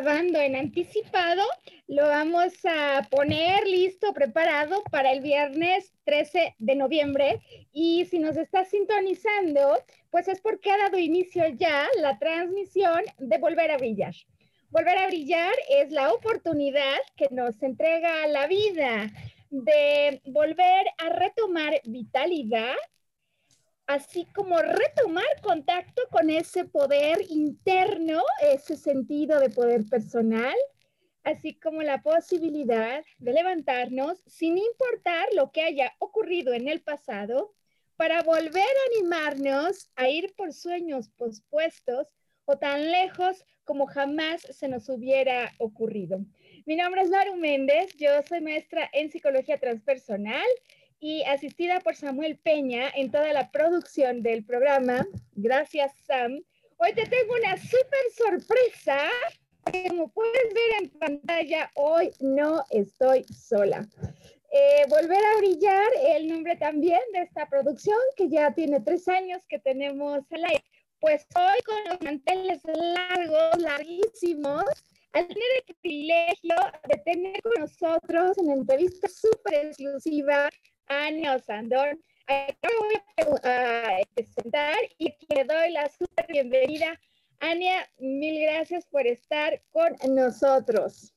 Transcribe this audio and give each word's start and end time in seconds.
Grabando 0.00 0.40
en 0.40 0.56
anticipado, 0.56 1.42
lo 1.86 2.06
vamos 2.06 2.54
a 2.64 3.06
poner 3.10 3.66
listo, 3.66 4.14
preparado 4.14 4.82
para 4.90 5.12
el 5.12 5.20
viernes 5.20 5.92
13 6.04 6.54
de 6.58 6.74
noviembre. 6.74 7.42
Y 7.70 8.06
si 8.06 8.18
nos 8.18 8.38
está 8.38 8.64
sintonizando, 8.64 9.78
pues 10.10 10.26
es 10.28 10.40
porque 10.40 10.70
ha 10.70 10.78
dado 10.78 10.96
inicio 10.96 11.46
ya 11.48 11.86
la 12.00 12.18
transmisión 12.18 13.02
de 13.18 13.36
Volver 13.36 13.72
a 13.72 13.76
Brillar. 13.76 14.14
Volver 14.70 14.96
a 14.96 15.06
Brillar 15.06 15.52
es 15.68 15.90
la 15.90 16.14
oportunidad 16.14 16.98
que 17.16 17.28
nos 17.30 17.62
entrega 17.62 18.26
la 18.28 18.46
vida 18.46 19.10
de 19.50 20.22
volver 20.24 20.86
a 20.96 21.10
retomar 21.10 21.78
vitalidad 21.84 22.76
así 23.90 24.24
como 24.36 24.56
retomar 24.62 25.40
contacto 25.42 26.02
con 26.12 26.30
ese 26.30 26.64
poder 26.64 27.22
interno, 27.28 28.22
ese 28.40 28.76
sentido 28.76 29.40
de 29.40 29.50
poder 29.50 29.84
personal, 29.90 30.54
así 31.24 31.58
como 31.58 31.82
la 31.82 32.00
posibilidad 32.00 33.02
de 33.18 33.32
levantarnos 33.32 34.22
sin 34.26 34.58
importar 34.58 35.26
lo 35.34 35.50
que 35.50 35.62
haya 35.62 35.92
ocurrido 35.98 36.54
en 36.54 36.68
el 36.68 36.82
pasado, 36.82 37.52
para 37.96 38.22
volver 38.22 38.62
a 38.62 38.94
animarnos 38.94 39.90
a 39.96 40.08
ir 40.08 40.34
por 40.36 40.52
sueños 40.52 41.08
pospuestos 41.08 42.06
o 42.44 42.58
tan 42.58 42.92
lejos 42.92 43.44
como 43.64 43.86
jamás 43.86 44.40
se 44.42 44.68
nos 44.68 44.88
hubiera 44.88 45.50
ocurrido. 45.58 46.20
Mi 46.64 46.76
nombre 46.76 47.02
es 47.02 47.10
Maru 47.10 47.34
Méndez, 47.34 47.92
yo 47.96 48.10
soy 48.28 48.40
maestra 48.40 48.88
en 48.92 49.10
psicología 49.10 49.58
transpersonal 49.58 50.46
y 51.00 51.22
asistida 51.24 51.80
por 51.80 51.96
Samuel 51.96 52.38
Peña 52.38 52.90
en 52.94 53.10
toda 53.10 53.32
la 53.32 53.50
producción 53.50 54.22
del 54.22 54.44
programa. 54.44 55.06
Gracias, 55.32 55.92
Sam. 56.06 56.42
Hoy 56.76 56.92
te 56.94 57.06
tengo 57.06 57.34
una 57.34 57.56
súper 57.56 58.04
sorpresa. 58.16 59.08
Como 59.88 60.08
puedes 60.12 60.54
ver 60.54 60.82
en 60.82 60.90
pantalla, 60.90 61.70
hoy 61.74 62.10
no 62.20 62.64
estoy 62.70 63.24
sola. 63.24 63.88
Eh, 64.52 64.84
volver 64.88 65.24
a 65.24 65.38
brillar, 65.38 65.88
el 66.16 66.28
nombre 66.28 66.56
también 66.56 67.00
de 67.12 67.20
esta 67.20 67.48
producción, 67.48 67.98
que 68.16 68.28
ya 68.28 68.52
tiene 68.52 68.80
tres 68.80 69.08
años 69.08 69.42
que 69.48 69.58
tenemos 69.58 70.20
al 70.30 70.44
aire. 70.44 70.64
Pues 71.00 71.26
hoy 71.34 71.62
con 71.64 71.84
los 71.88 72.00
manteles 72.02 72.60
largos, 72.64 73.62
larguísimos, 73.62 74.64
al 75.12 75.26
tener 75.26 75.48
el 75.66 75.74
privilegio 75.76 76.54
de 76.88 76.98
tener 77.04 77.42
con 77.42 77.60
nosotros 77.60 78.38
una 78.38 78.54
entrevista 78.54 79.08
súper 79.08 79.66
exclusiva 79.66 80.50
Ania 80.90 81.36
Osandón. 81.36 82.02
voy 82.26 83.38
a, 83.44 83.98
presentar 84.12 84.76
y 84.98 85.14
le 85.28 85.44
doy 85.44 85.70
la 85.70 85.88
súper 85.88 86.26
bienvenida. 86.28 87.00
Ania, 87.38 87.88
mil 87.98 88.42
gracias 88.42 88.86
por 88.86 89.06
estar 89.06 89.62
con 89.70 89.96
nosotros. 90.12 91.14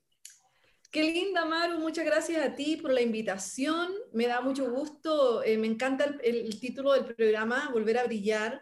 Qué 0.91 1.03
linda, 1.03 1.43
Maru. 1.45 1.79
Muchas 1.79 2.05
gracias 2.05 2.45
a 2.45 2.53
ti 2.53 2.77
por 2.77 2.93
la 2.93 3.01
invitación. 3.01 3.91
Me 4.11 4.27
da 4.27 4.41
mucho 4.41 4.69
gusto. 4.69 5.41
Eh, 5.41 5.57
me 5.57 5.65
encanta 5.65 6.05
el, 6.23 6.59
título 6.59 6.93
del 6.93 7.05
programa, 7.05 7.71
Volver 7.73 7.97
a 7.97 8.03
Brillar. 8.03 8.61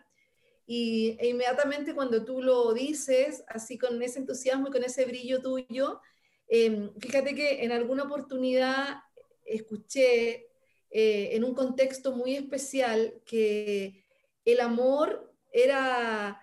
Y 0.65 1.17
e 1.19 1.27
inmediatamente 1.27 1.93
cuando 1.93 2.23
tú 2.23 2.41
lo 2.41 2.73
dices, 2.73 3.43
así 3.49 3.77
con 3.77 4.01
ese 4.01 4.19
entusiasmo 4.19 4.69
y 4.69 4.71
con 4.71 4.83
ese 4.85 5.03
brillo 5.03 5.41
tuyo, 5.41 5.99
eh, 6.47 6.89
fíjate 6.99 7.35
que 7.35 7.65
en 7.65 7.73
alguna 7.73 8.03
oportunidad 8.03 9.01
escuché 9.43 10.50
eh, 10.91 11.29
en 11.33 11.43
un 11.43 11.55
contexto 11.55 12.11
muy 12.11 12.35
especial 12.35 13.21
que 13.25 14.03
el 14.43 14.59
amor 14.59 15.33
era 15.51 16.41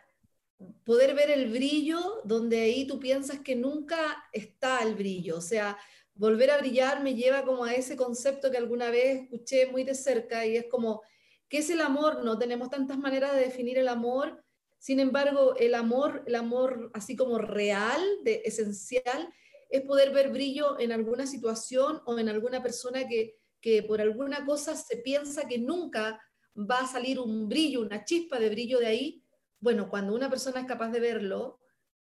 poder 0.85 1.15
ver 1.15 1.31
el 1.31 1.51
brillo 1.51 2.21
donde 2.25 2.61
ahí 2.61 2.87
tú 2.87 2.99
piensas 2.99 3.41
que 3.41 3.55
nunca 3.55 4.25
está 4.33 4.81
el 4.83 4.95
brillo. 4.95 5.37
O 5.37 5.41
sea, 5.41 5.79
volver 6.15 6.51
a 6.51 6.59
brillar 6.59 7.03
me 7.03 7.15
lleva 7.15 7.45
como 7.45 7.65
a 7.65 7.75
ese 7.75 7.97
concepto 7.97 8.51
que 8.51 8.57
alguna 8.57 8.91
vez 8.91 9.23
escuché 9.23 9.67
muy 9.67 9.85
de 9.85 9.95
cerca 9.95 10.47
y 10.47 10.57
es 10.57 10.67
como, 10.67 11.03
¿qué 11.49 11.59
es 11.59 11.71
el 11.71 11.81
amor? 11.81 12.25
No 12.25 12.39
tenemos 12.39 12.71
tantas 12.71 12.99
maneras 12.99 13.35
de 13.35 13.41
definir 13.41 13.79
el 13.79 13.89
amor. 13.89 14.43
Sin 14.79 15.01
embargo, 15.01 15.57
el 15.57 15.75
amor, 15.75 16.25
el 16.27 16.35
amor 16.35 16.91
así 16.95 17.17
como 17.17 17.39
real, 17.39 18.01
de, 18.25 18.43
esencial, 18.45 19.33
es 19.71 19.83
poder 19.83 20.13
ver 20.13 20.31
brillo 20.31 20.79
en 20.81 20.93
alguna 20.93 21.27
situación 21.27 22.01
o 22.07 22.19
en 22.19 22.29
alguna 22.29 22.63
persona 22.63 23.07
que, 23.07 23.38
que 23.61 23.83
por 23.83 24.01
alguna 24.01 24.45
cosa 24.45 24.77
se 24.77 24.99
piensa 24.99 25.49
que 25.49 25.59
nunca 25.59 26.21
va 26.59 26.81
a 26.81 26.87
salir 26.87 27.19
un 27.19 27.49
brillo, 27.49 27.83
una 27.83 28.05
chispa 28.05 28.39
de 28.39 28.51
brillo 28.51 28.79
de 28.79 28.87
ahí, 28.87 29.25
bueno, 29.61 29.89
cuando 29.89 30.15
una 30.15 30.31
persona 30.31 30.61
es 30.61 30.67
capaz 30.67 30.91
de 30.91 31.01
verlo, 31.01 31.61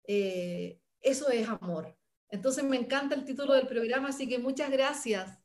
eh, 0.07 0.81
eso 1.01 1.29
es 1.31 1.49
amor. 1.49 1.97
Entonces 2.29 2.63
me 2.65 2.77
encanta 2.77 3.15
el 3.15 3.25
título 3.25 3.55
del 3.55 3.67
programa, 3.67 4.09
así 4.09 4.29
que 4.29 4.39
muchas 4.39 4.71
gracias. 4.71 5.39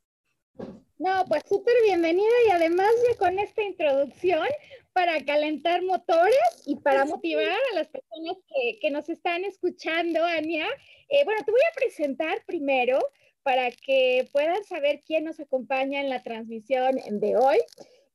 No, 0.97 1.25
pues 1.27 1.44
súper 1.47 1.73
bienvenida 1.83 2.31
y 2.47 2.51
además 2.51 2.88
ya 3.09 3.17
con 3.17 3.38
esta 3.38 3.63
introducción 3.63 4.47
para 4.94 5.23
calentar 5.25 5.81
motores 5.81 6.63
y 6.65 6.77
para 6.77 7.03
motivar 7.03 7.59
a 7.71 7.75
las 7.75 7.89
personas 7.89 8.38
que, 8.79 8.89
nos 8.91 9.09
están 9.09 9.44
escuchando, 9.44 10.23
Ania. 10.23 10.67
Eh, 11.09 11.25
bueno, 11.25 11.44
te 11.44 11.51
voy 11.51 11.59
a 11.69 11.75
presentar 11.75 12.45
primero 12.45 12.99
para 13.45 13.69
que 13.69 14.28
puedan 14.31 14.63
saber 14.63 15.03
quién 15.06 15.23
nos 15.23 15.39
acompaña 15.39 16.01
en 16.01 16.09
la 16.09 16.23
transmisión 16.23 16.95
de 17.11 17.38
hoy. 17.38 17.59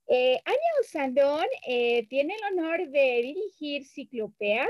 Eh, 0.08 0.41
Anya 0.44 0.58
Osandón 0.80 1.46
eh, 1.68 2.04
tiene 2.08 2.34
el 2.34 2.58
honor 2.58 2.88
de 2.88 3.22
dirigir 3.22 3.86
Ciclopea, 3.86 4.66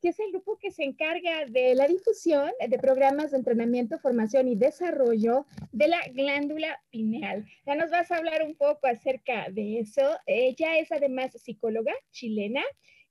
que 0.00 0.08
es 0.08 0.18
el 0.18 0.30
grupo 0.30 0.56
que 0.58 0.70
se 0.70 0.84
encarga 0.84 1.44
de 1.50 1.74
la 1.74 1.86
difusión 1.86 2.50
de 2.66 2.78
programas 2.78 3.32
de 3.32 3.36
entrenamiento, 3.36 3.98
formación 3.98 4.48
y 4.48 4.56
desarrollo 4.56 5.44
de 5.72 5.88
la 5.88 6.00
glándula 6.14 6.80
pineal. 6.88 7.44
Ya 7.66 7.74
nos 7.74 7.90
vas 7.90 8.10
a 8.10 8.16
hablar 8.16 8.42
un 8.42 8.56
poco 8.56 8.86
acerca 8.86 9.50
de 9.50 9.80
eso. 9.80 10.16
Ella 10.24 10.78
es 10.78 10.90
además 10.90 11.32
psicóloga 11.32 11.92
chilena 12.12 12.62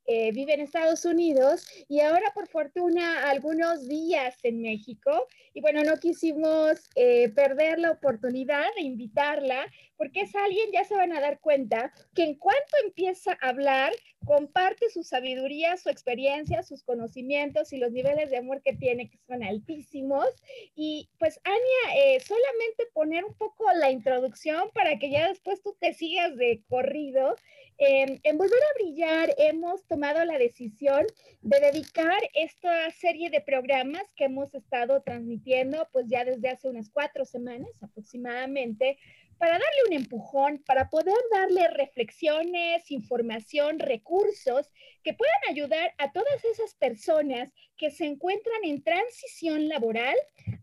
eh, 0.08 0.32
vive 0.32 0.54
en 0.54 0.62
Estados 0.62 1.04
Unidos 1.04 1.68
y 1.90 2.00
ahora 2.00 2.32
por 2.34 2.48
fortuna 2.48 3.30
algunos 3.30 3.88
días 3.88 4.38
en 4.44 4.62
México. 4.62 5.28
Y 5.54 5.60
bueno, 5.60 5.84
no 5.84 5.98
quisimos 5.98 6.90
eh, 6.96 7.30
perder 7.30 7.80
la 7.80 7.92
oportunidad 7.92 8.66
de 8.76 8.84
invitarla 8.84 9.66
porque 9.98 10.22
es 10.22 10.36
alguien, 10.36 10.72
ya 10.72 10.84
se 10.84 10.96
van 10.96 11.12
a 11.12 11.20
dar 11.20 11.40
cuenta, 11.40 11.92
que 12.14 12.24
en 12.24 12.36
cuanto 12.36 12.78
empieza 12.84 13.38
a 13.42 13.50
hablar, 13.50 13.92
comparte 14.26 14.90
su 14.90 15.04
sabiduría, 15.04 15.78
su 15.78 15.90
experiencia, 15.90 16.64
sus 16.64 16.84
conocimientos 16.84 17.74
y 17.74 17.78
los 17.78 17.92
niveles 17.92 18.30
de 18.30 18.38
amor 18.38 18.62
que 18.62 18.74
tiene, 18.74 19.10
que 19.10 19.18
son 19.28 19.44
altísimos. 19.44 20.28
Y 20.76 21.10
pues, 21.18 21.40
Ania, 21.44 21.98
eh, 21.98 22.20
solamente 22.20 22.86
poner 22.94 23.26
un 23.26 23.34
poco 23.34 23.66
la 23.74 23.92
introducción 23.92 24.70
para 24.74 25.00
que 25.00 25.10
ya 25.10 25.30
después 25.30 25.62
tú 25.62 25.76
te 25.80 25.94
sigas 25.94 26.36
de 26.36 26.62
corrido. 26.70 27.36
Em, 27.80 28.20
en 28.24 28.38
Volver 28.40 28.60
a 28.60 28.74
Brillar 28.80 29.36
hemos 29.38 29.86
tomado 29.86 30.26
la 30.26 30.40
decisión 30.40 31.06
de 31.42 31.60
dedicar 31.60 32.20
esta 32.34 32.90
serie 32.90 33.30
de 33.30 33.40
programas 33.40 34.02
que 34.16 34.26
hemos 34.26 34.56
estado 34.56 35.04
transmitiendo 35.04 35.88
pues 35.92 36.08
ya 36.08 36.26
desde 36.26 36.50
hace 36.50 36.70
unas 36.70 36.90
cuatro 36.90 37.24
semanas 37.24 37.70
aproximadamente 37.82 38.98
para 39.38 39.54
darle 39.54 39.84
un 39.88 39.94
empujón, 39.94 40.64
para 40.66 40.90
poder 40.90 41.18
darle 41.32 41.68
reflexiones, 41.70 42.90
información, 42.92 43.80
recursos 43.80 44.70
que 45.04 45.14
puedan 45.14 45.42
ayudar 45.50 45.94
a 45.98 46.12
todas 46.12 46.44
esas 46.46 46.74
personas 46.76 47.52
que 47.78 47.92
se 47.92 48.06
encuentran 48.06 48.64
en 48.64 48.84
transición 48.84 49.68
laboral 49.68 50.16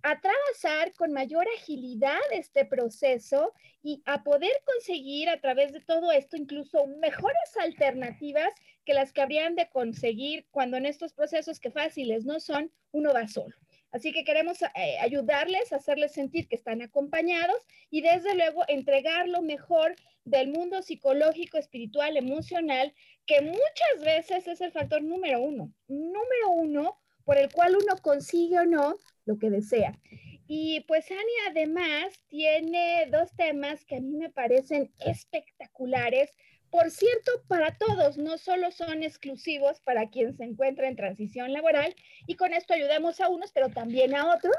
a 0.03 0.11
atravesar 0.13 0.93
con 0.95 1.13
mayor 1.13 1.47
agilidad 1.59 2.19
este 2.33 2.65
proceso 2.65 3.53
y 3.83 4.03
a 4.07 4.25
poder 4.25 4.53
conseguir 4.65 5.29
a 5.29 5.41
través 5.41 5.73
de 5.73 5.81
todo 5.81 6.11
esto 6.11 6.37
incluso 6.37 6.87
mejores 6.87 7.57
alternativas 7.61 8.53
que 8.85 8.95
las 8.95 9.13
que 9.13 9.23
habrían 9.23 9.55
de 9.55 9.69
conseguir 9.69 10.47
cuando 10.51 10.77
en 10.77 10.87
estos 10.87 11.13
procesos 11.13 11.61
que 11.61 11.71
fáciles 11.71 12.25
no 12.25 12.41
son, 12.41 12.73
uno 12.93 13.13
va 13.13 13.29
solo. 13.29 13.55
Así 13.95 14.11
que 14.11 14.25
queremos 14.25 14.61
eh, 14.61 14.99
ayudarles, 15.01 15.73
hacerles 15.73 16.11
sentir 16.11 16.49
que 16.49 16.57
están 16.57 16.83
acompañados 16.83 17.57
y 17.91 18.01
desde 18.01 18.35
luego 18.35 18.65
entregar 18.67 19.29
lo 19.29 19.41
mejor 19.41 19.95
del 20.25 20.49
mundo 20.49 20.83
psicológico, 20.83 21.59
espiritual, 21.59 22.17
emocional, 22.17 22.93
que 23.25 23.41
muchas 23.41 24.05
veces 24.05 24.49
es 24.49 24.61
el 24.61 24.73
factor 24.73 25.01
número 25.01 25.41
uno, 25.41 25.73
número 25.87 26.51
uno 26.57 26.99
por 27.25 27.39
el 27.39 27.53
cual 27.53 27.77
uno 27.77 27.97
consigue 28.03 28.59
o 28.59 28.65
no 28.65 28.97
lo 29.27 29.39
que 29.39 29.49
desea. 29.49 29.97
Y 30.49 30.81
pues 30.89 31.09
Ani 31.13 31.21
además 31.49 32.21
tiene 32.27 33.07
dos 33.13 33.33
temas 33.37 33.85
que 33.85 33.97
a 33.97 34.01
mí 34.01 34.17
me 34.17 34.29
parecen 34.29 34.93
espectaculares 35.07 36.33
por 36.75 36.91
cierto, 36.91 37.31
para 37.47 37.79
todos, 37.79 38.19
no 38.19 38.37
solo 38.37 38.73
son 38.73 39.05
exclusivos 39.05 39.81
para 39.83 40.11
quien 40.11 40.37
se 40.37 40.43
encuentra 40.43 40.89
en 40.89 40.97
transición 40.97 41.53
laboral, 41.53 41.95
y 42.27 42.35
con 42.35 42.53
esto 42.53 42.75
ayudamos 42.75 43.21
a 43.21 43.29
unos, 43.29 43.53
pero 43.53 43.69
también 43.69 44.13
a 44.17 44.35
otros, 44.35 44.57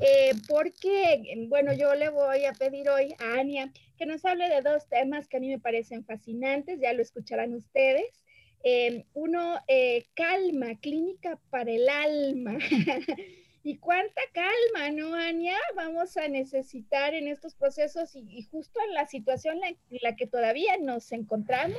eh, 0.00 0.32
porque, 0.48 1.22
bueno, 1.46 1.72
yo 1.72 1.94
le 1.94 2.08
voy 2.08 2.46
a 2.46 2.52
pedir 2.52 2.88
hoy 2.88 3.14
a 3.20 3.38
Ania 3.38 3.72
que 3.96 4.06
nos 4.06 4.24
hable 4.24 4.48
de 4.48 4.60
dos 4.60 4.88
temas 4.88 5.28
que 5.28 5.36
a 5.36 5.40
mí 5.40 5.50
me 5.50 5.60
parecen 5.60 6.04
fascinantes, 6.04 6.80
ya 6.80 6.92
lo 6.94 7.00
escucharán 7.00 7.54
ustedes. 7.54 8.24
Eh, 8.64 9.04
uno, 9.14 9.60
eh, 9.68 10.06
calma, 10.14 10.80
clínica 10.80 11.38
para 11.50 11.70
el 11.70 11.88
alma. 11.88 12.58
Y 13.64 13.78
cuánta 13.78 14.20
calma, 14.32 14.90
¿no, 14.90 15.14
Ania? 15.14 15.56
Vamos 15.76 16.16
a 16.16 16.26
necesitar 16.26 17.14
en 17.14 17.28
estos 17.28 17.54
procesos 17.54 18.16
y, 18.16 18.42
justo 18.50 18.80
en 18.88 18.94
la 18.94 19.06
situación 19.06 19.60
en 19.62 19.76
la, 20.02 20.16
que 20.16 20.26
todavía 20.26 20.76
nos 20.78 21.12
encontramos. 21.12 21.78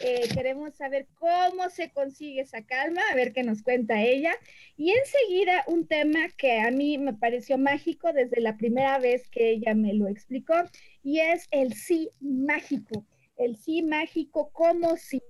Eh, 0.00 0.28
queremos 0.34 0.74
saber 0.74 1.06
cómo 1.14 1.70
se 1.70 1.90
consigue 1.90 2.42
esa 2.42 2.66
calma, 2.66 3.00
a 3.10 3.14
ver 3.14 3.32
qué 3.32 3.42
nos 3.44 3.62
cuenta 3.62 4.02
ella. 4.02 4.34
Y 4.76 4.90
enseguida 4.90 5.64
un 5.68 5.86
tema 5.86 6.28
que 6.36 6.60
a 6.60 6.70
mí 6.70 6.98
me 6.98 7.14
pareció 7.14 7.56
mágico 7.56 8.12
desde 8.12 8.42
la 8.42 8.58
primera 8.58 8.98
vez 8.98 9.26
que 9.30 9.52
ella 9.52 9.74
me 9.74 9.94
lo 9.94 10.08
explicó, 10.08 10.54
y 11.02 11.20
es 11.20 11.46
el 11.50 11.72
sí 11.72 12.10
mágico. 12.20 13.06
El 13.38 13.56
sí 13.56 13.82
mágico, 13.82 14.50
cómo 14.52 14.98
sí. 14.98 15.22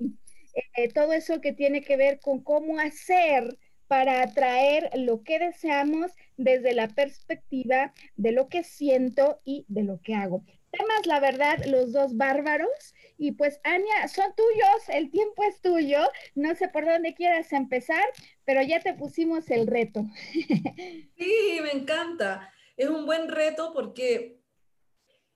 Eh, 0.76 0.88
todo 0.88 1.12
eso 1.12 1.40
que 1.40 1.52
tiene 1.52 1.82
que 1.82 1.96
ver 1.96 2.18
con 2.18 2.42
cómo 2.42 2.80
hacer 2.80 3.56
para 3.88 4.22
atraer 4.22 4.90
lo 4.96 5.22
que 5.22 5.38
deseamos 5.38 6.12
desde 6.36 6.74
la 6.74 6.88
perspectiva 6.88 7.92
de 8.16 8.32
lo 8.32 8.48
que 8.48 8.64
siento 8.64 9.40
y 9.44 9.64
de 9.68 9.82
lo 9.82 10.00
que 10.00 10.14
hago. 10.14 10.44
Temas, 10.70 11.06
la 11.06 11.20
verdad, 11.20 11.64
los 11.66 11.92
dos 11.92 12.16
bárbaros. 12.16 12.94
Y 13.16 13.32
pues, 13.32 13.60
Ania, 13.64 14.08
son 14.08 14.34
tuyos, 14.36 14.88
el 14.88 15.10
tiempo 15.10 15.42
es 15.44 15.60
tuyo. 15.60 16.00
No 16.34 16.54
sé 16.54 16.68
por 16.68 16.84
dónde 16.84 17.14
quieras 17.14 17.52
empezar, 17.52 18.04
pero 18.44 18.62
ya 18.62 18.80
te 18.80 18.94
pusimos 18.94 19.50
el 19.50 19.66
reto. 19.66 20.04
Sí, 21.18 21.58
me 21.62 21.72
encanta. 21.72 22.52
Es 22.76 22.88
un 22.88 23.06
buen 23.06 23.28
reto 23.28 23.72
porque 23.72 24.42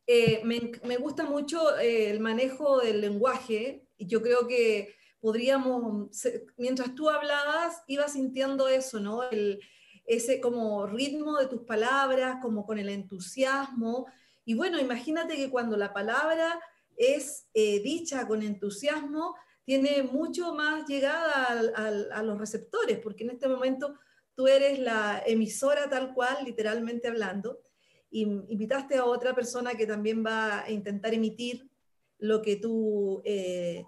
eh, 0.06 0.42
me, 0.44 0.96
gusta 0.96 1.24
mucho 1.24 1.78
eh, 1.78 2.10
el 2.10 2.20
manejo 2.20 2.80
del 2.80 3.00
lenguaje. 3.00 3.86
Yo 3.98 4.20
creo 4.20 4.46
que 4.46 4.94
podríamos, 5.20 6.10
mientras 6.56 6.94
tú 6.94 7.08
hablabas, 7.08 7.82
iba 7.86 8.08
sintiendo 8.08 8.68
eso, 8.68 9.00
¿no? 9.00 9.22
El, 9.30 9.60
ese 10.06 10.40
como 10.40 10.86
ritmo 10.86 11.38
de 11.38 11.46
tus 11.46 11.62
palabras, 11.62 12.38
como 12.42 12.66
con 12.66 12.78
el 12.78 12.88
entusiasmo. 12.88 14.06
Y 14.44 14.54
bueno, 14.54 14.80
imagínate 14.80 15.36
que 15.36 15.50
cuando 15.50 15.76
la 15.76 15.92
palabra 15.92 16.60
es 16.96 17.46
eh, 17.54 17.80
dicha 17.80 18.26
con 18.26 18.42
entusiasmo, 18.42 19.36
tiene 19.64 20.02
mucho 20.02 20.54
más 20.54 20.88
llegada 20.88 21.46
a 22.12 22.22
los 22.22 22.38
receptores, 22.38 22.98
porque 22.98 23.22
en 23.22 23.30
este 23.30 23.46
momento 23.46 23.94
tú 24.34 24.48
eres 24.48 24.80
la 24.80 25.22
emisora 25.24 25.88
tal 25.88 26.12
cual, 26.12 26.38
literalmente 26.44 27.06
hablando, 27.06 27.60
y 28.10 28.22
invitaste 28.22 28.96
a 28.96 29.04
otra 29.04 29.34
persona 29.34 29.74
que 29.74 29.86
también 29.86 30.24
va 30.26 30.62
a 30.62 30.70
intentar 30.70 31.14
emitir 31.14 31.70
lo 32.18 32.42
que 32.42 32.56
tú 32.56 33.22
eh, 33.24 33.84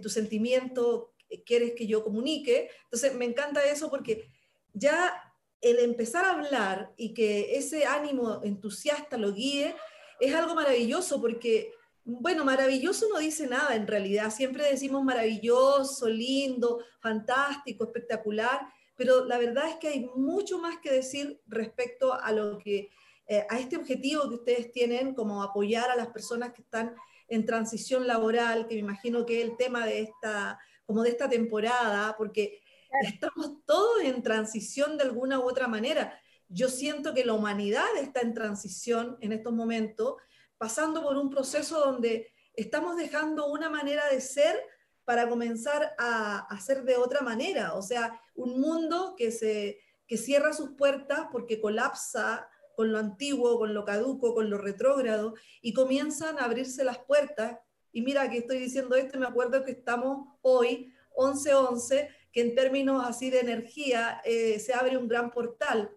tu 0.00 0.08
sentimiento 0.08 1.14
quieres 1.44 1.72
que 1.74 1.86
yo 1.86 2.04
comunique. 2.04 2.70
Entonces, 2.84 3.14
me 3.14 3.24
encanta 3.24 3.64
eso 3.64 3.90
porque 3.90 4.28
ya 4.72 5.22
el 5.60 5.78
empezar 5.80 6.24
a 6.24 6.32
hablar 6.32 6.92
y 6.96 7.14
que 7.14 7.56
ese 7.56 7.84
ánimo 7.84 8.40
entusiasta 8.44 9.16
lo 9.16 9.32
guíe 9.32 9.74
es 10.20 10.34
algo 10.34 10.54
maravilloso 10.54 11.20
porque, 11.20 11.72
bueno, 12.04 12.44
maravilloso 12.44 13.06
no 13.12 13.18
dice 13.18 13.46
nada 13.46 13.74
en 13.74 13.86
realidad. 13.86 14.30
Siempre 14.30 14.64
decimos 14.64 15.02
maravilloso, 15.04 16.08
lindo, 16.08 16.84
fantástico, 17.00 17.84
espectacular, 17.84 18.60
pero 18.96 19.24
la 19.24 19.38
verdad 19.38 19.68
es 19.68 19.76
que 19.76 19.88
hay 19.88 20.06
mucho 20.16 20.58
más 20.58 20.78
que 20.78 20.92
decir 20.92 21.40
respecto 21.46 22.14
a 22.14 22.32
lo 22.32 22.58
que 22.58 22.90
eh, 23.30 23.46
a 23.50 23.58
este 23.58 23.76
objetivo 23.76 24.28
que 24.28 24.36
ustedes 24.36 24.72
tienen 24.72 25.14
como 25.14 25.42
apoyar 25.42 25.90
a 25.90 25.96
las 25.96 26.08
personas 26.08 26.52
que 26.52 26.62
están 26.62 26.94
en 27.28 27.46
transición 27.46 28.06
laboral, 28.06 28.66
que 28.66 28.74
me 28.74 28.80
imagino 28.80 29.24
que 29.26 29.40
es 29.40 29.48
el 29.48 29.56
tema 29.56 29.86
de 29.86 30.02
esta, 30.02 30.58
como 30.86 31.02
de 31.02 31.10
esta 31.10 31.28
temporada, 31.28 32.16
porque 32.16 32.62
estamos 33.02 33.64
todos 33.66 34.02
en 34.02 34.22
transición 34.22 34.96
de 34.96 35.04
alguna 35.04 35.38
u 35.38 35.48
otra 35.48 35.68
manera. 35.68 36.18
Yo 36.48 36.68
siento 36.68 37.12
que 37.12 37.24
la 37.24 37.34
humanidad 37.34 37.88
está 38.00 38.20
en 38.20 38.34
transición 38.34 39.18
en 39.20 39.32
estos 39.32 39.52
momentos, 39.52 40.16
pasando 40.56 41.02
por 41.02 41.16
un 41.16 41.30
proceso 41.30 41.78
donde 41.78 42.32
estamos 42.54 42.96
dejando 42.96 43.46
una 43.46 43.68
manera 43.70 44.08
de 44.08 44.20
ser 44.20 44.60
para 45.04 45.28
comenzar 45.28 45.94
a 45.98 46.38
hacer 46.50 46.82
de 46.84 46.96
otra 46.96 47.20
manera. 47.20 47.74
O 47.74 47.82
sea, 47.82 48.20
un 48.34 48.60
mundo 48.60 49.14
que, 49.16 49.30
se, 49.30 49.80
que 50.06 50.16
cierra 50.16 50.52
sus 50.52 50.70
puertas 50.70 51.28
porque 51.30 51.60
colapsa 51.60 52.48
con 52.78 52.92
lo 52.92 52.98
antiguo, 53.00 53.58
con 53.58 53.74
lo 53.74 53.84
caduco, 53.84 54.36
con 54.36 54.50
lo 54.50 54.56
retrógrado, 54.56 55.34
y 55.60 55.72
comienzan 55.72 56.38
a 56.38 56.44
abrirse 56.44 56.84
las 56.84 57.00
puertas. 57.00 57.58
Y 57.90 58.02
mira 58.02 58.30
que 58.30 58.38
estoy 58.38 58.60
diciendo 58.60 58.94
esto, 58.94 59.18
me 59.18 59.26
acuerdo 59.26 59.64
que 59.64 59.72
estamos 59.72 60.28
hoy, 60.42 60.92
11-11, 61.16 62.08
que 62.30 62.40
en 62.40 62.54
términos 62.54 63.04
así 63.04 63.30
de 63.30 63.40
energía 63.40 64.22
eh, 64.24 64.60
se 64.60 64.74
abre 64.74 64.96
un 64.96 65.08
gran 65.08 65.32
portal. 65.32 65.90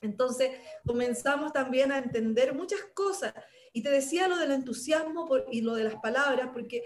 Entonces 0.00 0.50
comenzamos 0.84 1.52
también 1.52 1.92
a 1.92 1.98
entender 1.98 2.52
muchas 2.52 2.80
cosas. 2.94 3.32
Y 3.72 3.84
te 3.84 3.90
decía 3.90 4.26
lo 4.26 4.38
del 4.38 4.50
entusiasmo 4.50 5.28
y 5.52 5.60
lo 5.60 5.76
de 5.76 5.84
las 5.84 6.00
palabras, 6.00 6.48
porque 6.52 6.82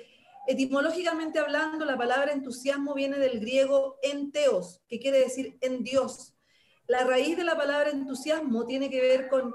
etimológicamente 0.47 1.39
hablando, 1.39 1.87
la 1.87 1.97
palabra 1.97 2.33
entusiasmo 2.33 2.93
viene 2.93 3.19
del 3.19 3.41
griego 3.41 3.97
enteos, 4.03 4.83
que 4.87 5.01
quiere 5.01 5.21
decir 5.21 5.57
en 5.63 5.85
Dios 5.85 6.36
la 6.87 7.05
raíz 7.05 7.37
de 7.37 7.45
la 7.45 7.57
palabra 7.57 7.91
entusiasmo 7.91 8.67
tiene 8.67 8.91
que 8.91 9.01
ver 9.01 9.29
con 9.29 9.55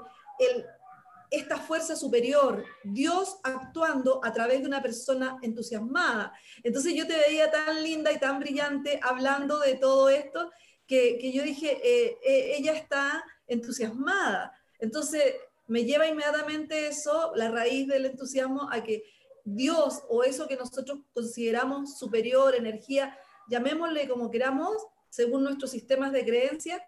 esta 1.30 1.56
fuerza 1.56 1.96
superior, 1.96 2.64
Dios 2.84 3.38
actuando 3.42 4.20
a 4.22 4.32
través 4.32 4.60
de 4.60 4.66
una 4.66 4.82
persona 4.82 5.38
entusiasmada. 5.40 6.32
Entonces 6.62 6.94
yo 6.94 7.06
te 7.06 7.16
veía 7.16 7.50
tan 7.50 7.82
linda 7.82 8.12
y 8.12 8.18
tan 8.18 8.38
brillante 8.38 9.00
hablando 9.02 9.58
de 9.58 9.74
todo 9.76 10.10
esto 10.10 10.50
que, 10.86 11.32
yo 11.32 11.42
dije, 11.42 11.80
eh, 11.82 12.18
eh, 12.22 12.56
ella 12.58 12.74
está 12.74 13.24
entusiasmada. 13.46 14.52
Entonces 14.78 15.22
me 15.68 15.84
lleva 15.84 16.06
inmediatamente 16.06 16.88
eso, 16.88 17.32
la 17.34 17.50
raíz 17.50 17.88
del 17.88 18.04
entusiasmo, 18.04 18.68
a 18.70 18.82
que 18.82 19.04
Dios 19.44 20.02
o 20.10 20.24
eso 20.24 20.46
que 20.46 20.56
nosotros 20.56 20.98
consideramos 21.14 21.98
superior, 21.98 22.54
energía, 22.54 23.16
llamémosle 23.48 24.06
como 24.06 24.30
queramos, 24.30 24.76
según 25.08 25.44
nuestros 25.44 25.70
sistemas 25.70 26.12
de 26.12 26.26
creencias, 26.26 26.82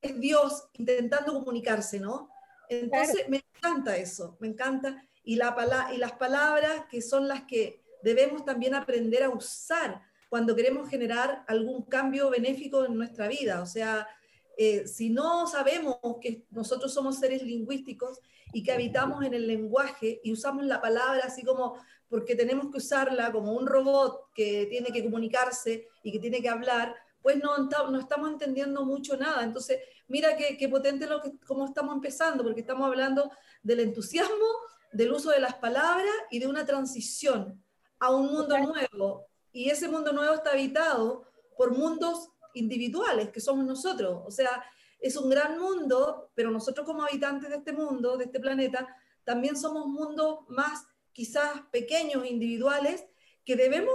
es 0.00 0.20
Dios 0.20 0.68
intentando 0.74 1.32
comunicarse, 1.34 2.00
¿no? 2.00 2.28
Entonces, 2.68 3.28
me 3.28 3.44
encanta 3.56 3.96
eso, 3.96 4.36
me 4.40 4.48
encanta. 4.48 5.04
Y, 5.24 5.36
la, 5.36 5.54
y 5.94 5.98
las 5.98 6.12
palabras 6.12 6.84
que 6.90 7.02
son 7.02 7.28
las 7.28 7.42
que 7.42 7.82
debemos 8.02 8.44
también 8.44 8.74
aprender 8.74 9.22
a 9.22 9.30
usar 9.30 10.02
cuando 10.28 10.56
queremos 10.56 10.88
generar 10.88 11.44
algún 11.46 11.82
cambio 11.82 12.30
benéfico 12.30 12.84
en 12.84 12.96
nuestra 12.96 13.28
vida. 13.28 13.60
O 13.60 13.66
sea, 13.66 14.08
eh, 14.56 14.86
si 14.86 15.10
no 15.10 15.46
sabemos 15.46 15.98
que 16.20 16.44
nosotros 16.50 16.92
somos 16.92 17.18
seres 17.18 17.42
lingüísticos 17.42 18.20
y 18.52 18.62
que 18.62 18.72
habitamos 18.72 19.24
en 19.24 19.34
el 19.34 19.46
lenguaje 19.46 20.20
y 20.22 20.32
usamos 20.32 20.64
la 20.64 20.80
palabra 20.80 21.22
así 21.24 21.42
como 21.42 21.76
porque 22.08 22.34
tenemos 22.34 22.70
que 22.70 22.76
usarla 22.76 23.32
como 23.32 23.52
un 23.52 23.66
robot 23.66 24.32
que 24.34 24.66
tiene 24.68 24.92
que 24.92 25.02
comunicarse 25.02 25.88
y 26.02 26.12
que 26.12 26.18
tiene 26.18 26.42
que 26.42 26.50
hablar, 26.50 26.94
pues 27.22 27.42
no, 27.42 27.56
no 27.58 27.98
estamos 27.98 28.30
entendiendo 28.30 28.84
mucho 28.84 29.16
nada. 29.16 29.44
Entonces, 29.44 29.78
mira 30.08 30.36
qué, 30.36 30.56
qué 30.56 30.68
potente 30.68 31.06
lo 31.06 31.20
que, 31.20 31.38
cómo 31.46 31.64
estamos 31.66 31.94
empezando, 31.94 32.42
porque 32.42 32.60
estamos 32.60 32.86
hablando 32.86 33.30
del 33.62 33.80
entusiasmo, 33.80 34.46
del 34.92 35.12
uso 35.12 35.30
de 35.30 35.40
las 35.40 35.54
palabras 35.54 36.12
y 36.30 36.38
de 36.38 36.46
una 36.46 36.66
transición 36.66 37.62
a 37.98 38.10
un 38.10 38.32
mundo 38.32 38.58
nuevo. 38.58 39.26
Y 39.52 39.70
ese 39.70 39.88
mundo 39.88 40.12
nuevo 40.12 40.34
está 40.34 40.50
habitado 40.50 41.24
por 41.56 41.76
mundos 41.76 42.28
individuales, 42.54 43.30
que 43.30 43.40
somos 43.40 43.64
nosotros. 43.64 44.22
O 44.26 44.30
sea, 44.30 44.64
es 44.98 45.16
un 45.16 45.30
gran 45.30 45.58
mundo, 45.58 46.30
pero 46.34 46.50
nosotros 46.50 46.86
como 46.86 47.04
habitantes 47.04 47.50
de 47.50 47.56
este 47.56 47.72
mundo, 47.72 48.16
de 48.16 48.24
este 48.24 48.40
planeta, 48.40 48.88
también 49.24 49.56
somos 49.56 49.86
mundos 49.86 50.40
más 50.48 50.86
quizás 51.12 51.62
pequeños, 51.70 52.26
individuales, 52.26 53.04
que 53.44 53.56
debemos 53.56 53.94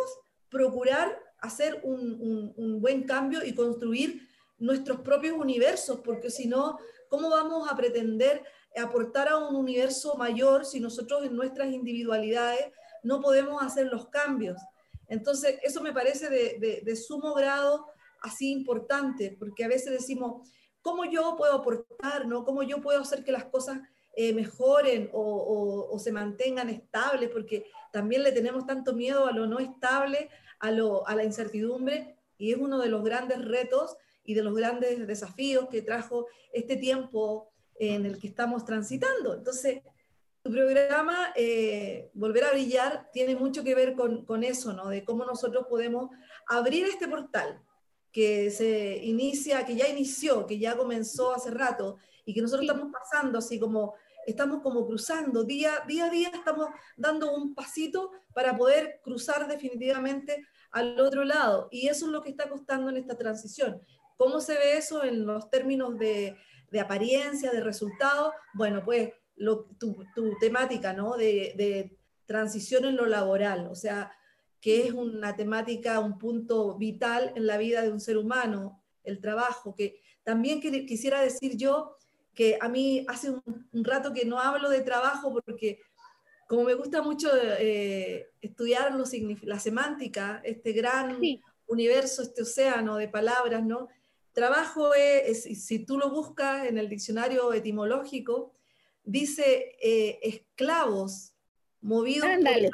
procurar 0.50 1.20
hacer 1.40 1.82
un, 1.84 2.54
un, 2.56 2.82
buen 2.82 3.04
cambio 3.04 3.44
y 3.46 3.54
construir 3.54 4.28
nuestros 4.58 5.02
propios 5.02 5.38
universos, 5.38 6.00
porque 6.04 6.30
si 6.30 6.48
no, 6.48 6.78
¿cómo 7.10 7.30
vamos 7.30 7.70
a 7.72 7.76
pretender 7.76 8.44
aportar 8.76 9.28
a 9.28 9.38
un 9.38 9.56
universo 9.56 10.16
mayor 10.16 10.66
si 10.66 10.80
nosotros 10.80 11.26
en 11.26 11.36
nuestras 11.36 11.72
individualidades 11.72 12.72
no 13.04 13.22
podemos 13.22 13.62
hacer 13.62 13.88
los 13.88 14.08
cambios? 14.10 14.60
Entonces, 15.08 15.60
eso 15.64 15.82
me 15.82 15.94
parece 15.94 16.30
de, 16.30 16.82
de, 16.84 16.96
sumo 16.96 17.34
grado 17.34 17.88
así 18.22 18.52
importante, 18.52 19.36
porque 19.40 19.64
a 19.64 19.70
veces 19.70 19.92
decimos, 19.92 20.50
¿cómo 20.82 21.06
yo 21.06 21.36
puedo 21.38 21.54
aportar? 21.54 22.28
¿no? 22.28 22.44
¿Cómo 22.44 22.64
yo 22.64 22.82
puedo 22.82 23.00
hacer 23.00 23.24
que 23.24 23.32
las 23.32 23.46
cosas 23.46 23.80
eh, 24.16 24.34
mejoren 24.34 25.10
o, 25.14 25.88
o, 25.92 26.00
se 26.00 26.12
mantengan 26.12 26.70
estables? 26.70 27.30
Porque 27.30 27.66
también 27.94 28.24
le 28.24 28.34
tenemos 28.34 28.66
tanto 28.66 28.94
miedo 28.94 29.28
a 29.28 29.32
lo 29.32 29.48
no 29.48 29.60
estable, 29.60 30.30
a, 30.60 30.72
lo, 30.72 31.08
a 31.08 31.16
la 31.16 31.24
incertidumbre, 31.24 32.18
y 32.38 32.52
es 32.52 32.58
uno 32.58 32.80
de 32.80 32.90
los 32.90 33.04
grandes 33.04 33.44
retos 33.44 33.98
y 34.24 34.34
de 34.34 34.44
los 34.44 34.56
grandes 34.56 35.08
desafíos 35.08 35.68
que 35.70 35.82
trajo 35.82 36.28
este 36.54 36.76
tiempo 36.76 37.52
en 37.80 38.06
el 38.06 38.20
que 38.20 38.28
estamos 38.28 38.66
transitando. 38.66 39.34
Entonces, 39.34 39.82
tu 40.42 40.52
programa, 40.52 41.34
eh, 41.36 42.10
Volver 42.14 42.46
a 42.46 42.52
Brillar, 42.52 43.10
tiene 43.12 43.36
mucho 43.36 43.64
que 43.64 43.76
ver 43.76 43.94
con, 43.94 44.26
con, 44.26 44.44
eso, 44.44 44.74
¿no? 44.74 44.90
De 44.90 45.04
cómo 45.04 45.26
nosotros 45.26 45.66
podemos 45.68 46.10
abrir 46.48 46.86
este 46.86 47.08
portal, 47.08 47.62
que 48.12 48.50
se 48.52 48.98
inicia, 49.04 49.66
que 49.66 49.76
ya 49.76 49.88
inició, 49.88 50.48
que 50.48 50.58
ya 50.58 50.76
comenzó 50.76 51.34
hace 51.34 51.52
rato 51.52 51.98
y 52.26 52.34
que 52.34 52.42
nosotros 52.42 52.68
estamos 52.68 52.92
pasando 52.92 53.38
así 53.40 53.60
como 53.60 53.94
estamos 54.28 54.62
como 54.62 54.86
cruzando 54.86 55.46
día, 55.46 55.72
día 55.88 56.06
a 56.06 56.10
día, 56.10 56.30
estamos 56.34 56.68
dando 56.98 57.34
un 57.34 57.56
pasito 57.56 58.12
para 58.34 58.56
poder 58.58 59.00
cruzar 59.02 59.48
definitivamente 59.48 60.46
al 60.72 61.00
otro 61.00 61.24
lado. 61.24 61.70
Y 61.72 61.88
eso 61.88 62.06
es 62.06 62.12
lo 62.12 62.22
que 62.22 62.30
está 62.30 62.50
costando 62.50 62.90
en 62.90 62.98
esta 62.98 63.18
transición. 63.18 63.82
¿Cómo 64.18 64.42
se 64.42 64.54
ve 64.54 64.78
eso 64.78 65.04
en 65.04 65.26
los 65.26 65.50
términos 65.50 65.98
de, 65.98 66.36
de 66.70 66.80
apariencia, 66.80 67.52
de 67.52 67.62
resultado? 67.62 68.34
Bueno, 68.54 68.84
pues 68.84 69.12
lo, 69.38 69.64
tu, 69.80 70.04
tu, 70.14 70.38
temática, 70.40 70.92
¿no? 70.92 71.16
De, 71.16 71.54
de 71.56 71.98
transición 72.26 72.84
en 72.84 72.98
lo 72.98 73.06
laboral. 73.06 73.68
O 73.72 73.76
sea, 73.76 74.12
que 74.60 74.88
es 74.88 74.92
una 74.92 75.38
temática, 75.38 76.02
un 76.02 76.18
punto 76.18 76.78
vital 76.78 77.32
en 77.38 77.48
la 77.48 77.58
vida 77.58 77.82
de 77.82 77.92
un 77.92 78.02
ser 78.02 78.18
humano, 78.18 78.84
el 79.04 79.22
trabajo, 79.22 79.74
que 79.74 80.02
también 80.24 80.60
quisiera 80.60 81.22
decir 81.22 81.56
yo 81.56 81.97
que 82.38 82.56
a 82.62 82.70
mí 82.70 83.04
hace 83.08 83.32
un, 83.32 83.84
rato 83.84 84.14
que 84.14 84.24
no 84.24 84.40
hablo 84.40 84.70
de 84.70 84.82
trabajo 84.82 85.34
porque 85.44 85.80
como 86.48 86.66
me 86.66 86.76
gusta 86.76 87.02
mucho 87.02 87.32
eh, 87.36 88.30
estudiar 88.42 88.96
la 89.42 89.60
semántica, 89.60 90.40
este 90.46 90.72
gran 90.72 91.20
universo, 91.66 92.22
este 92.22 92.44
océano 92.44 92.98
de 92.98 93.08
palabras, 93.08 93.66
¿no? 93.66 93.88
Trabajo 94.34 94.94
es, 94.94 95.44
si 95.66 95.84
tú 95.84 95.98
lo 95.98 96.12
buscas 96.12 96.68
en 96.68 96.78
el 96.78 96.88
diccionario 96.90 97.52
etimológico, 97.54 98.54
dice 99.04 99.76
eh, 99.82 100.20
esclavos 100.22 101.34
movidos 101.82 102.30
por... 102.30 102.72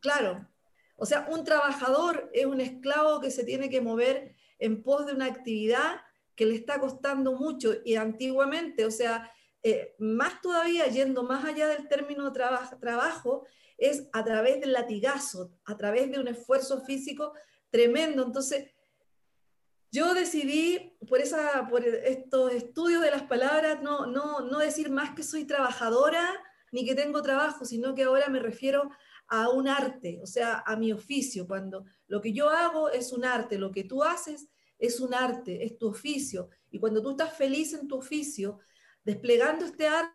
Claro, 0.00 0.48
o 0.96 1.06
sea, 1.06 1.28
un 1.30 1.44
trabajador 1.44 2.30
es 2.34 2.46
un 2.46 2.60
esclavo 2.60 3.20
que 3.20 3.30
se 3.30 3.44
tiene 3.44 3.70
que 3.70 3.80
mover 3.80 4.34
en 4.58 4.82
pos 4.82 5.06
de 5.06 5.12
una 5.12 5.26
actividad 5.26 6.00
que 6.34 6.46
le 6.46 6.54
está 6.54 6.80
costando 6.80 7.32
mucho 7.32 7.74
y 7.84 7.96
antiguamente, 7.96 8.84
o 8.84 8.90
sea, 8.90 9.30
eh, 9.62 9.94
más 9.98 10.40
todavía, 10.40 10.86
yendo 10.88 11.22
más 11.22 11.44
allá 11.44 11.68
del 11.68 11.88
término 11.88 12.32
trabajo, 12.32 13.46
es 13.78 14.08
a 14.12 14.22
través 14.24 14.60
del 14.60 14.72
latigazo, 14.72 15.52
a 15.64 15.76
través 15.76 16.10
de 16.10 16.18
un 16.18 16.28
esfuerzo 16.28 16.84
físico 16.84 17.32
tremendo. 17.70 18.22
Entonces, 18.24 18.70
yo 19.90 20.12
decidí, 20.12 20.96
por, 21.08 21.20
esa, 21.20 21.66
por 21.68 21.84
estos 21.86 22.52
estudios 22.52 23.00
de 23.00 23.10
las 23.10 23.22
palabras, 23.22 23.80
no, 23.80 24.06
no, 24.06 24.40
no 24.40 24.58
decir 24.58 24.90
más 24.90 25.14
que 25.14 25.22
soy 25.22 25.44
trabajadora 25.44 26.28
ni 26.72 26.84
que 26.84 26.94
tengo 26.94 27.22
trabajo, 27.22 27.64
sino 27.64 27.94
que 27.94 28.02
ahora 28.02 28.28
me 28.28 28.40
refiero 28.40 28.90
a 29.28 29.48
un 29.48 29.68
arte, 29.68 30.18
o 30.22 30.26
sea, 30.26 30.62
a 30.66 30.76
mi 30.76 30.92
oficio, 30.92 31.46
cuando 31.46 31.84
lo 32.08 32.20
que 32.20 32.32
yo 32.32 32.50
hago 32.50 32.90
es 32.90 33.12
un 33.12 33.24
arte, 33.24 33.58
lo 33.58 33.70
que 33.70 33.84
tú 33.84 34.02
haces 34.02 34.48
es 34.78 35.00
un 35.00 35.14
arte, 35.14 35.64
es 35.64 35.78
tu 35.78 35.88
oficio, 35.88 36.50
y 36.70 36.78
cuando 36.78 37.02
tú 37.02 37.10
estás 37.10 37.36
feliz 37.36 37.72
en 37.74 37.86
tu 37.86 37.96
oficio, 37.96 38.58
desplegando 39.04 39.64
este 39.64 39.86
arte, 39.86 40.14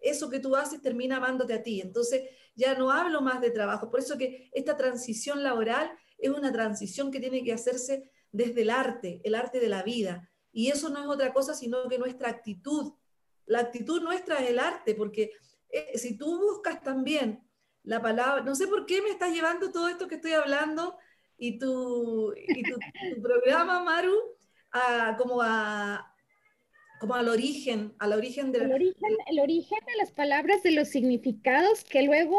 eso 0.00 0.30
que 0.30 0.38
tú 0.38 0.54
haces 0.56 0.80
termina 0.80 1.16
amándote 1.16 1.52
a 1.52 1.62
ti. 1.62 1.80
Entonces, 1.80 2.22
ya 2.54 2.74
no 2.78 2.90
hablo 2.90 3.20
más 3.20 3.40
de 3.40 3.50
trabajo, 3.50 3.90
por 3.90 4.00
eso 4.00 4.16
que 4.16 4.50
esta 4.52 4.76
transición 4.76 5.42
laboral 5.42 5.90
es 6.18 6.30
una 6.30 6.52
transición 6.52 7.10
que 7.10 7.20
tiene 7.20 7.44
que 7.44 7.52
hacerse 7.52 8.10
desde 8.32 8.62
el 8.62 8.70
arte, 8.70 9.20
el 9.24 9.34
arte 9.34 9.60
de 9.60 9.68
la 9.68 9.82
vida, 9.82 10.30
y 10.52 10.70
eso 10.70 10.88
no 10.88 11.00
es 11.00 11.06
otra 11.06 11.32
cosa 11.34 11.54
sino 11.54 11.86
que 11.88 11.98
nuestra 11.98 12.30
actitud. 12.30 12.94
La 13.44 13.60
actitud 13.60 14.02
nuestra 14.02 14.42
es 14.42 14.50
el 14.50 14.58
arte, 14.58 14.94
porque 14.94 15.32
eh, 15.68 15.98
si 15.98 16.16
tú 16.16 16.38
buscas 16.38 16.82
también 16.82 17.46
la 17.82 18.00
palabra, 18.00 18.42
no 18.42 18.54
sé 18.54 18.66
por 18.66 18.86
qué 18.86 19.02
me 19.02 19.10
estás 19.10 19.32
llevando 19.32 19.70
todo 19.70 19.88
esto 19.88 20.08
que 20.08 20.16
estoy 20.16 20.32
hablando 20.32 20.96
y 21.38 21.58
tu, 21.58 22.32
y 22.36 22.62
tu, 22.62 22.78
programa, 23.22 23.82
Maru, 23.82 24.16
a, 24.72 25.16
como 25.16 25.40
a 25.42 26.12
como 26.98 27.14
al 27.14 27.28
origen, 27.28 27.94
al 27.98 28.12
origen 28.14 28.52
de... 28.52 28.60
El 28.60 28.72
origen, 28.72 29.16
el 29.30 29.40
origen 29.40 29.78
de 29.86 29.96
las 29.98 30.12
palabras, 30.12 30.62
de 30.62 30.72
los 30.72 30.88
significados 30.88 31.84
que 31.84 32.02
luego, 32.02 32.38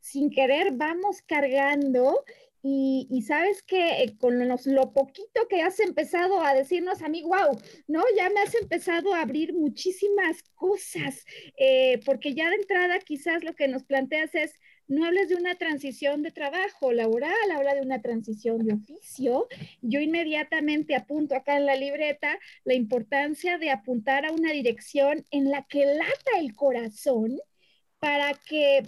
sin 0.00 0.30
querer, 0.30 0.72
vamos 0.72 1.20
cargando 1.22 2.24
y, 2.62 3.22
sabes 3.26 3.62
que 3.62 4.02
eh, 4.02 4.16
con 4.18 4.46
lo 4.48 4.92
poquito 4.92 5.46
que 5.48 5.62
has 5.62 5.78
empezado 5.80 6.42
a 6.42 6.54
decirnos 6.54 7.02
a 7.02 7.08
mí, 7.08 7.22
wow, 7.22 7.58
¿no? 7.86 8.02
Ya 8.16 8.28
me 8.30 8.40
has 8.40 8.54
empezado 8.54 9.14
a 9.14 9.22
abrir 9.22 9.54
muchísimas 9.54 10.42
cosas, 10.54 11.24
eh, 11.56 12.00
porque 12.04 12.34
ya 12.34 12.50
de 12.50 12.56
entrada 12.56 12.98
quizás 12.98 13.44
lo 13.44 13.54
que 13.54 13.68
nos 13.68 13.84
planteas 13.84 14.34
es, 14.34 14.58
no 14.88 15.04
hables 15.04 15.28
de 15.28 15.36
una 15.36 15.54
transición 15.54 16.22
de 16.22 16.30
trabajo 16.30 16.92
laboral, 16.92 17.50
habla 17.54 17.74
de 17.74 17.82
una 17.82 18.00
transición 18.00 18.64
de 18.64 18.74
oficio. 18.74 19.46
Yo 19.82 20.00
inmediatamente 20.00 20.96
apunto 20.96 21.36
acá 21.36 21.56
en 21.56 21.66
la 21.66 21.76
libreta 21.76 22.38
la 22.64 22.74
importancia 22.74 23.58
de 23.58 23.70
apuntar 23.70 24.24
a 24.26 24.32
una 24.32 24.52
dirección 24.52 25.24
en 25.30 25.50
la 25.50 25.62
que 25.64 25.84
lata 25.84 26.38
el 26.38 26.54
corazón 26.56 27.38
para 27.98 28.32
que 28.34 28.82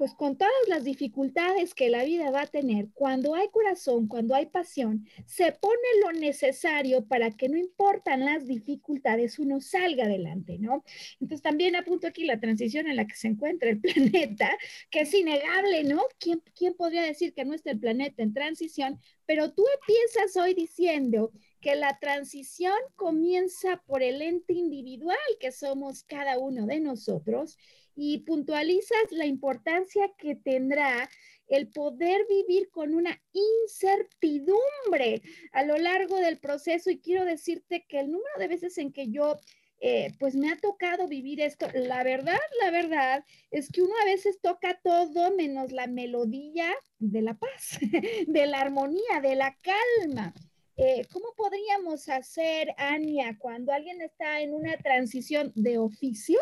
pues 0.00 0.14
con 0.14 0.38
todas 0.38 0.50
las 0.66 0.82
dificultades 0.82 1.74
que 1.74 1.90
la 1.90 2.04
vida 2.04 2.30
va 2.30 2.40
a 2.40 2.46
tener, 2.46 2.88
cuando 2.94 3.34
hay 3.34 3.50
corazón, 3.50 4.08
cuando 4.08 4.34
hay 4.34 4.46
pasión, 4.46 5.06
se 5.26 5.52
pone 5.52 5.76
lo 6.02 6.12
necesario 6.18 7.04
para 7.04 7.30
que 7.32 7.50
no 7.50 7.58
importan 7.58 8.24
las 8.24 8.46
dificultades, 8.46 9.38
uno 9.38 9.60
salga 9.60 10.04
adelante, 10.04 10.56
¿no? 10.58 10.84
Entonces 11.20 11.42
también 11.42 11.76
apunto 11.76 12.06
aquí 12.06 12.24
la 12.24 12.40
transición 12.40 12.86
en 12.86 12.96
la 12.96 13.06
que 13.06 13.14
se 13.14 13.28
encuentra 13.28 13.68
el 13.68 13.78
planeta, 13.82 14.50
que 14.90 15.00
es 15.00 15.12
innegable, 15.12 15.84
¿no? 15.84 16.00
¿Quién, 16.18 16.42
quién 16.56 16.72
podría 16.72 17.02
decir 17.02 17.34
que 17.34 17.44
no 17.44 17.52
está 17.52 17.70
el 17.72 17.78
planeta 17.78 18.22
en 18.22 18.32
transición? 18.32 18.98
Pero 19.26 19.52
tú 19.52 19.66
empiezas 19.82 20.34
hoy 20.42 20.54
diciendo 20.54 21.30
que 21.60 21.76
la 21.76 21.98
transición 21.98 22.74
comienza 22.96 23.82
por 23.86 24.02
el 24.02 24.22
ente 24.22 24.54
individual 24.54 25.18
que 25.38 25.52
somos 25.52 26.04
cada 26.04 26.38
uno 26.38 26.66
de 26.66 26.80
nosotros 26.80 27.58
y 27.94 28.18
puntualizas 28.18 29.10
la 29.10 29.26
importancia 29.26 30.10
que 30.16 30.34
tendrá 30.34 31.08
el 31.48 31.68
poder 31.68 32.26
vivir 32.28 32.70
con 32.70 32.94
una 32.94 33.20
incertidumbre 33.32 35.22
a 35.52 35.64
lo 35.64 35.76
largo 35.76 36.16
del 36.16 36.38
proceso 36.38 36.90
y 36.90 37.00
quiero 37.00 37.24
decirte 37.24 37.84
que 37.88 38.00
el 38.00 38.10
número 38.10 38.38
de 38.38 38.48
veces 38.48 38.78
en 38.78 38.92
que 38.92 39.10
yo 39.10 39.38
eh, 39.82 40.12
pues 40.18 40.36
me 40.36 40.50
ha 40.52 40.56
tocado 40.56 41.08
vivir 41.08 41.40
esto. 41.40 41.66
La 41.74 42.04
verdad, 42.04 42.38
la 42.62 42.70
verdad 42.70 43.24
es 43.50 43.70
que 43.70 43.82
uno 43.82 43.94
a 44.02 44.04
veces 44.04 44.38
toca 44.40 44.78
todo 44.82 45.34
menos 45.34 45.72
la 45.72 45.86
melodía 45.86 46.70
de 46.98 47.22
la 47.22 47.34
paz, 47.34 47.78
de 48.26 48.46
la 48.46 48.60
armonía, 48.60 49.20
de 49.22 49.36
la 49.36 49.56
calma. 49.62 50.34
Eh, 50.82 51.06
¿Cómo 51.12 51.34
podríamos 51.36 52.08
hacer, 52.08 52.74
Ania, 52.78 53.36
cuando 53.38 53.70
alguien 53.70 54.00
está 54.00 54.40
en 54.40 54.54
una 54.54 54.78
transición 54.78 55.52
de 55.54 55.76
oficio, 55.76 56.38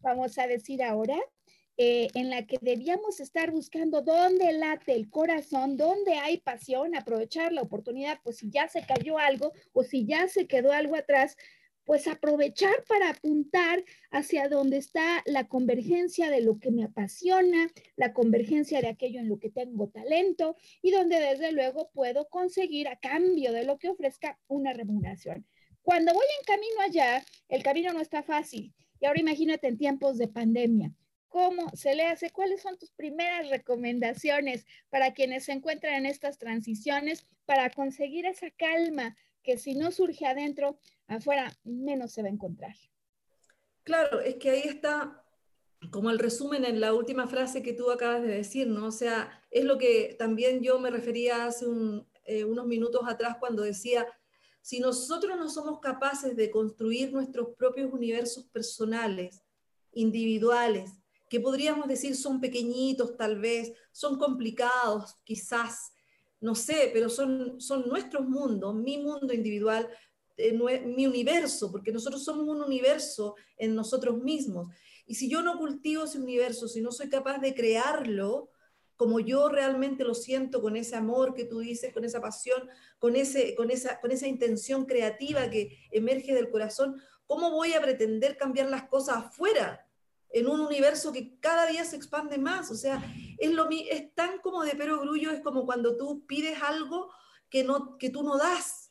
vamos 0.00 0.38
a 0.38 0.46
decir 0.46 0.82
ahora, 0.82 1.18
eh, 1.76 2.08
en 2.14 2.30
la 2.30 2.46
que 2.46 2.56
debíamos 2.62 3.20
estar 3.20 3.50
buscando 3.50 4.00
dónde 4.00 4.54
late 4.54 4.94
el 4.94 5.10
corazón, 5.10 5.76
dónde 5.76 6.14
hay 6.14 6.38
pasión, 6.38 6.96
aprovechar 6.96 7.52
la 7.52 7.60
oportunidad, 7.60 8.20
pues 8.24 8.38
si 8.38 8.48
ya 8.48 8.68
se 8.68 8.86
cayó 8.86 9.18
algo 9.18 9.52
o 9.74 9.84
si 9.84 10.06
ya 10.06 10.28
se 10.28 10.46
quedó 10.46 10.72
algo 10.72 10.96
atrás, 10.96 11.36
pues 11.84 12.08
aprovechar 12.08 12.84
para 12.88 13.10
apuntar 13.10 13.84
hacia 14.10 14.48
donde 14.48 14.78
está 14.78 15.22
la 15.26 15.48
convergencia 15.48 16.30
de 16.30 16.40
lo 16.40 16.58
que 16.58 16.70
me 16.70 16.84
apasiona, 16.84 17.68
la 17.96 18.12
convergencia 18.12 18.80
de 18.80 18.88
aquello 18.88 19.20
en 19.20 19.28
lo 19.28 19.38
que 19.38 19.50
tengo 19.50 19.88
talento 19.88 20.56
y 20.82 20.90
donde 20.90 21.20
desde 21.20 21.52
luego 21.52 21.90
puedo 21.92 22.28
conseguir 22.28 22.88
a 22.88 22.96
cambio 22.96 23.52
de 23.52 23.64
lo 23.64 23.78
que 23.78 23.90
ofrezca 23.90 24.38
una 24.48 24.72
remuneración. 24.72 25.46
Cuando 25.82 26.14
voy 26.14 26.26
en 26.40 26.44
camino 26.46 26.80
allá, 26.80 27.24
el 27.48 27.62
camino 27.62 27.92
no 27.92 28.00
está 28.00 28.22
fácil. 28.22 28.74
Y 29.00 29.06
ahora 29.06 29.20
imagínate 29.20 29.68
en 29.68 29.76
tiempos 29.76 30.16
de 30.16 30.28
pandemia. 30.28 30.92
¿Cómo 31.28 31.68
se 31.74 31.94
le 31.94 32.04
hace? 32.04 32.30
¿Cuáles 32.30 32.62
son 32.62 32.78
tus 32.78 32.92
primeras 32.92 33.50
recomendaciones 33.50 34.64
para 34.88 35.12
quienes 35.12 35.44
se 35.44 35.52
encuentran 35.52 35.94
en 35.94 36.06
estas 36.06 36.38
transiciones 36.38 37.26
para 37.44 37.68
conseguir 37.70 38.24
esa 38.24 38.50
calma 38.50 39.16
que 39.42 39.58
si 39.58 39.74
no 39.74 39.90
surge 39.90 40.26
adentro, 40.26 40.78
afuera 41.06 41.52
menos 41.64 42.12
se 42.12 42.22
va 42.22 42.28
a 42.28 42.32
encontrar. 42.32 42.74
Claro, 43.82 44.20
es 44.20 44.36
que 44.36 44.50
ahí 44.50 44.62
está 44.64 45.24
como 45.90 46.10
el 46.10 46.18
resumen 46.18 46.64
en 46.64 46.80
la 46.80 46.94
última 46.94 47.26
frase 47.28 47.62
que 47.62 47.74
tú 47.74 47.90
acabas 47.90 48.22
de 48.22 48.28
decir, 48.28 48.66
¿no? 48.66 48.86
O 48.86 48.92
sea, 48.92 49.42
es 49.50 49.64
lo 49.64 49.78
que 49.78 50.16
también 50.18 50.62
yo 50.62 50.78
me 50.78 50.90
refería 50.90 51.46
hace 51.46 51.66
eh, 52.24 52.44
unos 52.44 52.66
minutos 52.66 53.02
atrás 53.06 53.36
cuando 53.38 53.62
decía, 53.62 54.06
si 54.62 54.80
nosotros 54.80 55.36
no 55.36 55.50
somos 55.50 55.80
capaces 55.80 56.34
de 56.36 56.50
construir 56.50 57.12
nuestros 57.12 57.48
propios 57.56 57.92
universos 57.92 58.46
personales, 58.46 59.42
individuales, 59.92 60.90
que 61.28 61.40
podríamos 61.40 61.88
decir 61.88 62.16
son 62.16 62.40
pequeñitos 62.40 63.16
tal 63.16 63.38
vez, 63.38 63.72
son 63.92 64.18
complicados 64.18 65.16
quizás, 65.24 65.92
no 66.40 66.54
sé, 66.54 66.90
pero 66.92 67.08
son, 67.08 67.60
son 67.60 67.88
nuestros 67.88 68.26
mundos, 68.26 68.74
mi 68.74 68.98
mundo 68.98 69.34
individual, 69.34 69.88
mi 70.36 71.06
universo, 71.06 71.70
porque 71.70 71.92
nosotros 71.92 72.24
somos 72.24 72.48
un 72.48 72.62
universo 72.62 73.36
en 73.56 73.74
nosotros 73.74 74.22
mismos. 74.22 74.68
Y 75.06 75.14
si 75.14 75.28
yo 75.28 75.42
no 75.42 75.58
cultivo 75.58 76.04
ese 76.04 76.18
universo, 76.18 76.66
si 76.66 76.80
no 76.80 76.90
soy 76.90 77.08
capaz 77.08 77.38
de 77.38 77.54
crearlo, 77.54 78.50
como 78.96 79.20
yo 79.20 79.48
realmente 79.48 80.04
lo 80.04 80.14
siento, 80.14 80.62
con 80.62 80.76
ese 80.76 80.96
amor 80.96 81.34
que 81.34 81.44
tú 81.44 81.58
dices, 81.60 81.92
con 81.92 82.04
esa 82.04 82.20
pasión, 82.20 82.68
con, 82.98 83.16
ese, 83.16 83.54
con, 83.54 83.70
esa, 83.70 84.00
con 84.00 84.12
esa 84.12 84.26
intención 84.26 84.86
creativa 84.86 85.50
que 85.50 85.76
emerge 85.90 86.34
del 86.34 86.50
corazón, 86.50 87.00
¿cómo 87.26 87.50
voy 87.50 87.72
a 87.74 87.82
pretender 87.82 88.36
cambiar 88.36 88.70
las 88.70 88.88
cosas 88.88 89.16
afuera? 89.16 89.86
En 90.30 90.48
un 90.48 90.60
universo 90.60 91.12
que 91.12 91.38
cada 91.38 91.66
día 91.66 91.84
se 91.84 91.96
expande 91.96 92.38
más. 92.38 92.70
O 92.70 92.74
sea, 92.74 93.04
es, 93.38 93.50
lo, 93.52 93.68
es 93.70 94.14
tan 94.14 94.38
como 94.40 94.64
de 94.64 94.74
pero 94.76 95.00
grullo, 95.00 95.30
es 95.30 95.40
como 95.40 95.64
cuando 95.64 95.96
tú 95.96 96.24
pides 96.26 96.60
algo 96.62 97.10
que, 97.50 97.62
no, 97.64 97.98
que 97.98 98.10
tú 98.10 98.22
no 98.22 98.36
das 98.36 98.83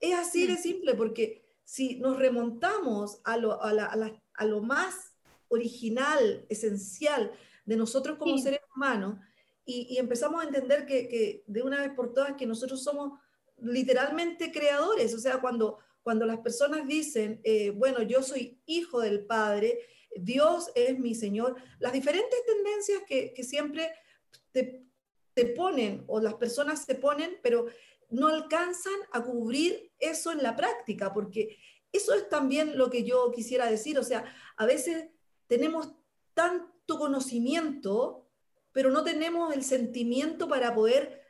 es 0.00 0.14
así 0.14 0.46
de 0.46 0.54
mm. 0.54 0.62
simple, 0.62 0.94
porque 0.94 1.44
si 1.64 1.96
nos 1.96 2.18
remontamos 2.18 3.20
a 3.24 3.36
lo, 3.36 3.62
a 3.62 4.44
lo 4.44 4.60
más 4.60 5.14
original, 5.48 6.46
esencial 6.48 7.32
de 7.64 7.76
nosotros 7.76 8.18
como 8.18 8.38
seres 8.38 8.60
humanos, 8.74 9.18
y, 9.64 9.98
empezamos 9.98 10.42
a 10.42 10.46
entender 10.46 10.86
que, 10.86 11.44
de 11.46 11.62
una 11.62 11.80
vez 11.80 11.92
por 11.94 12.12
todas 12.12 12.34
que 12.34 12.46
nosotros 12.46 12.82
somos 12.82 13.20
literalmente 13.58 14.50
creadores, 14.50 15.14
o 15.14 15.18
sea, 15.18 15.40
cuando, 15.40 15.78
cuando 16.02 16.26
las 16.26 16.38
personas 16.38 16.86
dicen, 16.86 17.40
eh, 17.44 17.70
bueno, 17.70 18.02
yo 18.02 18.22
soy 18.22 18.60
hijo 18.66 19.00
del 19.00 19.26
Padre, 19.26 19.78
Dios 20.16 20.70
es 20.74 20.98
mi 20.98 21.14
Señor, 21.14 21.56
las 21.78 21.92
diferentes 21.92 22.44
tendencias 22.44 23.02
que, 23.06 23.32
que 23.32 23.44
siempre 23.44 23.92
te, 24.50 24.84
te, 25.34 25.46
ponen 25.46 26.04
o 26.08 26.20
las 26.20 26.34
personas 26.34 26.84
se 26.84 26.96
ponen, 26.96 27.38
pero 27.42 27.66
no 28.10 28.28
alcanzan 28.28 28.94
a 29.12 29.22
cubrir 29.22 29.92
eso 29.98 30.32
en 30.32 30.42
la 30.42 30.56
práctica, 30.56 31.12
porque 31.12 31.56
eso 31.92 32.14
es 32.14 32.28
también 32.28 32.76
lo 32.78 32.90
que 32.90 33.04
yo 33.04 33.30
quisiera 33.32 33.70
decir, 33.70 33.98
o 33.98 34.04
sea, 34.04 34.24
a 34.56 34.66
veces 34.66 35.08
tenemos 35.46 35.92
tanto 36.34 36.98
conocimiento, 36.98 38.28
pero 38.72 38.90
no 38.90 39.02
tenemos 39.02 39.54
el 39.54 39.64
sentimiento 39.64 40.48
para 40.48 40.74
poder 40.74 41.22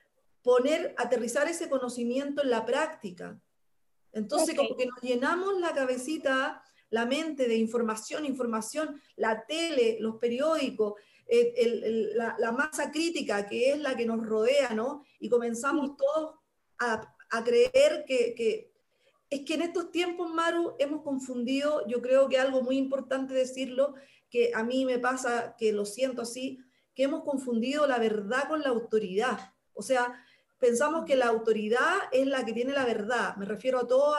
poner, 0.42 0.94
aterrizar 0.98 1.48
ese 1.48 1.68
conocimiento 1.68 2.42
en 2.42 2.50
la 2.50 2.64
práctica. 2.64 3.40
Entonces, 4.12 4.56
como 4.56 4.76
que 4.76 4.86
nos 4.86 5.00
llenamos 5.00 5.58
la 5.60 5.72
cabecita, 5.72 6.62
la 6.90 7.06
mente 7.06 7.46
de 7.46 7.56
información, 7.56 8.26
información, 8.26 9.00
la 9.16 9.46
tele, 9.46 9.98
los 10.00 10.16
periódicos, 10.16 10.94
la, 12.14 12.52
masa 12.52 12.90
crítica 12.90 13.46
que 13.46 13.70
es 13.70 13.78
la 13.78 13.96
que 13.96 14.04
nos 14.04 14.26
rodea, 14.26 14.70
¿no? 14.74 15.04
Y 15.20 15.28
comenzamos 15.28 15.96
todos 15.96 16.39
a, 16.80 17.44
creer 17.44 18.04
que, 18.06 18.72
es 19.28 19.40
que 19.44 19.54
en 19.54 19.62
estos 19.62 19.92
tiempos, 19.92 20.32
Maru, 20.32 20.74
hemos 20.78 21.02
confundido, 21.02 21.86
yo 21.86 22.02
creo 22.02 22.28
que 22.28 22.38
algo 22.38 22.62
muy 22.62 22.76
importante 22.76 23.34
decirlo, 23.34 23.94
que 24.30 24.52
a 24.54 24.64
mí 24.64 24.84
me 24.84 24.98
pasa, 24.98 25.54
que 25.58 25.72
lo 25.72 25.84
siento 25.84 26.22
así, 26.22 26.58
que 26.94 27.04
hemos 27.04 27.22
confundido 27.22 27.86
la 27.86 27.98
verdad 27.98 28.48
con 28.48 28.62
la 28.62 28.70
autoridad. 28.70 29.52
O 29.74 29.82
sea, 29.82 30.24
pensamos 30.58 31.04
que 31.04 31.16
la 31.16 31.26
autoridad 31.26 31.96
es 32.12 32.26
la 32.26 32.44
que 32.44 32.52
tiene 32.52 32.72
la 32.72 32.84
verdad. 32.84 33.36
Me 33.36 33.44
refiero 33.44 33.80
a 33.80 33.86
todo 33.86 34.14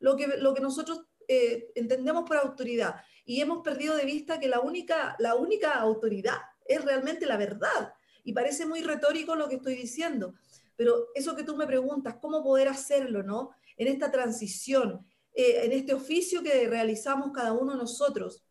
lo, 0.00 0.16
que, 0.16 0.26
lo 0.38 0.54
que 0.54 0.60
nosotros 0.60 1.02
eh, 1.28 1.70
entendemos 1.74 2.24
por 2.24 2.36
autoridad. 2.36 2.96
Y 3.24 3.40
hemos 3.40 3.62
perdido 3.62 3.96
de 3.96 4.04
vista 4.04 4.38
que 4.38 4.48
la 4.48 4.60
única, 4.60 5.16
la 5.18 5.34
única 5.34 5.74
autoridad 5.74 6.38
es 6.66 6.84
realmente 6.84 7.26
la 7.26 7.36
verdad. 7.36 7.94
Y 8.22 8.32
parece 8.32 8.66
muy 8.66 8.82
retórico 8.82 9.34
lo 9.34 9.48
que 9.48 9.56
estoy 9.56 9.74
diciendo, 9.74 10.34
pero 10.76 11.08
eso 11.14 11.36
que 11.36 11.44
tú 11.44 11.56
me 11.56 11.66
preguntas, 11.66 12.16
¿cómo 12.20 12.42
poder 12.42 12.68
hacerlo, 12.68 13.22
no? 13.22 13.50
En 13.76 13.88
esta 13.88 14.10
transición, 14.10 15.06
eh, 15.34 15.64
en 15.64 15.72
este 15.72 15.94
oficio 15.94 16.42
que 16.42 16.68
realizamos 16.68 17.32
cada 17.32 17.52
uno 17.52 17.72
de 17.72 17.78
nosotros. 17.78 18.44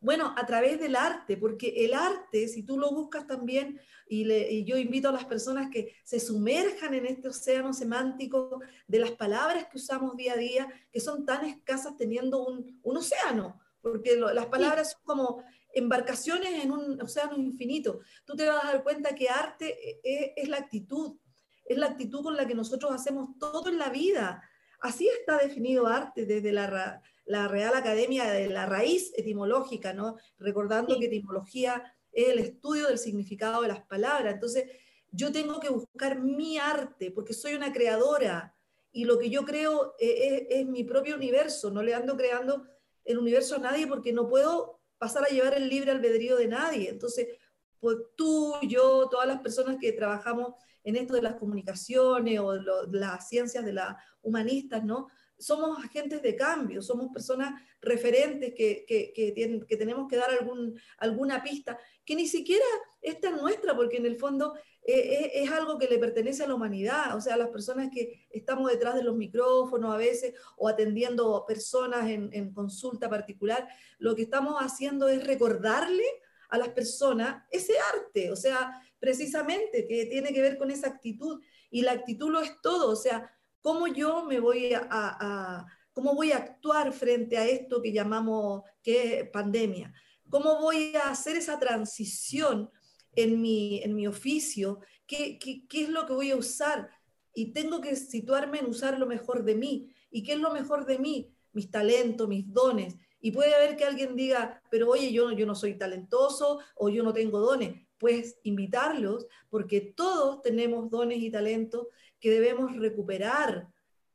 Bueno, 0.00 0.34
a 0.36 0.44
través 0.44 0.78
del 0.78 0.96
arte, 0.96 1.38
porque 1.38 1.84
el 1.84 1.94
arte, 1.94 2.46
si 2.48 2.62
tú 2.62 2.78
lo 2.78 2.90
buscas 2.90 3.26
también, 3.26 3.80
y, 4.06 4.64
yo 4.64 4.76
invito 4.76 5.08
a 5.08 5.12
las 5.12 5.24
personas 5.24 5.70
que 5.70 5.94
se 6.04 6.20
sumerjan 6.20 6.92
en 6.92 7.06
este 7.06 7.28
océano 7.28 7.72
semántico 7.72 8.60
de 8.86 8.98
las 8.98 9.12
palabras 9.12 9.66
que 9.70 9.78
usamos 9.78 10.14
día 10.14 10.34
a 10.34 10.36
día, 10.36 10.68
que 10.92 11.00
son 11.00 11.24
tan 11.24 11.46
escasas 11.46 11.96
teniendo 11.96 12.44
un, 12.44 12.96
océano, 12.96 13.58
porque 13.80 14.16
las 14.16 14.46
palabras 14.46 14.92
son 14.92 15.00
como 15.04 15.44
embarcaciones 15.74 16.64
en 16.64 16.70
un 16.70 17.00
océano 17.00 17.36
infinito. 17.36 18.00
Tú 18.24 18.34
te 18.36 18.46
vas 18.46 18.64
a 18.64 18.72
dar 18.72 18.82
cuenta 18.82 19.14
que 19.14 19.28
arte 19.28 19.66
e, 19.68 20.00
e, 20.04 20.34
es, 20.36 20.48
la 20.48 20.58
actitud, 20.58 21.18
es 21.64 21.76
la 21.76 21.86
actitud 21.86 22.22
con 22.22 22.36
la 22.36 22.46
que 22.46 22.54
nosotros 22.54 22.92
hacemos 22.92 23.30
todo 23.38 23.68
en 23.68 23.78
la 23.78 23.90
vida. 23.90 24.42
Así 24.80 25.08
está 25.08 25.38
definido 25.38 25.86
arte 25.86 26.26
desde 26.26 26.52
la, 26.52 27.00
Real 27.48 27.74
Academia 27.74 28.30
de 28.30 28.48
la 28.48 28.66
raíz 28.66 29.12
etimológica, 29.16 29.92
¿no? 29.92 30.16
Recordando 30.38 30.98
que 30.98 31.06
etimología 31.06 31.82
es 32.12 32.28
el 32.28 32.38
estudio 32.38 32.86
del 32.86 32.98
significado 32.98 33.62
de 33.62 33.68
las 33.68 33.82
palabras. 33.82 34.34
Entonces, 34.34 34.64
yo 35.10 35.32
tengo 35.32 35.58
que 35.58 35.70
buscar 35.70 36.20
mi 36.20 36.58
arte 36.58 37.10
porque 37.10 37.34
soy 37.34 37.54
una 37.54 37.72
creadora 37.72 38.54
y 38.92 39.04
lo 39.06 39.18
que 39.18 39.30
yo 39.30 39.44
creo 39.44 39.94
es, 39.98 40.10
e, 40.10 40.46
es 40.50 40.66
mi 40.66 40.84
propio 40.84 41.16
universo. 41.16 41.70
No 41.70 41.82
le 41.82 41.94
ando 41.94 42.16
creando 42.16 42.66
el 43.04 43.18
universo 43.18 43.56
a 43.56 43.58
nadie 43.58 43.86
porque 43.86 44.12
no 44.12 44.28
puedo 44.28 44.73
pasar 44.98 45.24
a 45.24 45.28
llevar 45.28 45.54
el 45.54 45.68
libre 45.68 45.90
albedrío 45.90 46.36
de 46.36 46.48
nadie. 46.48 46.90
Entonces, 46.90 47.28
pues 47.80 47.96
tú, 48.16 48.54
yo, 48.62 49.08
todas 49.10 49.26
las 49.26 49.40
personas 49.40 49.76
que 49.80 49.92
trabajamos 49.92 50.54
en 50.82 50.96
esto 50.96 51.14
de 51.14 51.22
las 51.22 51.36
comunicaciones 51.36 52.40
o 52.40 52.54
las 52.90 53.28
ciencias 53.28 53.64
de 53.64 53.72
las 53.72 53.96
humanistas, 54.22 54.84
¿no? 54.84 55.08
Somos 55.38 55.78
agentes 55.84 56.22
de 56.22 56.36
cambio, 56.36 56.80
somos 56.80 57.12
personas 57.12 57.60
referentes 57.80 58.54
que, 58.54 58.84
que, 58.86 59.12
que 59.12 59.76
tenemos 59.76 60.08
que 60.08 60.16
dar 60.16 60.30
algún, 60.30 60.78
alguna 60.98 61.42
pista, 61.42 61.78
que 62.04 62.14
ni 62.14 62.26
siquiera 62.26 62.64
es 63.00 63.20
tan 63.20 63.36
nuestra, 63.36 63.74
porque 63.74 63.96
en 63.96 64.06
el 64.06 64.16
fondo 64.16 64.54
eh, 64.86 65.42
es, 65.42 65.50
algo 65.50 65.78
que 65.78 65.88
le 65.88 65.98
pertenece 65.98 66.44
a 66.44 66.46
la 66.46 66.54
humanidad, 66.54 67.16
o 67.16 67.20
sea, 67.20 67.38
las 67.38 67.48
personas 67.48 67.88
que 67.90 68.26
estamos 68.30 68.70
detrás 68.70 68.94
de 68.94 69.02
los 69.02 69.16
micrófonos 69.16 69.94
a 69.94 69.96
veces 69.96 70.34
o 70.58 70.68
atendiendo 70.68 71.46
personas 71.46 72.10
en, 72.10 72.52
consulta 72.52 73.08
particular, 73.08 73.66
lo 73.98 74.14
que 74.14 74.22
estamos 74.22 74.56
haciendo 74.60 75.08
es 75.08 75.26
recordarle 75.26 76.04
a 76.50 76.58
las 76.58 76.68
personas 76.68 77.44
ese 77.50 77.72
arte, 77.94 78.30
o 78.30 78.36
sea, 78.36 78.78
precisamente 78.98 79.86
que 79.86 80.04
tiene 80.04 80.34
que 80.34 80.42
ver 80.42 80.58
con 80.58 80.70
esa 80.70 80.88
actitud. 80.88 81.40
Y 81.70 81.80
la 81.80 81.92
actitud 81.92 82.30
lo 82.30 82.40
es 82.40 82.60
todo, 82.60 82.90
o 82.90 82.96
sea, 82.96 83.34
cómo 83.62 83.86
yo 83.86 84.24
me 84.26 84.38
voy 84.38 84.74
a, 84.74 85.66
cómo 85.94 86.14
voy 86.14 86.32
a 86.32 86.36
actuar 86.36 86.92
frente 86.92 87.38
a 87.38 87.46
esto 87.46 87.80
que 87.80 87.92
llamamos 87.92 88.62
que 88.82 89.30
pandemia, 89.32 89.94
cómo 90.28 90.60
voy 90.60 90.94
a 90.94 91.08
hacer 91.08 91.36
esa 91.36 91.58
transición 91.58 92.70
en 93.16 93.40
mi, 93.40 93.82
en 93.82 93.94
mi 93.94 94.06
oficio, 94.06 94.80
¿Qué, 95.06 95.38
qué, 95.38 95.66
qué 95.68 95.82
es 95.82 95.88
lo 95.90 96.06
que 96.06 96.14
voy 96.14 96.30
a 96.30 96.36
usar 96.36 96.88
y 97.34 97.52
tengo 97.52 97.80
que 97.80 97.96
situarme 97.96 98.60
en 98.60 98.66
usar 98.66 98.98
lo 98.98 99.06
mejor 99.06 99.44
de 99.44 99.56
mí. 99.56 99.92
¿Y 100.10 100.22
qué 100.22 100.34
es 100.34 100.38
lo 100.38 100.52
mejor 100.52 100.86
de 100.86 100.98
mí? 100.98 101.34
Mis 101.52 101.70
talentos, 101.70 102.28
mis 102.28 102.50
dones. 102.52 102.96
Y 103.20 103.32
puede 103.32 103.54
haber 103.54 103.76
que 103.76 103.84
alguien 103.84 104.14
diga, 104.14 104.62
pero 104.70 104.88
oye, 104.88 105.12
yo, 105.12 105.32
yo 105.32 105.44
no 105.44 105.54
soy 105.54 105.76
talentoso 105.76 106.60
o 106.76 106.88
yo 106.88 107.02
no 107.02 107.12
tengo 107.12 107.40
dones. 107.40 107.82
Pues 107.98 108.38
invitarlos, 108.44 109.26
porque 109.50 109.80
todos 109.80 110.42
tenemos 110.42 110.90
dones 110.90 111.18
y 111.18 111.30
talentos 111.30 111.88
que 112.20 112.30
debemos 112.30 112.76
recuperar, 112.76 113.68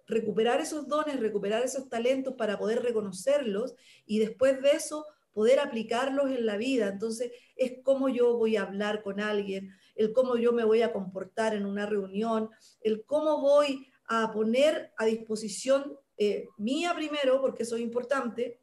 recuperar 0.08 0.62
esos 0.62 0.88
dones, 0.88 1.20
recuperar 1.20 1.64
esos 1.64 1.90
talentos 1.90 2.36
para 2.36 2.58
poder 2.58 2.82
reconocerlos 2.82 3.76
y 4.06 4.20
después 4.20 4.62
de 4.62 4.72
eso 4.72 5.06
poder 5.34 5.60
aplicarlos 5.60 6.32
en 6.32 6.46
la 6.46 6.58
vida. 6.58 6.88
Entonces, 6.88 7.32
es 7.56 7.74
cómo 7.84 8.10
yo 8.10 8.38
voy 8.38 8.58
a 8.58 8.64
hablar 8.64 9.04
con 9.04 9.20
alguien, 9.20 9.72
el 9.96 10.14
cómo 10.14 10.38
yo 10.38 10.54
me 10.54 10.64
voy 10.64 10.82
a 10.82 10.92
comportar 10.92 11.54
en 11.54 11.66
una 11.66 11.86
reunión, 11.86 12.50
el 12.82 13.06
cómo 13.06 13.42
voy 13.42 13.88
a 14.06 14.32
poner 14.34 14.92
a 14.98 15.06
disposición 15.06 15.98
eh, 16.18 16.48
mía 16.58 16.94
primero, 16.96 17.42
porque 17.42 17.64
eso 17.64 17.76
es 17.76 17.82
importante, 17.82 18.60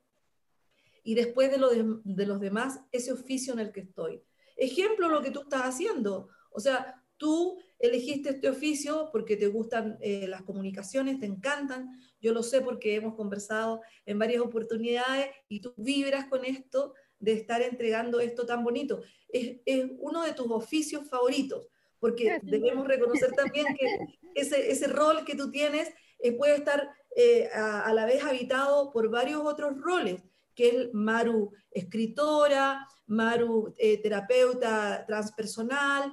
y 1.06 1.14
después 1.14 1.52
de, 1.52 1.58
lo 1.58 1.70
de, 1.70 2.26
los 2.26 2.40
demás, 2.40 2.80
ese 2.90 3.12
oficio 3.12 3.52
en 3.52 3.60
el 3.60 3.70
que 3.70 3.80
estoy. 3.80 4.20
Ejemplo, 4.56 5.08
lo 5.08 5.22
que 5.22 5.30
tú 5.30 5.42
estás 5.42 5.62
haciendo. 5.62 6.28
O 6.50 6.58
sea, 6.58 7.00
tú 7.16 7.60
elegiste 7.78 8.30
este 8.30 8.48
oficio 8.48 9.10
porque 9.12 9.36
te 9.36 9.48
gustan 9.48 9.98
eh, 10.00 10.26
las 10.28 10.42
comunicaciones, 10.42 11.20
te 11.20 11.26
encantan. 11.26 11.90
Yo 12.20 12.32
lo 12.32 12.42
sé 12.42 12.60
porque 12.60 12.94
hemos 12.94 13.14
conversado 13.14 13.80
en 14.04 14.18
varias 14.18 14.42
oportunidades 14.42 15.28
y 15.48 15.60
tú 15.60 15.74
vibras 15.76 16.26
con 16.26 16.44
esto 16.44 16.94
de 17.18 17.32
estar 17.32 17.62
entregando 17.62 18.20
esto 18.20 18.46
tan 18.46 18.62
bonito. 18.64 19.02
Es, 19.28 19.56
uno 19.98 20.22
de 20.22 20.32
tus 20.32 20.50
oficios 20.50 21.08
favoritos, 21.08 21.68
porque 21.98 22.38
debemos 22.42 22.86
reconocer 22.86 23.32
también 23.32 23.66
que 23.78 23.86
ese, 24.34 24.70
ese 24.70 24.86
rol 24.86 25.24
que 25.24 25.34
tú 25.34 25.50
tienes 25.50 25.90
eh, 26.18 26.32
puede 26.32 26.56
estar 26.56 26.88
eh, 27.14 27.48
a, 27.52 27.92
la 27.92 28.06
vez 28.06 28.22
habitado 28.22 28.92
por 28.92 29.10
varios 29.10 29.40
otros 29.42 29.80
roles, 29.80 30.22
que 30.54 30.68
es 30.68 30.94
Maru 30.94 31.52
escritora, 31.70 32.86
Maru 33.06 33.74
eh, 33.78 34.00
terapeuta 34.02 35.04
transpersonal, 35.06 36.12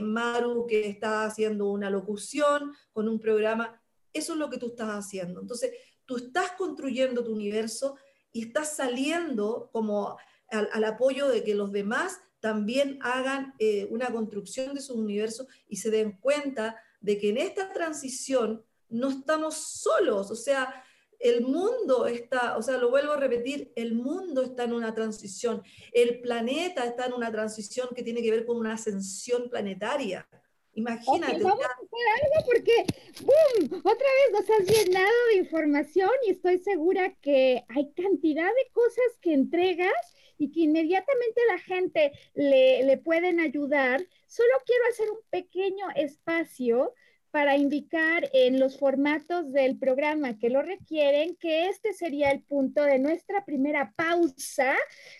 Maru 0.00 0.66
que 0.66 0.88
está 0.88 1.24
haciendo 1.24 1.70
una 1.70 1.90
locución 1.90 2.72
con 2.92 3.08
un 3.08 3.20
programa. 3.20 3.80
Eso 4.12 4.32
es 4.32 4.38
lo 4.38 4.48
que 4.48 4.58
tú 4.58 4.68
estás 4.68 4.88
haciendo. 4.88 5.40
Entonces, 5.40 5.72
tú 6.06 6.16
estás 6.16 6.52
construyendo 6.52 7.22
tu 7.22 7.32
universo 7.32 7.96
y 8.32 8.46
estás 8.46 8.76
saliendo 8.76 9.68
como 9.72 10.16
al, 10.50 10.84
apoyo 10.84 11.28
de 11.28 11.44
que 11.44 11.54
los 11.54 11.72
demás 11.72 12.18
también 12.40 12.98
hagan 13.02 13.54
eh, 13.58 13.86
una 13.90 14.10
construcción 14.12 14.74
de 14.74 14.80
su 14.80 14.94
universo 14.94 15.46
y 15.68 15.76
se 15.76 15.90
den 15.90 16.18
cuenta 16.20 16.76
de 17.00 17.18
que 17.18 17.30
en 17.30 17.38
esta 17.38 17.72
transición 17.72 18.64
no 18.88 19.10
estamos 19.10 19.56
solos, 19.56 20.30
o 20.30 20.36
sea, 20.36 20.84
el 21.20 21.42
mundo 21.42 22.06
está, 22.06 22.56
o 22.56 22.62
sea, 22.62 22.78
lo 22.78 22.90
vuelvo 22.90 23.12
a 23.12 23.16
repetir, 23.16 23.72
el 23.76 23.94
mundo 23.94 24.42
está 24.42 24.64
en 24.64 24.72
una 24.72 24.94
transición, 24.94 25.62
el 25.92 26.20
planeta 26.20 26.84
está 26.84 27.06
en 27.06 27.12
una 27.12 27.30
transición 27.30 27.88
que 27.94 28.02
tiene 28.02 28.22
que 28.22 28.30
ver 28.30 28.46
con 28.46 28.56
una 28.56 28.74
ascensión 28.74 29.48
planetaria. 29.50 30.28
Imagínate. 30.74 31.42
vamos 31.42 31.64
a 31.64 31.68
hacer 31.68 32.06
algo 32.22 32.46
porque, 32.52 32.84
¡boom! 33.22 33.80
Otra 33.82 34.08
vez 34.18 34.32
nos 34.32 34.50
has 34.50 34.66
llenado 34.66 35.26
de 35.30 35.36
información 35.36 36.10
y 36.26 36.32
estoy 36.32 36.58
segura 36.58 37.14
que 37.22 37.64
hay 37.68 37.92
cantidad 37.92 38.44
de 38.48 38.70
cosas 38.72 39.18
que 39.22 39.32
entregas 39.32 39.94
y 40.36 40.52
que 40.52 40.60
inmediatamente 40.60 41.40
la 41.48 41.58
gente 41.58 42.12
le, 42.34 42.82
le 42.84 42.98
pueden 42.98 43.40
ayudar, 43.40 44.06
solo 44.26 44.50
quiero 44.66 44.84
hacer 44.90 45.10
un 45.10 45.20
pequeño 45.30 45.86
espacio 45.94 46.92
para 47.36 47.58
indicar 47.58 48.30
en 48.32 48.58
los 48.58 48.78
formatos 48.78 49.52
del 49.52 49.78
programa 49.78 50.38
que 50.38 50.48
lo 50.48 50.62
requieren 50.62 51.36
que 51.36 51.68
este 51.68 51.92
sería 51.92 52.30
el 52.30 52.40
punto 52.40 52.82
de 52.82 52.98
nuestra 52.98 53.44
primera 53.44 53.92
pausa, 53.94 54.74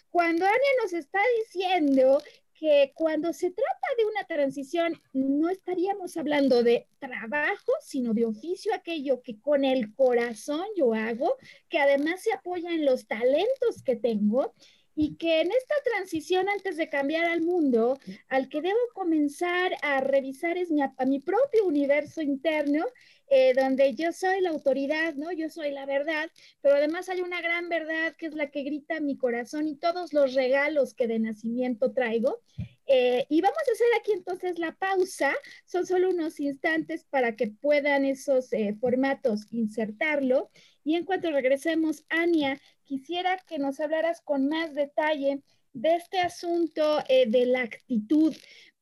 cuando 0.08 0.46
Ania 0.46 0.70
nos 0.82 0.94
está 0.94 1.18
diciendo 1.44 2.22
que 2.54 2.92
cuando 2.94 3.34
se 3.34 3.50
trata 3.50 3.88
de 3.98 4.06
una 4.06 4.24
transición 4.24 4.98
no 5.12 5.50
estaríamos 5.50 6.16
hablando 6.16 6.62
de 6.62 6.88
trabajo, 6.98 7.72
sino 7.82 8.14
de 8.14 8.24
oficio, 8.24 8.72
aquello 8.72 9.20
que 9.20 9.38
con 9.38 9.66
el 9.66 9.94
corazón 9.94 10.64
yo 10.74 10.94
hago, 10.94 11.36
que 11.68 11.78
además 11.78 12.22
se 12.22 12.32
apoya 12.32 12.70
en 12.70 12.86
los 12.86 13.06
talentos 13.06 13.82
que 13.84 13.96
tengo 13.96 14.54
y 14.96 15.16
que 15.16 15.42
en 15.42 15.52
esta 15.52 15.74
transición 15.84 16.48
antes 16.48 16.78
de 16.78 16.88
cambiar 16.88 17.26
al 17.26 17.42
mundo, 17.42 17.98
al 18.28 18.48
que 18.48 18.62
debo 18.62 18.78
comenzar 18.94 19.76
a 19.82 20.00
revisar 20.00 20.56
es 20.56 20.70
mi, 20.70 20.80
a 20.82 20.92
mi 21.06 21.20
propio 21.20 21.66
universo 21.66 22.22
interno, 22.22 22.86
eh, 23.28 23.52
donde 23.54 23.94
yo 23.94 24.10
soy 24.12 24.40
la 24.40 24.50
autoridad, 24.50 25.14
¿no? 25.14 25.32
Yo 25.32 25.50
soy 25.50 25.70
la 25.70 25.84
verdad, 25.84 26.30
pero 26.62 26.76
además 26.76 27.08
hay 27.10 27.20
una 27.20 27.42
gran 27.42 27.68
verdad 27.68 28.14
que 28.16 28.26
es 28.26 28.34
la 28.34 28.50
que 28.50 28.62
grita 28.62 29.00
mi 29.00 29.18
corazón 29.18 29.68
y 29.68 29.76
todos 29.76 30.14
los 30.14 30.32
regalos 30.32 30.94
que 30.94 31.06
de 31.06 31.18
nacimiento 31.18 31.92
traigo. 31.92 32.40
Eh, 32.86 33.26
y 33.28 33.40
vamos 33.40 33.58
a 33.58 33.72
hacer 33.72 33.86
aquí 33.98 34.12
entonces 34.12 34.58
la 34.58 34.76
pausa, 34.76 35.34
son 35.64 35.86
solo 35.86 36.08
unos 36.08 36.38
instantes 36.40 37.04
para 37.04 37.34
que 37.34 37.48
puedan 37.48 38.04
esos 38.04 38.52
eh, 38.52 38.76
formatos 38.80 39.52
insertarlo. 39.52 40.50
Y 40.86 40.94
en 40.94 41.04
cuanto 41.04 41.32
regresemos, 41.32 42.04
Ania, 42.08 42.60
quisiera 42.84 43.38
que 43.48 43.58
nos 43.58 43.80
hablaras 43.80 44.20
con 44.20 44.48
más 44.48 44.72
detalle 44.72 45.42
de 45.72 45.96
este 45.96 46.20
asunto 46.20 47.00
eh, 47.08 47.28
de 47.28 47.44
la 47.44 47.62
actitud, 47.62 48.32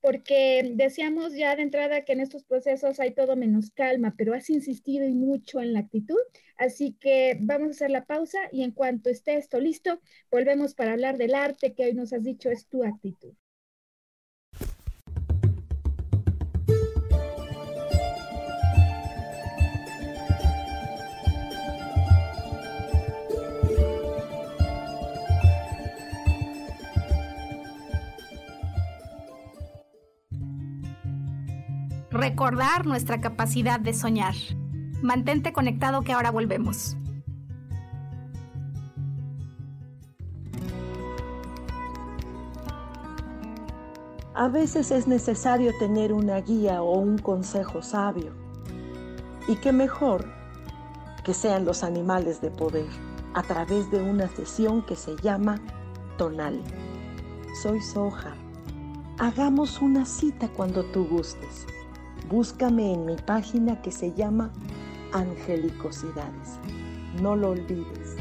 porque 0.03 0.73
decíamos 0.75 1.33
ya 1.33 1.57
de 1.57 1.63
entrada 1.63 2.05
que 2.05 2.13
en 2.13 2.21
estos 2.21 2.45
procesos 2.45 3.01
hay 3.01 3.15
todo 3.15 3.37
menos 3.37 3.71
calma, 3.71 4.15
pero 4.19 4.35
has 4.35 4.51
insistido 4.51 5.07
y 5.07 5.15
mucho 5.15 5.63
en 5.63 5.73
la 5.73 5.79
actitud, 5.79 6.21
así 6.59 6.95
que 7.01 7.39
vamos 7.41 7.69
a 7.69 7.71
hacer 7.71 7.91
la 7.91 8.05
pausa 8.05 8.39
y 8.53 8.65
en 8.65 8.73
cuanto 8.73 9.09
esté 9.09 9.37
esto 9.39 9.59
listo, 9.59 9.99
volvemos 10.31 10.75
para 10.75 10.93
hablar 10.93 11.17
del 11.17 11.35
arte 11.35 11.73
que 11.73 11.87
hoy 11.87 11.95
nos 11.95 12.13
has 12.13 12.23
dicho 12.23 12.51
es 12.51 12.67
tu 12.67 12.85
actitud. 12.85 13.33
Recordar 32.15 32.87
nuestra 32.87 33.21
capacidad 33.21 33.81
de 33.81 33.93
soñar. 33.93 34.35
Mantente 35.03 35.53
conectado 35.53 36.03
que 36.03 36.13
ahora 36.13 36.31
volvemos. 36.31 36.97
A 44.37 44.49
veces 44.49 44.91
es 44.91 45.07
necesario 45.07 45.73
tener 45.79 46.13
una 46.13 46.41
guía 46.41 46.83
o 46.83 46.99
un 46.99 47.19
consejo 47.19 47.83
sabio. 47.83 48.33
Y 49.47 49.57
qué 49.57 49.73
mejor 49.73 50.25
que 51.25 51.35
sean 51.35 51.65
los 51.65 51.85
animales 51.85 52.41
de 52.41 52.51
poder 52.51 52.89
a 53.35 53.43
través 53.43 53.91
de 53.91 54.01
una 54.03 54.29
sesión 54.29 54.83
que 54.83 54.97
se 54.97 55.17
llama 55.17 55.61
Tonal. 56.17 56.63
Soy 57.61 57.81
Soja. 57.83 58.35
Hagamos 59.19 59.81
una 59.81 60.05
cita 60.05 60.49
cuando 60.49 60.85
tú 60.85 61.07
gustes. 61.07 61.67
Búscame 62.29 62.93
en 62.93 63.07
mi 63.07 63.17
página 63.17 63.81
que 63.83 63.93
se 63.93 64.13
llama 64.15 64.51
Angelicosidades. 65.13 66.59
No 67.21 67.37
lo 67.37 67.51
olvides. 67.51 68.17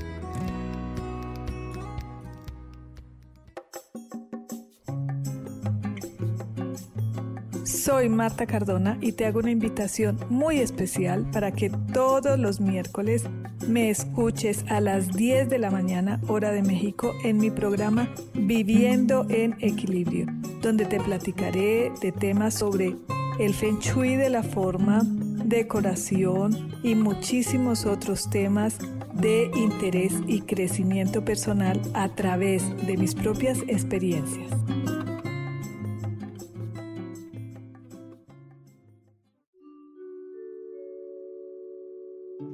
Soy 7.64 8.08
Marta 8.08 8.46
Cardona 8.46 8.98
y 9.02 9.14
te 9.14 9.26
hago 9.26 9.40
una 9.40 9.52
invitación 9.52 10.18
muy 10.30 10.60
especial 10.60 11.30
para 11.32 11.52
que 11.52 11.70
todos 11.70 12.40
los 12.40 12.62
miércoles 12.62 13.26
me 13.68 13.90
escuches 13.90 14.64
a 14.70 14.80
las 14.80 15.14
10 15.14 15.50
de 15.50 15.60
la 15.60 15.72
mañana 15.72 16.22
hora 16.28 16.52
de 16.52 16.62
México 16.62 17.14
en 17.24 17.38
mi 17.38 17.52
programa 17.52 18.10
Viviendo 18.34 19.26
en 19.30 19.56
Equilibrio, 19.60 20.28
donde 20.62 20.86
te 20.86 21.00
platicaré 21.00 21.92
de 22.02 22.12
temas 22.12 22.54
sobre 22.54 22.96
el 23.40 23.54
feng 23.54 23.80
shui 23.80 24.16
de 24.16 24.30
la 24.30 24.44
forma, 24.44 25.02
decoración 25.04 26.72
y 26.84 26.96
muchísimos 26.96 27.86
otros 27.86 28.30
temas 28.30 28.78
de 29.14 29.52
interés 29.56 30.14
y 30.28 30.42
crecimiento 30.42 31.24
personal 31.24 31.80
a 31.94 32.10
través 32.16 32.64
de 32.86 32.98
mis 32.98 33.16
propias 33.16 33.60
experiencias. 33.68 34.52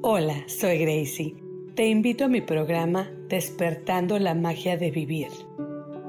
Hola, 0.02 0.44
soy 0.48 0.80
Gracie 0.80 1.50
te 1.80 1.88
invito 1.88 2.26
a 2.26 2.28
mi 2.28 2.42
programa 2.42 3.10
Despertando 3.30 4.20
la 4.20 4.36
Magia 4.36 4.76
de 4.76 4.92
Vivir, 4.92 5.30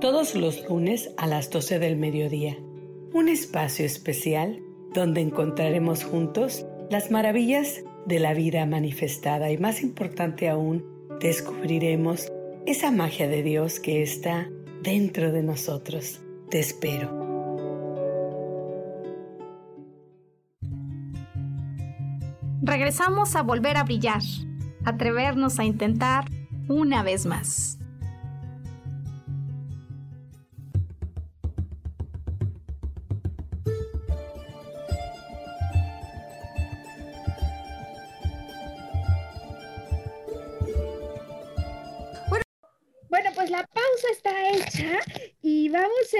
todos 0.00 0.34
los 0.34 0.68
lunes 0.68 1.12
a 1.16 1.28
las 1.28 1.48
12 1.48 1.78
del 1.78 1.96
mediodía, 1.96 2.58
un 3.12 3.28
espacio 3.28 3.84
especial 3.84 4.62
donde 4.94 5.20
encontraremos 5.20 6.04
juntos 6.04 6.66
las 6.90 7.10
maravillas 7.10 7.82
de 8.06 8.18
la 8.18 8.34
vida 8.34 8.66
manifestada 8.66 9.50
y 9.50 9.58
más 9.58 9.82
importante 9.82 10.48
aún, 10.48 10.84
descubriremos 11.20 12.32
esa 12.66 12.90
magia 12.90 13.28
de 13.28 13.42
Dios 13.42 13.80
que 13.80 14.02
está 14.02 14.48
dentro 14.82 15.32
de 15.32 15.42
nosotros. 15.42 16.20
Te 16.50 16.58
espero. 16.58 17.20
Regresamos 22.62 23.36
a 23.36 23.42
volver 23.42 23.76
a 23.76 23.84
brillar 23.84 24.22
atrevernos 24.84 25.58
a 25.58 25.64
intentar 25.64 26.24
una 26.68 27.02
vez 27.02 27.26
más. 27.26 27.79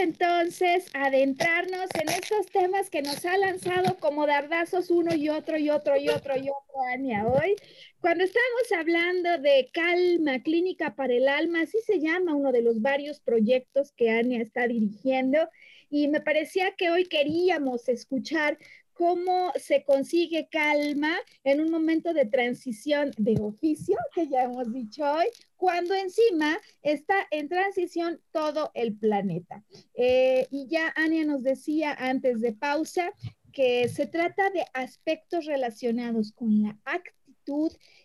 Entonces 0.03 0.87
adentrarnos 0.95 1.89
en 1.95 2.09
estos 2.09 2.47
temas 2.47 2.91
que 2.91 3.03
nos 3.03 3.25
ha 3.27 3.37
lanzado 3.37 3.99
como 3.99 4.27
dardazos 4.27 4.91
uno 4.91 5.15
y 5.15 5.29
otro 5.29 5.59
y 5.59 5.71
otro 5.71 5.97
y 5.97 6.09
otro 6.09 6.37
y 6.37 6.49
otro, 6.49 6.83
Ania, 6.93 7.27
hoy. 7.27 7.55
Cuando 8.01 8.25
estamos 8.25 8.73
hablando 8.77 9.39
de 9.39 9.71
Calma 9.73 10.43
Clínica 10.43 10.95
para 10.97 11.13
el 11.13 11.29
Alma, 11.29 11.63
así 11.63 11.79
se 11.85 12.01
llama 12.01 12.35
uno 12.35 12.51
de 12.51 12.63
los 12.63 12.81
varios 12.81 13.21
proyectos 13.21 13.93
que 13.93 14.11
Ania 14.11 14.41
está 14.41 14.67
dirigiendo, 14.67 15.49
y 15.91 16.09
me 16.09 16.21
parecía 16.21 16.75
que 16.77 16.91
hoy 16.91 17.07
queríamos 17.07 17.89
escuchar 17.89 18.57
cómo 19.01 19.51
se 19.57 19.83
consigue 19.83 20.51
calma 20.51 21.17
en 21.43 21.63
un 21.63 21.71
momento 21.71 22.13
de 22.13 22.27
transición 22.27 23.13
de 23.17 23.41
oficio, 23.41 23.97
que 24.15 24.29
ya 24.29 24.43
hemos 24.43 24.71
dicho 24.75 25.11
hoy, 25.11 25.25
cuando 25.57 25.95
encima 25.95 26.59
está 26.83 27.27
en 27.31 27.49
transición 27.49 28.21
todo 28.31 28.71
el 28.75 28.95
planeta. 28.99 29.65
Eh, 29.95 30.47
y 30.51 30.67
ya 30.69 30.93
Ania 30.97 31.25
nos 31.25 31.43
decía 31.43 31.95
antes 31.99 32.43
de 32.43 32.53
pausa 32.53 33.11
que 33.55 33.89
se 33.89 34.07
trata 34.07 34.51
de 34.51 34.67
aspectos 34.75 35.47
relacionados 35.47 36.33
con 36.33 36.63
la 36.63 36.79
actividad 36.85 37.17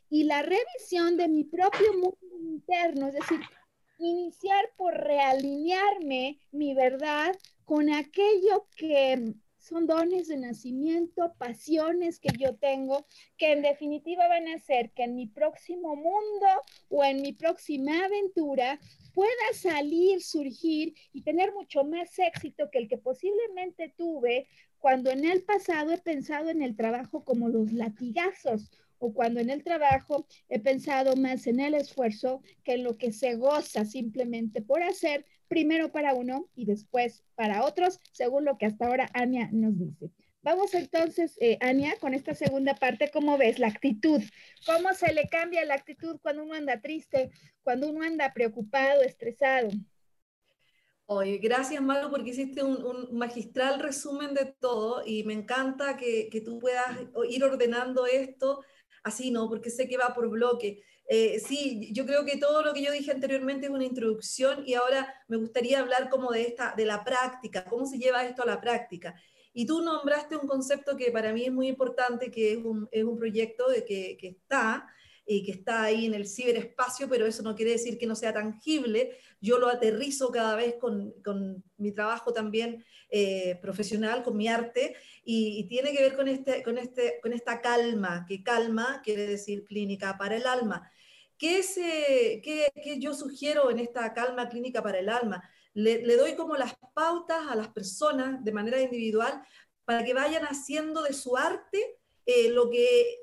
y 0.09 0.23
la 0.23 0.41
revisión 0.41 1.17
de 1.17 1.27
mi 1.27 1.43
propio 1.43 1.93
mundo 1.93 2.17
interno, 2.41 3.07
es 3.07 3.15
decir, 3.15 3.39
iniciar 3.99 4.71
por 4.75 4.93
realinearme 4.93 6.39
mi 6.51 6.73
verdad 6.73 7.35
con 7.63 7.93
aquello 7.93 8.67
que 8.75 9.35
son 9.65 9.87
dones 9.87 10.27
de 10.27 10.37
nacimiento, 10.37 11.33
pasiones 11.39 12.19
que 12.19 12.29
yo 12.37 12.55
tengo, 12.55 13.07
que 13.35 13.51
en 13.51 13.63
definitiva 13.63 14.27
van 14.27 14.47
a 14.47 14.55
hacer 14.55 14.91
que 14.91 15.03
en 15.03 15.15
mi 15.15 15.25
próximo 15.25 15.95
mundo 15.95 16.45
o 16.89 17.03
en 17.03 17.23
mi 17.23 17.33
próxima 17.33 18.05
aventura 18.05 18.79
pueda 19.15 19.53
salir, 19.53 20.21
surgir 20.21 20.93
y 21.13 21.23
tener 21.23 21.51
mucho 21.51 21.83
más 21.83 22.19
éxito 22.19 22.69
que 22.69 22.77
el 22.77 22.87
que 22.87 22.99
posiblemente 22.99 23.91
tuve 23.97 24.47
cuando 24.77 25.09
en 25.09 25.25
el 25.25 25.41
pasado 25.41 25.93
he 25.93 25.97
pensado 25.97 26.49
en 26.49 26.61
el 26.61 26.75
trabajo 26.75 27.23
como 27.23 27.49
los 27.49 27.73
latigazos 27.73 28.69
o 28.99 29.13
cuando 29.13 29.39
en 29.39 29.49
el 29.49 29.63
trabajo 29.63 30.27
he 30.47 30.59
pensado 30.59 31.15
más 31.15 31.47
en 31.47 31.59
el 31.59 31.73
esfuerzo 31.73 32.43
que 32.63 32.73
en 32.73 32.83
lo 32.83 32.97
que 32.97 33.11
se 33.11 33.35
goza 33.35 33.83
simplemente 33.83 34.61
por 34.61 34.83
hacer, 34.83 35.25
primero 35.47 35.91
para 35.91 36.13
uno 36.13 36.47
y 36.55 36.65
después 36.65 37.23
para 37.35 37.65
otros, 37.65 37.99
según 38.11 38.45
lo 38.45 38.57
que 38.57 38.65
hasta 38.65 38.87
ahora 38.87 39.09
Ania 39.13 39.49
nos 39.51 39.77
dice. 39.77 40.11
Vamos 40.41 40.75
entonces, 40.75 41.35
eh, 41.41 41.57
Ania, 41.59 41.95
con 41.99 42.13
esta 42.13 42.35
segunda 42.35 42.75
parte, 42.75 43.09
¿cómo 43.11 43.35
ves 43.35 43.57
la 43.57 43.67
actitud? 43.67 44.21
¿Cómo 44.67 44.93
se 44.93 45.11
le 45.11 45.27
cambia 45.27 45.65
la 45.65 45.73
actitud 45.73 46.19
cuando 46.21 46.43
uno 46.43 46.53
anda 46.53 46.81
triste, 46.81 47.31
cuando 47.63 47.89
uno 47.89 48.03
anda 48.03 48.31
preocupado, 48.31 49.01
estresado? 49.01 49.69
Oye, 51.07 51.37
gracias 51.37 51.81
Malu 51.81 52.09
porque 52.11 52.29
hiciste 52.31 52.63
un, 52.63 53.09
magistral 53.17 53.79
resumen 53.79 54.33
de 54.33 54.45
todo 54.59 55.03
y 55.05 55.23
me 55.23 55.33
encanta 55.33 55.97
que, 55.97 56.29
que, 56.31 56.41
tú 56.41 56.59
puedas 56.59 56.85
ir 57.29 57.43
ordenando 57.43 58.05
esto 58.07 58.61
así, 59.05 59.31
¿no? 59.31 59.47
Porque 59.47 59.69
sé 59.69 59.87
que 59.87 59.97
va 59.97 60.13
por 60.13 60.29
bloque. 60.29 60.83
Eh, 61.07 61.39
sí, 61.39 61.93
yo 61.93 62.05
creo 62.05 62.25
que 62.25 62.37
todo 62.37 62.63
lo 62.63 62.73
que 62.73 62.83
yo 62.83 62.91
dije 62.91 63.11
anteriormente 63.11 63.67
es 63.67 63.71
una 63.71 63.85
introducción 63.85 64.63
y 64.65 64.73
ahora 64.73 65.13
me 65.27 65.37
gustaría 65.37 65.79
hablar 65.79 66.09
como 66.09 66.31
de, 66.31 66.41
esta, 66.41 66.73
de 66.75 66.85
la 66.85 67.03
práctica, 67.03 67.63
cómo 67.65 67.85
se 67.85 67.99
lleva 67.99 68.25
esto 68.25 68.41
a 68.41 68.47
la 68.47 68.59
práctica. 68.59 69.15
Y 69.53 69.65
tú 69.65 69.81
nombraste 69.81 70.35
un 70.35 70.47
concepto 70.47 70.97
que 70.97 71.11
para 71.11 71.31
mí 71.31 71.45
es 71.45 71.51
muy 71.51 71.67
importante, 71.67 72.31
que 72.31 72.53
es 72.53 72.57
un, 72.57 72.89
es 72.91 73.03
un 73.03 73.17
proyecto 73.17 73.65
que, 73.87 74.17
que 74.19 74.27
está 74.27 74.87
y 75.25 75.43
que 75.43 75.51
está 75.51 75.83
ahí 75.83 76.05
en 76.05 76.13
el 76.13 76.27
ciberespacio, 76.27 77.09
pero 77.09 77.25
eso 77.25 77.41
no 77.41 77.55
quiere 77.55 77.71
decir 77.71 77.97
que 77.97 78.05
no 78.05 78.15
sea 78.15 78.33
tangible. 78.33 79.17
Yo 79.41 79.57
lo 79.57 79.67
aterrizo 79.67 80.31
cada 80.31 80.55
vez 80.55 80.75
con, 80.79 81.13
con 81.23 81.63
mi 81.77 81.91
trabajo 81.91 82.31
también 82.31 82.85
eh, 83.09 83.57
profesional, 83.61 84.23
con 84.23 84.37
mi 84.37 84.47
arte, 84.47 84.95
y, 85.23 85.67
tiene 85.67 85.91
que 85.93 86.03
ver 86.03 86.15
con, 86.15 86.27
este, 86.27 86.61
con, 86.61 86.77
este, 86.77 87.19
con 87.21 87.33
esta 87.33 87.61
calma, 87.61 88.25
que 88.27 88.43
calma 88.43 89.01
quiere 89.03 89.25
decir 89.25 89.65
clínica 89.65 90.17
para 90.17 90.35
el 90.35 90.45
alma. 90.45 90.91
¿Qué, 91.37 91.59
es, 91.59 91.73
qué, 91.75 92.71
qué 92.83 92.99
yo 92.99 93.13
sugiero 93.13 93.71
en 93.71 93.79
esta 93.79 94.13
calma 94.13 94.47
clínica 94.47 94.83
para 94.83 94.99
el 94.99 95.09
alma? 95.09 95.43
Le, 95.73 96.05
le 96.05 96.15
doy 96.15 96.35
como 96.35 96.55
las 96.55 96.75
pautas 96.93 97.47
a 97.49 97.55
las 97.55 97.67
personas 97.69 98.43
de 98.43 98.51
manera 98.53 98.79
individual 98.79 99.43
para 99.83 100.03
que 100.05 100.13
vayan 100.13 100.43
haciendo 100.43 101.03
de 101.03 101.13
su 101.13 101.35
arte 101.35 101.99
eh, 102.25 102.49
lo 102.49 102.69
que, 102.69 103.19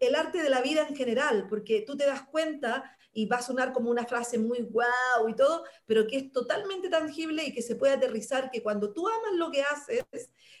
el 0.00 0.14
arte 0.14 0.42
de 0.42 0.50
la 0.50 0.62
vida 0.62 0.86
en 0.88 0.96
general, 0.96 1.46
porque 1.48 1.82
tú 1.82 1.96
te 1.96 2.06
das 2.06 2.22
cuenta 2.28 2.96
y 3.12 3.26
va 3.26 3.36
a 3.36 3.42
sonar 3.42 3.72
como 3.72 3.90
una 3.90 4.06
frase 4.06 4.38
muy 4.38 4.60
guau 4.60 5.28
y 5.28 5.34
todo, 5.34 5.64
pero 5.86 6.06
que 6.06 6.16
es 6.16 6.32
totalmente 6.32 6.88
tangible 6.88 7.44
y 7.44 7.52
que 7.52 7.62
se 7.62 7.74
puede 7.74 7.94
aterrizar, 7.94 8.50
que 8.50 8.62
cuando 8.62 8.92
tú 8.92 9.08
amas 9.08 9.32
lo 9.34 9.50
que 9.50 9.62
haces, 9.62 10.04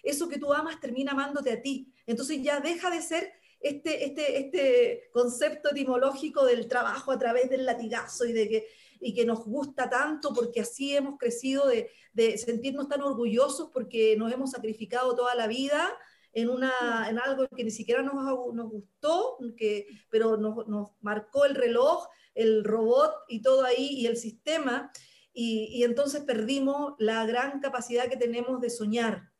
eso 0.02 0.28
que 0.28 0.38
tú 0.38 0.52
amas 0.52 0.80
termina 0.80 1.12
amándote 1.12 1.52
a 1.52 1.62
ti. 1.62 1.92
Entonces 2.06 2.42
ya 2.42 2.60
deja 2.60 2.90
de 2.90 3.00
ser 3.00 3.32
este, 3.60 4.04
este, 4.04 4.38
este 4.40 5.10
concepto 5.12 5.70
etimológico 5.70 6.44
del 6.44 6.68
trabajo 6.68 7.12
a 7.12 7.18
través 7.18 7.48
del 7.50 7.64
latigazo 7.64 8.24
y 8.24 8.32
de 8.32 8.48
que, 8.48 8.66
y 9.00 9.14
que 9.14 9.24
nos 9.24 9.44
gusta 9.44 9.88
tanto 9.88 10.32
porque 10.32 10.60
así 10.60 10.96
hemos 10.96 11.18
crecido 11.18 11.66
de, 11.66 11.90
de 12.12 12.38
sentirnos 12.38 12.88
tan 12.88 13.02
orgullosos 13.02 13.70
porque 13.72 14.16
nos 14.16 14.32
hemos 14.32 14.50
sacrificado 14.50 15.14
toda 15.14 15.34
la 15.34 15.46
vida 15.46 15.96
en, 16.40 17.18
algo 17.18 17.46
que 17.54 17.64
ni 17.64 17.70
siquiera 17.70 18.02
nos, 18.02 18.14
nos 18.54 18.70
gustó, 18.70 19.38
que, 19.56 19.86
pero 20.10 20.36
nos, 20.36 20.66
nos, 20.66 20.90
marcó 21.00 21.44
el 21.44 21.54
reloj, 21.54 22.06
el 22.34 22.64
robot 22.64 23.12
y 23.28 23.42
todo 23.42 23.64
ahí, 23.64 23.88
y 23.90 24.06
el 24.06 24.16
sistema, 24.16 24.90
y, 25.32 25.84
entonces 25.84 26.22
perdimos 26.22 26.94
la 26.98 27.24
gran 27.24 27.60
capacidad 27.60 28.08
que 28.08 28.16
tenemos 28.16 28.60
de 28.60 28.70
soñar, 28.70 29.30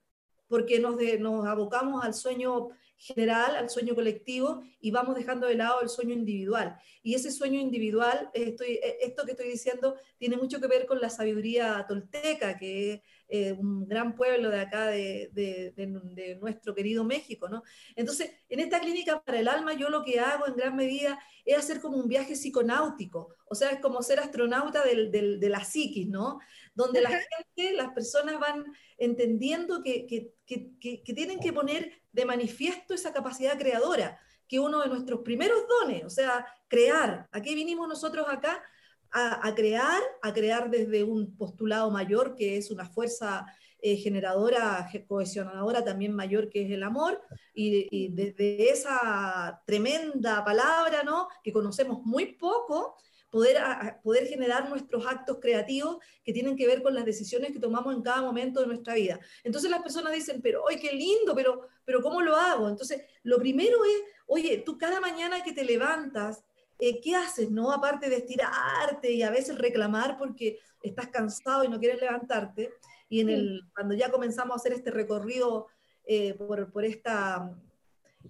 porque 0.47 0.79
nos, 0.79 0.97
de, 0.97 1.19
nos 1.19 1.45
abocamos 1.47 2.05
al 2.05 2.15
sueño 2.15 2.69
general, 2.97 3.57
al 3.57 3.69
sueño 3.69 3.95
colectivo, 3.95 4.63
y 4.81 4.91
vamos 4.91 5.17
dejando 5.17 5.47
de 5.47 5.57
lado 5.57 5.81
el 5.81 5.89
sueño 5.89 6.15
individual. 6.15 6.77
Y 7.03 7.15
ese 7.15 7.31
sueño 7.31 7.59
individual, 7.59 8.31
e, 8.33 8.57
esto 9.01 9.25
que 9.25 9.33
estoy 9.33 9.49
diciendo, 9.49 9.97
tiene 10.19 10.37
mucho 10.37 10.61
que 10.61 10.67
ver 10.67 10.87
con 10.87 11.01
la 11.01 11.11
sabiduría 11.11 11.85
tolteca, 11.89 12.57
que 12.57 13.03
eh, 13.31 13.53
un 13.53 13.87
gran 13.87 14.14
pueblo 14.14 14.49
de 14.49 14.61
acá, 14.61 14.87
de, 14.87 15.29
de, 15.33 15.73
de, 15.77 16.37
nuestro 16.37 16.75
querido 16.75 17.05
México, 17.05 17.49
¿no? 17.49 17.62
Entonces, 17.95 18.31
en 18.49 18.61
esta 18.61 18.81
clínica 18.81 19.23
para 19.23 19.38
el 19.38 19.49
alma, 19.49 19.75
yo 19.75 19.91
lo 19.91 20.03
que 20.03 20.19
hago 20.19 20.47
en 20.47 20.57
gran 20.57 20.75
medida 20.75 21.19
es 21.45 21.59
hacer 21.59 21.81
como 21.81 21.99
un 21.99 22.09
viaje 22.09 22.35
psiconáutico, 22.35 23.37
o 23.47 23.55
sea, 23.55 23.71
es 23.71 23.81
como 23.81 24.03
ser 24.03 24.21
astronauta 24.21 24.83
del, 24.83 25.11
del, 25.11 25.41
de 25.41 25.49
la 25.51 25.62
psiquis, 25.62 26.09
¿no? 26.09 26.38
Donde 26.75 27.03
la 27.03 27.11
gente, 27.57 27.75
las 27.75 27.93
personas 27.93 28.41
van 28.41 28.64
entendiendo 28.97 29.83
que, 29.83 30.07
que, 30.07 30.33
que, 30.47 31.03
que 31.03 31.14
tienen 31.14 31.38
que 31.38 31.53
poner 31.53 32.01
de 32.12 32.25
manifiesto 32.25 32.95
esa 32.95 33.12
capacidad 33.12 33.59
creadora, 33.59 34.19
que 34.49 34.59
uno 34.59 34.81
de 34.81 34.88
nuestros 34.88 35.21
primeros 35.21 35.69
dones, 35.69 36.03
o 36.05 36.11
sea, 36.11 36.47
crear. 36.67 37.29
¿A 37.31 37.43
qué 37.43 37.55
vinimos 37.55 37.87
nosotros 37.87 38.27
acá? 38.29 38.62
A, 39.11 39.55
crear, 39.55 40.01
a 40.23 40.33
crear 40.33 40.71
desde 40.71 41.03
un 41.03 41.37
postulado 41.37 41.90
mayor, 41.90 42.35
que 42.35 42.57
es 42.57 42.71
una 42.71 42.85
fuerza 42.85 43.47
eh, 43.81 43.97
generadora, 43.97 44.88
cohesionadora 45.07 45.85
también 45.85 46.14
mayor, 46.14 46.51
que 46.51 46.64
es 46.64 46.71
el 46.71 46.83
amor, 46.83 47.23
y, 47.55 47.88
y, 47.90 48.09
desde 48.09 48.71
esa 48.71 49.62
tremenda 49.66 50.44
palabra, 50.44 51.03
¿no? 51.05 51.29
Que 51.42 51.53
conocemos 51.53 52.05
muy 52.05 52.35
poco, 52.35 52.97
poder, 53.31 53.59
poder 54.03 54.27
generar 54.27 54.68
nuestros 54.68 55.07
actos 55.07 55.38
creativos 55.40 55.99
que 56.25 56.33
tienen 56.33 56.57
que 56.57 56.66
ver 56.66 56.83
con 56.83 56.94
las 56.94 57.05
decisiones 57.05 57.53
que 57.53 57.61
tomamos 57.61 57.94
en 57.94 58.03
cada 58.03 58.23
momento 58.23 58.61
de 58.61 58.66
nuestra 58.66 58.94
vida. 58.94 59.21
Entonces 59.44 59.71
las 59.71 59.83
personas 59.83 60.12
dicen, 60.12 60.40
pero, 60.42 60.64
¡ay, 60.68 60.79
qué 60.79 60.92
lindo! 60.92 61.35
Pero, 61.35 61.68
pero 61.85 62.03
¿cómo 62.03 62.21
lo 62.21 62.37
hago? 62.37 62.68
Entonces, 62.68 63.03
lo 63.23 63.38
primero 63.38 63.85
es, 63.85 64.03
oye, 64.27 64.62
tú 64.64 64.79
cada 64.79 65.01
mañana 65.01 65.42
que 65.42 65.53
te 65.53 65.64
levantas, 65.64 66.44
eh, 66.79 67.01
¿qué 67.01 67.14
haces, 67.14 67.51
no? 67.51 67.73
Aparte 67.73 68.09
de 68.09 68.17
estirarte 68.17 69.12
y 69.12 69.23
a 69.23 69.31
veces 69.31 69.59
reclamar 69.59 70.17
porque 70.17 70.59
estás 70.83 71.09
cansado 71.09 71.64
y 71.64 71.69
no 71.69 71.79
quieres 71.79 72.01
levantarte. 72.01 72.73
Y 73.09 73.21
en 73.21 73.31
el, 73.31 73.62
cuando 73.75 73.95
ya 73.95 74.11
comenzamos 74.11 74.53
a 74.55 74.57
hacer 74.57 74.73
este 74.73 74.91
recorrido 74.91 75.67
eh, 76.05 76.35
por, 76.35 76.71
por, 76.71 76.85
esta 76.85 77.51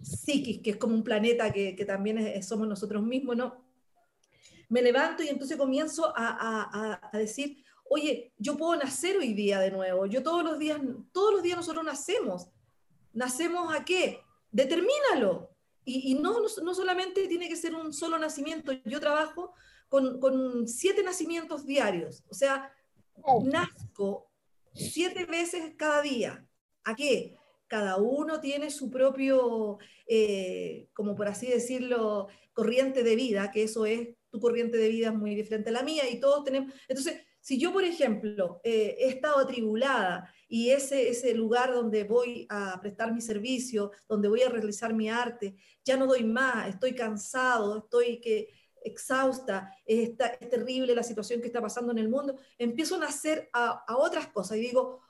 psiquis, 0.00 0.60
que 0.60 0.70
es 0.70 0.76
como 0.76 0.94
un 0.94 1.02
planeta 1.02 1.52
que, 1.52 1.74
que 1.74 1.84
también 1.84 2.42
somos 2.42 2.68
nosotros 2.68 3.02
mismos, 3.02 3.36
¿no? 3.36 3.64
Me 4.68 4.82
levanto 4.82 5.22
y 5.22 5.28
entonces 5.28 5.56
comienzo 5.56 6.12
a, 6.16 7.00
a, 7.02 7.10
a 7.12 7.18
decir, 7.18 7.64
oye, 7.88 8.32
yo 8.38 8.56
puedo 8.56 8.76
nacer 8.76 9.16
hoy 9.16 9.34
día 9.34 9.58
de 9.60 9.70
nuevo, 9.70 10.06
yo 10.06 10.22
todos 10.22 10.44
los 10.44 10.58
días, 10.58 10.80
todos 11.12 11.32
los 11.32 11.42
días 11.42 11.56
nosotros 11.56 11.84
nacemos. 11.84 12.48
¿Nacemos 13.12 13.74
a 13.74 13.84
qué? 13.84 14.20
Determínalo. 14.52 15.47
Y, 15.90 16.14
no, 16.14 16.40
no, 16.40 16.74
solamente 16.74 17.26
tiene 17.28 17.48
que 17.48 17.56
ser 17.56 17.74
un 17.74 17.94
solo 17.94 18.18
nacimiento, 18.18 18.72
yo 18.84 19.00
trabajo 19.00 19.54
con, 19.88 20.20
con 20.20 20.68
siete 20.68 21.02
nacimientos 21.02 21.64
diarios, 21.64 22.24
o 22.28 22.34
sea, 22.34 22.70
nazco 23.44 24.30
siete 24.74 25.24
veces 25.24 25.72
cada 25.76 26.02
día. 26.02 26.46
¿A 26.84 26.94
qué? 26.94 27.36
Cada 27.66 27.96
uno 27.96 28.40
tiene 28.40 28.70
su 28.70 28.90
propio, 28.90 29.78
eh, 30.06 30.88
como 30.92 31.14
por 31.14 31.28
así 31.28 31.46
decirlo, 31.46 32.28
corriente 32.52 33.02
de 33.02 33.16
vida, 33.16 33.50
que 33.50 33.62
eso 33.62 33.86
es, 33.86 34.10
tu 34.30 34.40
corriente 34.40 34.76
de 34.76 34.88
vida 34.88 35.08
es 35.08 35.14
muy 35.14 35.34
diferente 35.34 35.70
a 35.70 35.72
la 35.72 35.82
mía 35.82 36.08
y 36.10 36.20
todos 36.20 36.44
tenemos, 36.44 36.72
entonces 36.86 37.22
si 37.48 37.58
yo, 37.58 37.72
por 37.72 37.82
ejemplo, 37.82 38.60
eh, 38.62 38.94
he 38.98 39.08
estado 39.08 39.38
atribulada 39.38 40.30
y 40.48 40.68
ese, 40.68 41.08
ese 41.08 41.32
lugar 41.32 41.72
donde 41.72 42.04
voy 42.04 42.46
a 42.50 42.78
prestar 42.78 43.10
mi 43.10 43.22
servicio, 43.22 43.90
donde 44.06 44.28
voy 44.28 44.42
a 44.42 44.50
realizar 44.50 44.92
mi 44.92 45.08
arte, 45.08 45.56
ya 45.82 45.96
no 45.96 46.06
doy 46.06 46.24
más, 46.24 46.68
estoy 46.68 46.94
cansado, 46.94 47.78
estoy 47.78 48.20
que, 48.20 48.50
exhausta, 48.82 49.74
es, 49.86 50.10
es 50.40 50.50
terrible 50.50 50.94
la 50.94 51.02
situación 51.02 51.40
que 51.40 51.46
está 51.46 51.62
pasando 51.62 51.90
en 51.90 51.96
el 51.96 52.10
mundo, 52.10 52.36
empiezo 52.58 52.96
a 52.96 52.98
nacer 52.98 53.48
a, 53.54 53.82
a 53.88 53.96
otras 53.96 54.26
cosas 54.26 54.58
y 54.58 54.60
digo, 54.60 55.00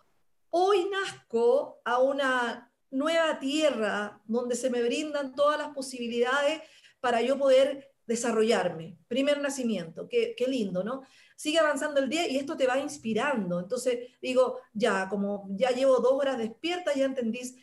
hoy 0.51 0.89
nazco 0.89 1.81
a 1.85 1.99
una 1.99 2.73
nueva 2.93 3.41
tierra 3.41 4.23
donde 4.27 4.55
se 4.55 4.71
me 4.71 4.85
brindan 4.85 5.35
todas 5.35 5.59
las 5.59 5.75
posibilidades 5.75 6.63
para 7.01 7.21
yo 7.21 7.37
poder 7.37 7.98
desarrollarme. 8.09 8.99
Primer 9.07 9.41
nacimiento, 9.41 10.09
qué, 10.09 10.35
qué 10.37 10.49
lindo, 10.49 10.83
¿no? 10.83 11.03
sigue 11.39 11.61
avanzando 11.61 12.01
el 12.01 12.09
día 12.09 12.27
y 12.27 12.37
esto 12.37 12.57
te 12.57 12.67
va 12.67 12.81
inspirando. 12.81 13.61
Entonces 13.61 14.11
digo, 14.21 14.59
ya, 14.73 15.09
como 15.09 15.47
ya 15.51 15.71
llevo 15.71 16.01
dos 16.01 16.15
horas 16.15 16.37
despierta, 16.37 16.93
ya 16.95 17.05
entendís 17.05 17.55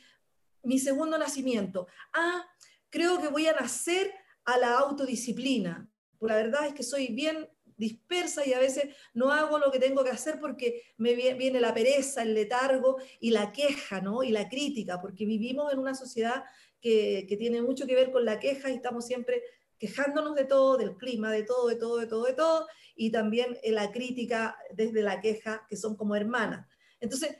mi 0.64 0.80
segundo 0.80 1.18
nacimiento. 1.18 1.86
Ah, 2.14 2.48
creo 2.90 3.22
que 3.22 3.28
voy 3.28 3.48
a 3.48 3.54
nacer 3.54 4.14
a 4.46 4.58
la 4.58 4.78
autodisciplina. 4.78 5.90
Por 6.18 6.30
la 6.30 6.38
verdad 6.38 6.68
es 6.68 6.74
que 6.74 6.84
soy 6.84 7.08
bien 7.08 7.50
dispersa 7.76 8.48
y 8.48 8.54
a 8.54 8.60
veces 8.60 8.96
no 9.14 9.34
hago 9.34 9.60
lo 9.60 9.70
que 9.70 9.80
tengo 9.80 10.06
que 10.06 10.12
hacer 10.12 10.40
porque 10.40 10.82
me 10.96 11.14
viene 11.14 11.60
la 11.60 11.74
pereza, 11.74 12.22
el 12.22 12.34
letargo 12.34 12.96
y 13.20 13.32
la 13.32 13.52
queja, 13.52 14.00
¿no? 14.00 14.24
Y 14.24 14.32
la 14.32 14.48
crítica, 14.48 15.02
porque 15.02 15.26
vivimos 15.26 15.74
en 15.74 15.80
una 15.80 15.96
sociedad 15.96 16.46
que, 16.80 17.26
que 17.28 17.36
tiene 17.36 17.62
mucho 17.62 17.86
que 17.86 17.96
ver 17.96 18.14
con 18.14 18.24
la 18.24 18.40
queja 18.40 18.70
y 18.70 18.76
estamos 18.76 19.06
siempre 19.06 19.44
quejándonos 19.80 20.36
de 20.36 20.46
todo, 20.46 20.78
del 20.78 20.96
clima, 20.98 21.32
de 21.32 21.44
todo, 21.44 21.68
de 21.68 21.76
todo, 21.76 21.98
de 21.98 22.08
todo, 22.08 22.24
de 22.26 22.34
todo, 22.34 22.68
y 22.96 23.12
también 23.12 23.58
la 23.64 23.92
crítica 23.92 24.58
desde 24.74 25.02
la 25.02 25.22
queja, 25.22 25.66
que 25.70 25.76
son 25.76 25.96
como 25.96 26.16
hermanas. 26.16 26.68
Entonces, 27.00 27.38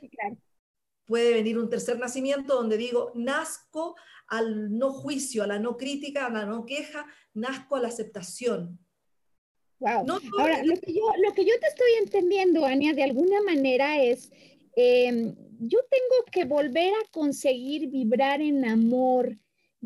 puede 1.06 1.32
venir 1.32 1.58
un 1.58 1.70
tercer 1.70 1.98
nacimiento 1.98 2.54
donde 2.54 2.76
digo, 2.76 3.12
nazco 3.14 3.96
al 4.28 4.76
no 4.76 4.92
juicio, 4.92 5.44
a 5.44 5.46
la 5.46 5.58
no 5.58 5.76
crítica, 5.76 6.26
a 6.26 6.30
la 6.30 6.46
no 6.46 6.66
queja, 6.66 7.06
nazco 7.32 7.76
a 7.76 7.80
la 7.80 7.88
aceptación. 7.88 8.78
Wow. 9.78 10.06
Ahora, 10.38 10.64
lo 10.64 10.74
que, 10.80 10.92
yo, 10.92 11.02
lo 11.22 11.34
que 11.34 11.44
yo 11.44 11.52
te 11.60 11.66
estoy 11.66 11.90
entendiendo, 12.00 12.64
Ania, 12.64 12.94
de 12.94 13.02
alguna 13.02 13.42
manera 13.42 14.02
es, 14.02 14.30
em, 14.74 15.34
yo 15.58 15.78
tengo 15.90 16.24
que 16.32 16.44
volver 16.44 16.92
a 16.94 17.10
conseguir 17.10 17.88
vibrar 17.88 18.40
en 18.40 18.64
amor, 18.64 19.38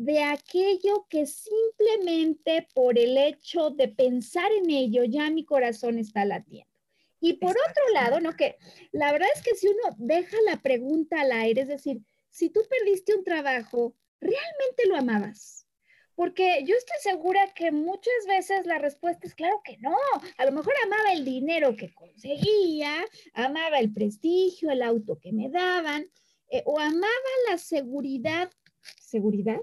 de 0.03 0.23
aquello 0.23 1.05
que 1.07 1.25
simplemente 1.27 2.67
por 2.73 2.97
el 2.97 3.17
hecho 3.17 3.69
de 3.69 3.87
pensar 3.87 4.51
en 4.51 4.69
ello 4.69 5.03
ya 5.03 5.29
mi 5.29 5.45
corazón 5.45 5.99
está 5.99 6.25
latiendo. 6.25 6.71
Y 7.19 7.33
por 7.33 7.51
otro 7.51 7.93
lado, 7.93 8.19
¿no? 8.19 8.35
Que 8.35 8.57
la 8.91 9.11
verdad 9.11 9.27
es 9.35 9.43
que 9.43 9.53
si 9.53 9.67
uno 9.67 9.95
deja 9.99 10.35
la 10.47 10.59
pregunta 10.61 11.21
al 11.21 11.31
aire, 11.31 11.61
es 11.61 11.67
decir, 11.67 12.01
si 12.31 12.49
tú 12.49 12.61
perdiste 12.67 13.13
un 13.15 13.23
trabajo, 13.23 13.95
¿realmente 14.19 14.87
lo 14.87 14.95
amabas? 14.95 15.67
Porque 16.15 16.63
yo 16.65 16.75
estoy 16.75 16.97
segura 17.01 17.53
que 17.53 17.71
muchas 17.71 18.25
veces 18.27 18.65
la 18.65 18.79
respuesta 18.79 19.27
es 19.27 19.35
claro 19.35 19.61
que 19.63 19.77
no. 19.77 19.95
A 20.37 20.45
lo 20.45 20.51
mejor 20.51 20.73
amaba 20.83 21.13
el 21.13 21.23
dinero 21.23 21.75
que 21.75 21.93
conseguía, 21.93 23.05
amaba 23.33 23.77
el 23.77 23.93
prestigio, 23.93 24.71
el 24.71 24.81
auto 24.81 25.19
que 25.19 25.31
me 25.31 25.49
daban, 25.49 26.09
eh, 26.49 26.63
o 26.65 26.79
amaba 26.79 27.31
la 27.49 27.59
seguridad, 27.59 28.51
seguridad 28.99 29.61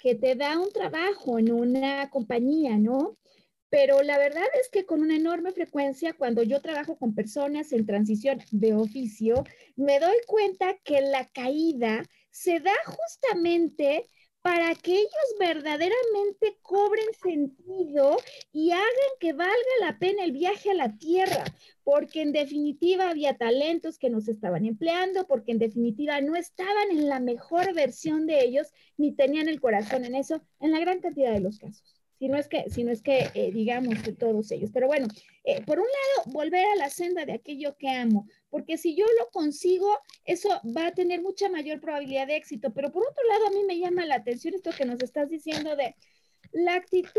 que 0.00 0.14
te 0.14 0.34
da 0.34 0.58
un 0.58 0.70
trabajo 0.72 1.38
en 1.38 1.52
una 1.52 2.10
compañía, 2.10 2.78
¿no? 2.78 3.16
Pero 3.68 4.02
la 4.02 4.18
verdad 4.18 4.46
es 4.60 4.68
que 4.68 4.84
con 4.84 5.00
una 5.00 5.14
enorme 5.14 5.52
frecuencia, 5.52 6.12
cuando 6.12 6.42
yo 6.42 6.60
trabajo 6.60 6.98
con 6.98 7.14
personas 7.14 7.72
en 7.72 7.86
transición 7.86 8.40
de 8.50 8.74
oficio, 8.74 9.44
me 9.76 10.00
doy 10.00 10.16
cuenta 10.26 10.76
que 10.82 11.00
la 11.00 11.28
caída 11.28 12.02
se 12.30 12.58
da 12.58 12.74
justamente 12.86 14.08
para 14.42 14.74
que 14.74 14.92
ellos 14.92 15.34
verdaderamente 15.38 16.56
cobren 16.62 17.06
sentido 17.22 18.16
y 18.52 18.70
hagan 18.70 19.12
que 19.18 19.32
valga 19.32 19.54
la 19.80 19.98
pena 19.98 20.24
el 20.24 20.32
viaje 20.32 20.70
a 20.70 20.74
la 20.74 20.96
tierra, 20.96 21.44
porque 21.84 22.22
en 22.22 22.32
definitiva 22.32 23.10
había 23.10 23.36
talentos 23.36 23.98
que 23.98 24.08
nos 24.08 24.28
estaban 24.28 24.64
empleando, 24.64 25.26
porque 25.26 25.52
en 25.52 25.58
definitiva 25.58 26.20
no 26.20 26.36
estaban 26.36 26.90
en 26.90 27.08
la 27.08 27.20
mejor 27.20 27.74
versión 27.74 28.26
de 28.26 28.42
ellos, 28.42 28.72
ni 28.96 29.12
tenían 29.12 29.48
el 29.48 29.60
corazón 29.60 30.04
en 30.04 30.14
eso, 30.14 30.42
en 30.60 30.72
la 30.72 30.80
gran 30.80 31.00
cantidad 31.00 31.32
de 31.32 31.40
los 31.40 31.58
casos 31.58 31.99
si 32.20 32.28
no 32.28 32.36
es 32.36 32.48
que, 32.48 32.68
si 32.68 32.82
es 32.82 33.00
que 33.00 33.30
eh, 33.32 33.50
digamos 33.50 34.02
de 34.02 34.12
todos 34.12 34.50
ellos. 34.50 34.70
Pero 34.74 34.86
bueno, 34.86 35.08
eh, 35.42 35.62
por 35.64 35.78
un 35.78 35.86
lado, 35.86 36.32
volver 36.34 36.66
a 36.66 36.76
la 36.76 36.90
senda 36.90 37.24
de 37.24 37.32
aquello 37.32 37.78
que 37.78 37.88
amo, 37.88 38.28
porque 38.50 38.76
si 38.76 38.94
yo 38.94 39.06
lo 39.18 39.30
consigo, 39.30 39.98
eso 40.26 40.50
va 40.76 40.88
a 40.88 40.92
tener 40.92 41.22
mucha 41.22 41.48
mayor 41.48 41.80
probabilidad 41.80 42.26
de 42.26 42.36
éxito. 42.36 42.74
Pero 42.74 42.92
por 42.92 43.08
otro 43.08 43.24
lado, 43.26 43.46
a 43.46 43.50
mí 43.52 43.64
me 43.66 43.78
llama 43.78 44.04
la 44.04 44.16
atención 44.16 44.52
esto 44.52 44.70
que 44.76 44.84
nos 44.84 45.02
estás 45.02 45.30
diciendo 45.30 45.74
de 45.76 45.96
la 46.52 46.74
actitud 46.74 47.10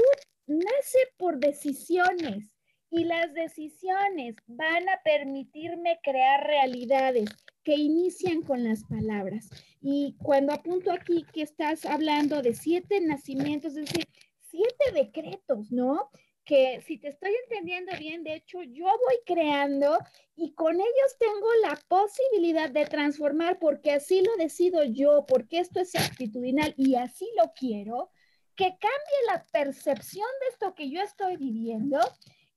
nace 0.46 1.00
por 1.18 1.40
decisiones 1.40 2.52
y 2.92 3.06
las 3.06 3.34
decisiones 3.34 4.36
van 4.46 4.88
a 4.88 5.02
permitirme 5.04 6.00
crear 6.04 6.46
realidades 6.46 7.28
que 7.64 7.74
inician 7.74 8.44
con 8.44 8.64
las 8.64 8.84
palabras. 8.84 9.50
Y 9.82 10.16
cuando 10.22 10.54
apunto 10.54 10.92
aquí 10.92 11.26
que 11.34 11.42
estás 11.42 11.86
hablando 11.86 12.44
de 12.44 12.54
siete 12.54 13.02
nacimientos, 13.02 13.76
es 13.78 13.88
decir, 13.88 14.06
siete 14.52 14.92
decretos, 14.94 15.72
¿no? 15.72 16.12
Que 16.44 16.82
si 16.86 16.98
te 16.98 17.08
estoy 17.08 17.32
entendiendo 17.44 17.94
bien, 17.98 18.24
de 18.24 18.36
hecho, 18.36 18.62
yo 18.62 18.86
voy 18.86 19.20
creando 19.26 19.98
y 20.36 20.54
con 20.54 20.76
ellos 20.76 21.18
tengo 21.18 21.48
la 21.62 21.80
posibilidad 21.88 22.70
de 22.70 22.86
transformar 22.86 23.58
porque 23.60 23.92
así 23.92 24.22
lo 24.22 24.36
decido 24.36 24.84
yo, 24.84 25.26
porque 25.28 25.60
esto 25.60 25.80
es 25.80 25.96
actitudinal 25.96 26.74
y 26.78 26.96
así 26.96 27.30
lo 27.38 27.54
quiero, 27.54 28.10
que 28.56 28.66
cambie 28.66 29.28
la 29.28 29.46
percepción 29.52 30.28
de 30.42 30.48
esto 30.50 30.76
que 30.76 30.90
yo 30.90 31.02
estoy 31.02 31.38
viviendo 31.38 32.00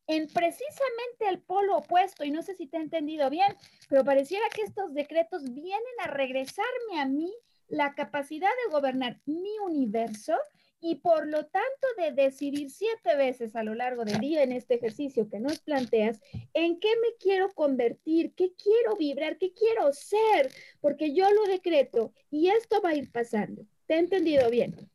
en 0.07 0.27
precisamente 0.29 1.29
el 1.29 1.41
polo 1.41 1.79
opuesto, 1.79 2.25
y 2.25 2.31
no 2.31 2.43
sé 2.43 2.55
si 2.55 2.67
te 2.67 2.77
he 2.77 2.81
entendido 2.81 3.31
bien, 3.31 3.57
pero 3.89 4.05
pareciera 4.05 4.45
que 4.55 4.63
estos 4.63 4.93
decretos 4.93 5.45
vienen 5.45 5.95
a 6.03 6.09
regresarme 6.09 7.01
a 7.01 7.07
mí 7.07 7.33
la 7.69 7.95
capacidad 7.95 8.51
de 8.65 8.73
gobernar 8.73 9.21
mi 9.25 9.59
universo 9.65 10.37
y 10.87 10.97
por 10.97 11.27
lo 11.27 11.47
tanto 11.47 11.87
de 11.97 12.13
decidir 12.13 12.71
siete 12.71 13.17
veces 13.17 13.57
a 13.57 13.63
lo 13.63 13.75
largo 13.75 14.05
del 14.05 14.19
día 14.19 14.43
en 14.43 14.53
este 14.53 14.75
ejercicio 14.75 15.31
que 15.31 15.41
nos 15.41 15.59
planteas, 15.61 16.21
en 16.53 16.79
qué 16.79 16.91
me 17.01 17.17
quiero 17.19 17.49
convertir, 17.55 18.35
qué 18.35 18.53
quiero 18.53 18.95
vibrar, 18.99 19.39
qué 19.39 19.55
quiero 19.55 19.91
ser, 19.95 20.53
porque 20.83 21.15
yo 21.15 21.25
lo 21.31 21.45
decreto 21.51 22.13
y 22.31 22.49
esto 22.49 22.83
va 22.83 22.91
a 22.91 22.97
ir 22.97 23.11
pasando. 23.11 23.65
¿Te 23.87 23.95
he 23.95 23.99
entendido 23.99 24.51
bien? 24.51 24.91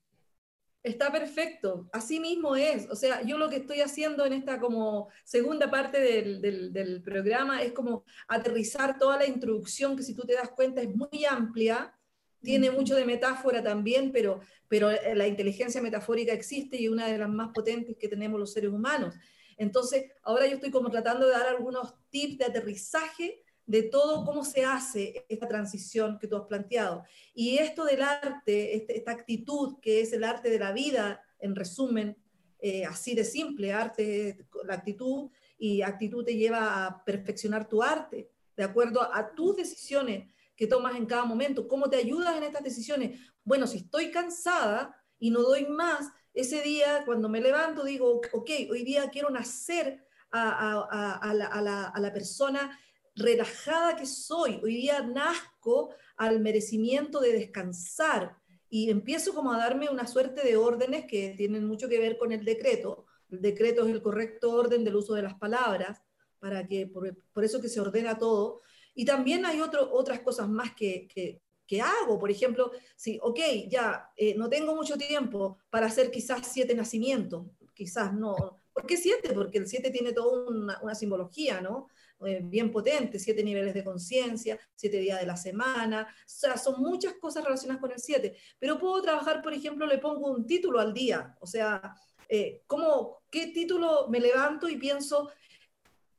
Está 0.84 1.12
perfecto, 1.12 1.90
así 1.92 2.20
mismo 2.20 2.56
es. 2.56 2.88
O 2.92 2.96
sea, 2.96 3.24
yo 3.24 3.40
lo 3.40 3.50
que 3.50 3.56
estoy 3.56 3.82
haciendo 3.82 4.28
en 4.28 4.34
esta 4.34 4.60
como 4.60 5.10
segunda 5.24 5.72
parte 5.72 6.00
del, 6.00 6.40
del, 6.40 6.72
del 6.72 7.02
programa 7.02 7.64
es 7.64 7.72
como 7.72 8.06
aterrizar 8.28 9.00
toda 9.00 9.18
la 9.18 9.26
introducción 9.26 9.98
que 9.98 10.04
si 10.04 10.14
tú 10.14 10.22
te 10.22 10.36
das 10.36 10.52
cuenta 10.52 10.82
es 10.82 10.96
muy 10.96 11.26
amplia 11.28 11.99
tiene 12.42 12.72
mucho 12.72 12.96
de 12.96 13.06
metáfora 13.06 13.62
también, 13.64 14.12
pero, 14.12 14.42
pero 14.68 14.92
eh, 14.92 15.16
la 15.16 15.28
inteligencia 15.28 15.82
metafórica 15.82 16.34
existe 16.34 16.78
y 16.82 16.88
una 16.88 17.08
de 17.08 17.18
las 17.18 17.30
más 17.30 17.50
potentes 17.54 17.98
que 17.98 18.08
tenemos 18.08 18.40
los 18.40 18.54
seres 18.54 18.72
humanos. 18.72 19.16
Entonces, 19.58 20.12
ahora 20.24 20.48
yo 20.48 20.56
estoy 20.56 20.72
como 20.72 20.90
tratando 20.90 21.26
de 21.26 21.34
dar 21.34 21.48
algunos 21.48 21.94
tips 22.10 22.38
de 22.38 22.46
aterrizaje 22.46 23.44
de 23.66 23.84
todo 23.84 24.26
cómo 24.26 24.44
se 24.44 24.66
hace 24.66 25.26
esta 25.30 25.48
transición 25.48 26.18
que 26.18 26.28
tú 26.28 26.38
has 26.38 26.48
planteado. 26.48 27.04
Y 27.36 27.60
esto 27.60 27.86
del 27.86 28.02
arte, 28.02 28.76
este, 28.76 28.98
esta 28.98 29.12
actitud 29.12 29.78
que 29.80 30.02
es 30.02 30.12
el 30.12 30.24
arte 30.24 30.50
de 30.50 30.58
la 30.58 30.72
vida, 30.72 31.22
en 31.40 31.56
resumen, 31.56 32.18
eh, 32.60 32.84
así 32.86 33.14
de 33.14 33.24
simple, 33.24 33.72
arte, 33.72 34.48
la 34.66 34.74
actitud, 34.74 35.30
y 35.60 35.82
actitud 35.82 36.26
te 36.26 36.36
lleva 36.36 36.88
a 36.88 37.04
perfeccionar 37.04 37.68
tu 37.68 37.84
arte, 37.84 38.32
de 38.56 38.64
acuerdo 38.64 39.02
a, 39.02 39.36
tus 39.36 39.58
decisiones 39.58 40.34
que 40.60 40.68
tomas 40.68 40.98
en 40.98 41.06
cada 41.06 41.24
momento. 41.24 41.70
¿Cómo 41.70 41.90
te 41.90 41.96
ayudas 41.96 42.36
en 42.36 42.44
estas 42.44 42.62
decisiones? 42.62 43.18
Bueno, 43.46 43.66
si 43.66 43.78
estoy 43.78 44.12
cansada 44.12 44.94
y 45.18 45.32
no 45.32 45.40
doy 45.42 45.66
más, 45.68 46.12
ese 46.34 46.62
día 46.62 47.04
cuando 47.06 47.30
me 47.30 47.40
levanto 47.40 47.86
digo, 47.86 48.20
ok, 48.34 48.50
hoy 48.70 48.84
día 48.84 49.10
quiero 49.10 49.30
nacer 49.30 50.06
a, 50.32 51.32
la, 51.34 51.86
a 51.86 52.00
la 52.02 52.14
persona 52.14 52.78
relajada 53.16 53.96
que 53.96 54.06
soy. 54.06 54.60
Hoy 54.62 54.76
día 54.76 55.02
nazco 55.02 55.96
al 56.18 56.42
merecimiento 56.42 57.22
de 57.22 57.32
descansar 57.32 58.36
y 58.70 58.90
empiezo 58.90 59.34
como 59.34 59.54
a 59.54 59.58
darme 59.58 59.88
una 59.90 60.08
suerte 60.08 60.44
de 60.44 60.58
órdenes 60.58 61.06
que 61.06 61.36
tienen 61.38 61.66
mucho 61.66 61.88
que 61.88 62.00
ver 62.00 62.18
con 62.18 62.34
el 62.34 62.44
decreto. 62.44 63.06
El 63.30 63.42
decreto 63.42 63.88
es 63.88 63.94
el 63.94 64.02
correcto 64.02 64.52
orden 64.52 64.84
del 64.84 64.98
uso 64.98 65.14
de 65.14 65.22
las 65.22 65.36
palabras, 65.36 66.02
para 66.38 66.68
que, 66.68 66.86
por, 66.86 67.44
eso 67.46 67.62
que 67.62 67.70
se 67.70 67.80
ordena 67.80 68.18
todo. 68.18 68.62
Y 69.00 69.06
también 69.06 69.46
hay 69.46 69.62
otras 69.62 70.20
cosas 70.20 70.50
más 70.50 70.76
que, 70.76 71.08
que, 71.08 71.82
hago. 71.82 72.20
Por 72.20 72.30
ejemplo, 72.30 72.74
si, 72.98 73.18
ok, 73.22 73.40
ya 73.70 74.12
eh, 74.18 74.36
no 74.36 74.50
tengo 74.50 74.76
mucho 74.76 74.98
tiempo 74.98 75.58
para 75.70 75.86
hacer 75.86 76.12
quizás 76.12 76.46
siete 76.52 76.76
nacimientos, 76.76 77.46
quizás 77.74 78.14
no. 78.14 78.36
¿Por 78.74 78.86
qué 78.86 78.98
siete? 78.98 79.32
Porque 79.34 79.60
el 79.60 79.68
siete 79.68 79.90
tiene 79.90 80.12
toda 80.12 80.50
una, 80.50 80.82
una 80.82 80.96
simbología, 80.96 81.62
¿no? 81.62 81.88
Eh, 82.26 82.42
bien 82.44 82.74
potente, 82.74 83.20
siete 83.20 83.42
niveles 83.42 83.74
de 83.74 83.86
conciencia, 83.86 84.60
siete 84.76 84.98
días 84.98 85.22
de 85.22 85.28
la 85.28 85.38
semana, 85.38 86.06
o 86.10 86.24
sea, 86.26 86.58
son 86.58 86.82
muchas 86.82 87.14
cosas 87.14 87.46
relacionadas 87.46 87.80
con 87.80 87.94
el 87.94 88.00
siete, 88.00 88.36
pero 88.60 88.78
puedo 88.78 89.02
trabajar, 89.02 89.42
por 89.42 89.54
ejemplo, 89.54 89.86
le 89.86 90.00
pongo 90.00 90.30
un 90.30 90.46
título 90.46 90.82
al 90.82 90.94
día, 90.94 91.38
o 91.40 91.48
sea, 91.48 91.96
eh, 92.28 92.64
¿cómo, 92.68 93.22
¿qué 93.32 93.48
título 93.48 94.10
me 94.10 94.20
levanto 94.20 94.68
y 94.68 94.76
pienso, 94.76 95.32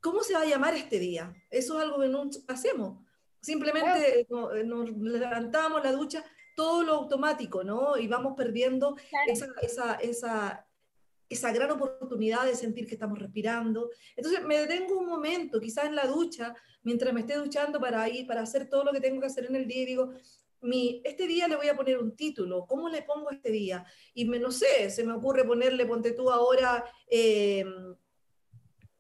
¿cómo 0.01 0.23
se 0.23 0.35
va 0.35 0.43
a 0.43 0.47
llamar 0.47 0.75
este 0.75 0.99
día? 0.99 1.33
Eso 1.51 1.77
es 1.77 1.85
algo 1.85 2.01
que 2.01 2.09
no 2.09 2.29
hacemos. 2.49 3.05
Simplemente 3.41 4.27
nos, 4.65 4.91
levantamos 5.01 5.83
la 5.83 5.93
ducha, 5.93 6.25
todo 6.57 6.83
lo 6.83 6.95
automático, 6.95 7.65
¿no? 7.65 7.97
Y 7.97 8.07
vamos 8.07 8.35
perdiendo 8.37 8.97
esa, 9.27 9.47
esa, 9.63 9.95
esa, 9.95 10.67
esa 11.29 11.53
gran 11.53 11.71
oportunidad 11.71 12.45
de 12.45 12.55
sentir 12.55 12.87
que 12.87 12.95
estamos 12.95 13.19
respirando. 13.19 13.91
Entonces 14.17 14.45
me 14.45 14.59
detengo 14.59 14.99
un 14.99 15.07
momento, 15.07 15.61
quizás 15.61 15.87
en 15.87 15.95
la 15.95 16.07
ducha, 16.07 16.55
mientras 16.83 17.15
me 17.15 17.21
esté 17.21 17.37
duchando 17.37 17.81
para 17.81 18.09
ir, 18.09 18.27
para 18.27 18.43
hacer 18.43 18.69
todo 18.69 18.85
lo 18.85 18.93
que 18.93 19.01
tengo 19.01 19.21
que 19.21 19.27
hacer 19.27 19.47
en 19.47 19.57
el 19.57 19.67
día 19.67 19.83
y 19.83 19.87
digo, 19.87 20.13
mi, 20.63 21.01
este 21.05 21.27
día 21.27 21.49
le 21.49 21.57
voy 21.57 21.69
a 21.69 21.77
poner 21.77 21.99
un 21.99 22.15
título, 22.15 22.67
¿cómo 22.67 22.89
le 22.89 23.03
pongo 23.03 23.31
este 23.31 23.51
día? 23.51 23.85
Y 24.13 24.27
me, 24.27 24.39
no 24.39 24.51
sé, 24.51 24.91
se 24.91 25.05
me 25.05 25.15
ocurre 25.15 25.45
ponerle, 25.45 25.87
ponte 25.87 26.13
tú 26.13 26.31
ahora, 26.31 26.85
eh, 27.09 27.65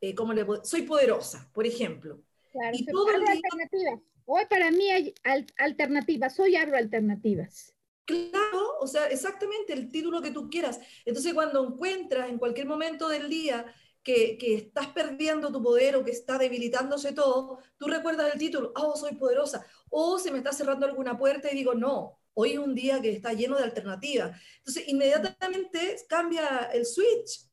eh, 0.00 0.14
¿cómo 0.14 0.32
le 0.32 0.46
Soy 0.62 0.82
poderosa, 0.82 1.50
por 1.52 1.66
ejemplo. 1.66 2.22
Claro, 2.52 2.76
y 2.76 2.84
todo 2.86 3.08
el 3.10 3.20
día... 3.24 4.00
Hoy 4.32 4.44
para 4.48 4.70
mí 4.70 4.88
hay 4.88 5.12
alternativas, 5.56 6.38
hoy 6.38 6.54
abro 6.54 6.76
alternativas. 6.76 7.74
Claro, 8.04 8.78
o 8.80 8.86
sea, 8.86 9.06
exactamente 9.08 9.72
el 9.72 9.90
título 9.90 10.22
que 10.22 10.30
tú 10.30 10.48
quieras. 10.48 10.80
Entonces, 11.04 11.34
cuando 11.34 11.66
encuentras 11.66 12.28
en 12.28 12.38
cualquier 12.38 12.66
momento 12.66 13.08
del 13.08 13.28
día 13.28 13.66
que, 14.02 14.38
estás 14.40 14.88
perdiendo 14.88 15.52
tu 15.52 15.62
poder 15.62 15.96
o 15.96 16.04
que 16.04 16.10
está 16.12 16.38
debilitándose 16.38 17.12
todo, 17.12 17.58
tú 17.76 17.86
recuerdas 17.88 18.32
el 18.32 18.38
título, 18.38 18.72
oh, 18.76 18.96
soy 18.96 19.16
poderosa, 19.16 19.66
o 19.88 20.18
se 20.18 20.30
me 20.30 20.38
está 20.38 20.52
cerrando 20.52 20.86
alguna 20.86 21.18
puerta 21.18 21.50
y 21.50 21.56
digo, 21.56 21.74
no, 21.74 22.18
hoy 22.34 22.52
es 22.52 22.58
un 22.58 22.74
día 22.74 23.00
que 23.00 23.10
está 23.10 23.32
lleno 23.32 23.56
de 23.56 23.64
alternativas. 23.64 24.40
Entonces, 24.58 24.88
inmediatamente 24.88 25.96
cambia 26.08 26.70
el 26.72 26.86
switch 26.86 27.48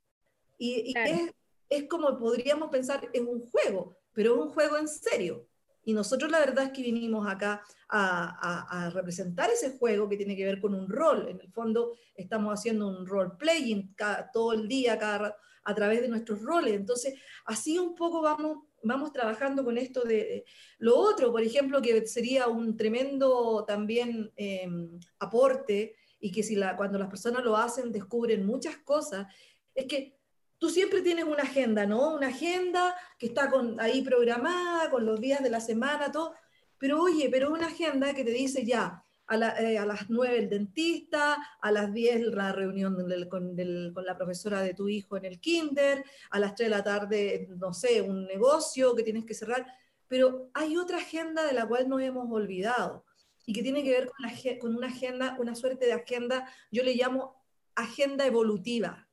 y, 0.58 0.94
es, 0.96 1.32
es 1.70 1.88
como 1.88 2.18
podríamos 2.18 2.70
pensar 2.70 3.10
en 3.14 3.28
un 3.28 3.42
juego, 3.50 3.98
pero 4.14 4.36
es 4.36 4.42
un 4.42 4.50
juego 4.50 4.78
en 4.78 4.88
serio. 4.88 5.48
Y 5.84 5.94
nosotros 5.94 6.30
la 6.30 6.40
verdad 6.40 6.66
es 6.66 6.72
que 6.72 6.82
vinimos 6.82 7.26
acá 7.28 7.64
a, 7.88 8.92
representar 8.94 9.50
ese 9.50 9.78
juego 9.78 10.10
que 10.10 10.18
tiene 10.18 10.36
que 10.36 10.44
ver 10.44 10.60
con 10.60 10.74
un 10.74 10.90
rol. 10.90 11.30
En 11.30 11.40
el 11.40 11.50
fondo 11.54 11.94
estamos 12.14 12.54
haciendo 12.54 12.90
un 12.90 13.08
role 13.08 13.32
playing 13.40 13.96
todo 14.34 14.52
el 14.52 14.68
día, 14.68 15.00
cada, 15.00 15.38
a 15.64 15.76
través 15.76 16.02
de 16.02 16.10
nuestros 16.10 16.42
roles. 16.42 16.74
Entonces, 16.74 17.14
así 17.46 17.80
un 17.80 17.96
poco 17.96 18.22
vamos, 18.22 18.66
vamos 18.84 19.14
trabajando 19.14 19.64
con 19.64 19.78
esto 19.78 20.04
de, 20.04 20.44
lo 20.78 20.98
otro, 20.98 21.32
por 21.32 21.42
ejemplo, 21.42 21.82
que 21.82 22.06
sería 22.06 22.48
un 22.48 22.76
tremendo 22.76 23.64
también 23.66 24.32
em, 24.36 25.00
aporte 25.20 25.96
y 26.20 26.32
que 26.32 26.44
si 26.44 26.56
la, 26.56 26.76
cuando 26.76 27.00
las 27.00 27.10
personas 27.10 27.46
lo 27.46 27.56
hacen 27.56 27.94
descubren 27.94 28.46
muchas 28.46 28.78
cosas, 28.80 29.28
es 29.74 29.86
que 29.86 30.17
tú 30.60 30.70
siempre 30.70 31.02
tienes 31.02 31.26
una 31.26 31.44
agenda, 31.44 31.86
¿no? 31.86 32.14
Una 32.14 32.28
agenda 32.28 32.96
que 33.18 33.28
está 33.28 33.50
con, 33.50 33.80
ahí 33.80 34.02
programada, 34.02 34.90
con 34.90 35.06
los 35.06 35.20
días 35.20 35.44
de 35.44 35.50
la 35.50 35.60
semana, 35.60 36.12
todo. 36.12 36.34
Pero 36.78 37.02
oye, 37.02 37.30
pero 37.30 37.52
una 37.52 37.68
agenda 37.68 38.14
que 38.14 38.24
te 38.24 38.32
dice 38.32 38.66
ya, 38.66 39.04
a, 39.28 39.36
eh, 39.36 39.80
las 39.86 40.10
9 40.10 40.38
el 40.38 40.50
dentista, 40.50 41.38
a 41.62 41.72
las 41.72 41.94
10 41.94 42.22
la 42.34 42.52
reunión 42.54 42.96
con, 43.30 43.56
con, 43.94 44.06
la 44.06 44.18
profesora 44.18 44.62
de 44.62 44.74
tu 44.74 44.88
hijo 44.90 45.18
en 45.18 45.26
el 45.26 45.40
kinder, 45.40 46.04
a 46.30 46.40
las 46.40 46.56
3 46.56 46.70
de 46.70 46.76
la 46.76 46.84
tarde, 46.84 47.48
no 47.58 47.74
sé, 47.74 48.02
un 48.02 48.26
negocio 48.26 48.96
que 48.96 49.04
tienes 49.04 49.26
que 49.26 49.34
cerrar. 49.34 49.66
Pero 50.08 50.50
hay 50.54 50.78
otra 50.78 50.98
agenda 50.98 51.46
de 51.46 51.54
la 51.54 51.68
cual 51.68 51.90
nos 51.90 52.02
hemos 52.02 52.32
olvidado 52.32 53.06
y 53.46 53.54
que 53.54 53.64
tiene 53.64 53.84
que 53.84 53.92
ver 53.92 54.08
con, 54.08 54.26
la, 54.26 54.60
con 54.60 54.76
una 54.76 54.88
agenda, 54.88 55.36
una 55.40 55.56
suerte 55.56 55.86
de 55.86 55.94
agenda, 55.94 56.50
yo 56.72 56.84
le 56.84 56.96
llamo 56.96 57.36
agenda 57.76 58.26
evolutiva 58.26 59.07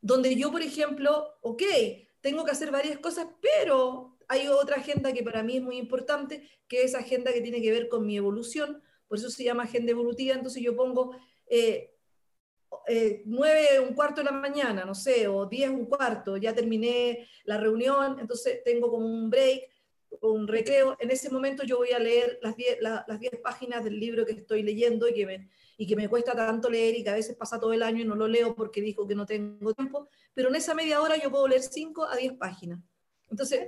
donde 0.00 0.36
yo, 0.36 0.50
por 0.50 0.62
ejemplo, 0.62 1.38
ok, 1.40 1.62
tengo 2.20 2.44
que 2.44 2.50
hacer 2.50 2.70
varias 2.70 2.98
cosas, 2.98 3.26
pero 3.40 4.16
hay 4.28 4.48
otra 4.48 4.76
agenda 4.76 5.12
que 5.12 5.22
para 5.22 5.42
mí 5.42 5.56
es 5.56 5.62
muy 5.62 5.78
importante, 5.78 6.48
que 6.68 6.82
es 6.82 6.94
agenda 6.94 7.32
que 7.32 7.40
tiene 7.40 7.62
que 7.62 7.70
ver 7.70 7.88
con 7.88 8.06
mi 8.06 8.16
evolución, 8.16 8.82
por 9.08 9.18
eso 9.18 9.30
se 9.30 9.44
llama 9.44 9.64
agenda 9.64 9.92
evolutiva, 9.92 10.34
entonces 10.34 10.62
yo 10.62 10.76
pongo 10.76 11.16
eh, 11.46 11.94
eh, 12.86 13.22
nueve, 13.24 13.80
un 13.80 13.94
cuarto 13.94 14.20
de 14.20 14.26
la 14.26 14.32
mañana, 14.32 14.84
no 14.84 14.94
sé, 14.94 15.28
o 15.28 15.46
diez, 15.46 15.70
un 15.70 15.86
cuarto, 15.86 16.36
ya 16.36 16.54
terminé 16.54 17.26
la 17.44 17.56
reunión, 17.56 18.18
entonces 18.20 18.62
tengo 18.64 18.90
como 18.90 19.06
un 19.06 19.30
break, 19.30 19.62
un 20.20 20.46
recreo, 20.46 20.96
en 21.00 21.10
ese 21.10 21.30
momento 21.30 21.64
yo 21.64 21.78
voy 21.78 21.92
a 21.92 21.98
leer 21.98 22.38
las 22.42 22.56
diez, 22.56 22.78
las 22.80 23.20
diez 23.20 23.36
páginas 23.42 23.84
del 23.84 23.98
libro 23.98 24.26
que 24.26 24.32
estoy 24.32 24.62
leyendo 24.62 25.08
y 25.08 25.14
que 25.14 25.26
me, 25.26 25.48
y 25.80 25.86
que 25.86 25.94
me 25.94 26.08
cuesta 26.08 26.34
tanto 26.34 26.68
leer 26.68 26.96
y 26.96 27.04
que 27.04 27.10
a 27.10 27.14
veces 27.14 27.36
pasa 27.36 27.60
todo 27.60 27.72
el 27.72 27.84
año 27.84 28.02
y 28.02 28.04
no 28.04 28.16
lo 28.16 28.26
leo 28.26 28.54
porque 28.56 28.82
dijo 28.82 29.06
que 29.06 29.14
no 29.14 29.24
tengo 29.24 29.72
tiempo, 29.72 30.08
pero 30.34 30.48
en 30.48 30.56
esa 30.56 30.74
media 30.74 31.00
hora 31.00 31.16
yo 31.16 31.30
puedo 31.30 31.46
leer 31.46 31.62
5 31.62 32.04
a 32.04 32.16
10 32.16 32.32
páginas. 32.32 32.80
Entonces, 33.30 33.60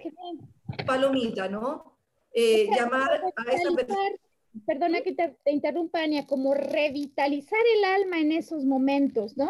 palomita, 0.84 1.48
¿no? 1.48 1.96
Eh, 2.32 2.68
llamar 2.76 3.22
a 3.36 3.52
esa 3.52 3.70
persona. 3.76 4.11
Perdona 4.66 5.02
que 5.02 5.12
te, 5.12 5.36
interrumpa, 5.46 6.02
Ania, 6.02 6.26
como 6.26 6.54
revitalizar 6.54 7.61
el 7.76 7.84
alma 7.84 8.18
en 8.18 8.32
esos 8.32 8.64
momentos, 8.64 9.36
¿no? 9.36 9.48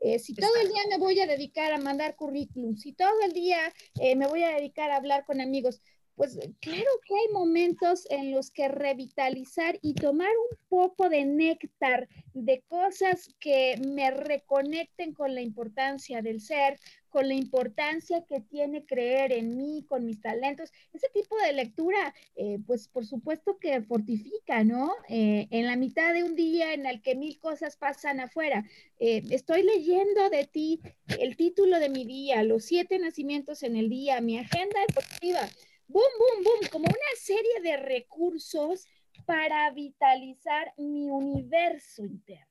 Eh, 0.00 0.18
si 0.18 0.34
todo 0.34 0.50
el 0.60 0.68
día 0.68 0.82
me 0.90 0.98
voy 0.98 1.20
a 1.20 1.26
dedicar 1.26 1.72
a 1.72 1.78
mandar 1.78 2.16
currículum, 2.16 2.76
si 2.76 2.92
todo 2.92 3.22
el 3.24 3.32
día 3.32 3.72
eh, 4.00 4.16
me 4.16 4.26
voy 4.26 4.42
a 4.42 4.56
dedicar 4.56 4.90
a 4.90 4.96
hablar 4.96 5.24
con 5.24 5.40
amigos, 5.40 5.80
pues 6.16 6.38
claro 6.60 6.90
que 7.06 7.14
hay 7.14 7.32
momentos 7.32 8.06
en 8.10 8.30
los 8.30 8.50
que 8.50 8.68
revitalizar 8.68 9.78
y 9.82 9.94
tomar 9.94 10.30
un 10.50 10.58
poco 10.68 11.08
de 11.08 11.24
néctar 11.24 12.08
de 12.34 12.62
cosas 12.68 13.28
que 13.40 13.80
me 13.84 14.10
reconecten 14.10 15.12
con 15.12 15.34
la 15.34 15.40
importancia 15.40 16.22
del 16.22 16.40
ser, 16.40 16.78
con 17.08 17.28
la 17.28 17.34
importancia 17.34 18.24
que 18.28 18.40
tiene 18.40 18.84
creer 18.84 19.32
en 19.32 19.56
mí, 19.56 19.84
con 19.88 20.04
mis 20.04 20.20
talentos. 20.20 20.72
Ese 20.92 21.08
tipo 21.14 21.36
de 21.38 21.52
lectura, 21.52 22.14
eh, 22.34 22.58
pues 22.66 22.88
por 22.88 23.06
supuesto 23.06 23.58
que 23.58 23.82
fortifica, 23.82 24.64
¿no? 24.64 24.92
Eh, 25.08 25.46
en 25.50 25.66
la 25.66 25.76
mitad 25.76 26.12
de 26.12 26.24
un 26.24 26.34
día 26.34 26.74
en 26.74 26.86
el 26.86 27.02
que 27.02 27.14
mil 27.14 27.38
cosas 27.38 27.76
pasan 27.76 28.20
afuera. 28.20 28.64
Eh, 28.98 29.22
estoy 29.30 29.62
leyendo 29.62 30.28
de 30.30 30.44
ti 30.44 30.80
el 31.18 31.36
título 31.36 31.78
de 31.78 31.88
mi 31.88 32.04
día, 32.04 32.42
los 32.42 32.64
siete 32.64 32.98
nacimientos 32.98 33.62
en 33.62 33.76
el 33.76 33.88
día, 33.88 34.20
mi 34.20 34.38
agenda 34.38 34.80
deportiva 34.88 35.48
boom, 35.88 36.04
boom, 36.18 36.44
boom, 36.44 36.70
como 36.70 36.84
una 36.84 37.14
serie 37.18 37.60
de 37.62 37.76
recursos 37.76 38.86
para 39.26 39.70
vitalizar 39.70 40.72
mi 40.76 41.08
universo 41.08 42.04
interno. 42.04 42.46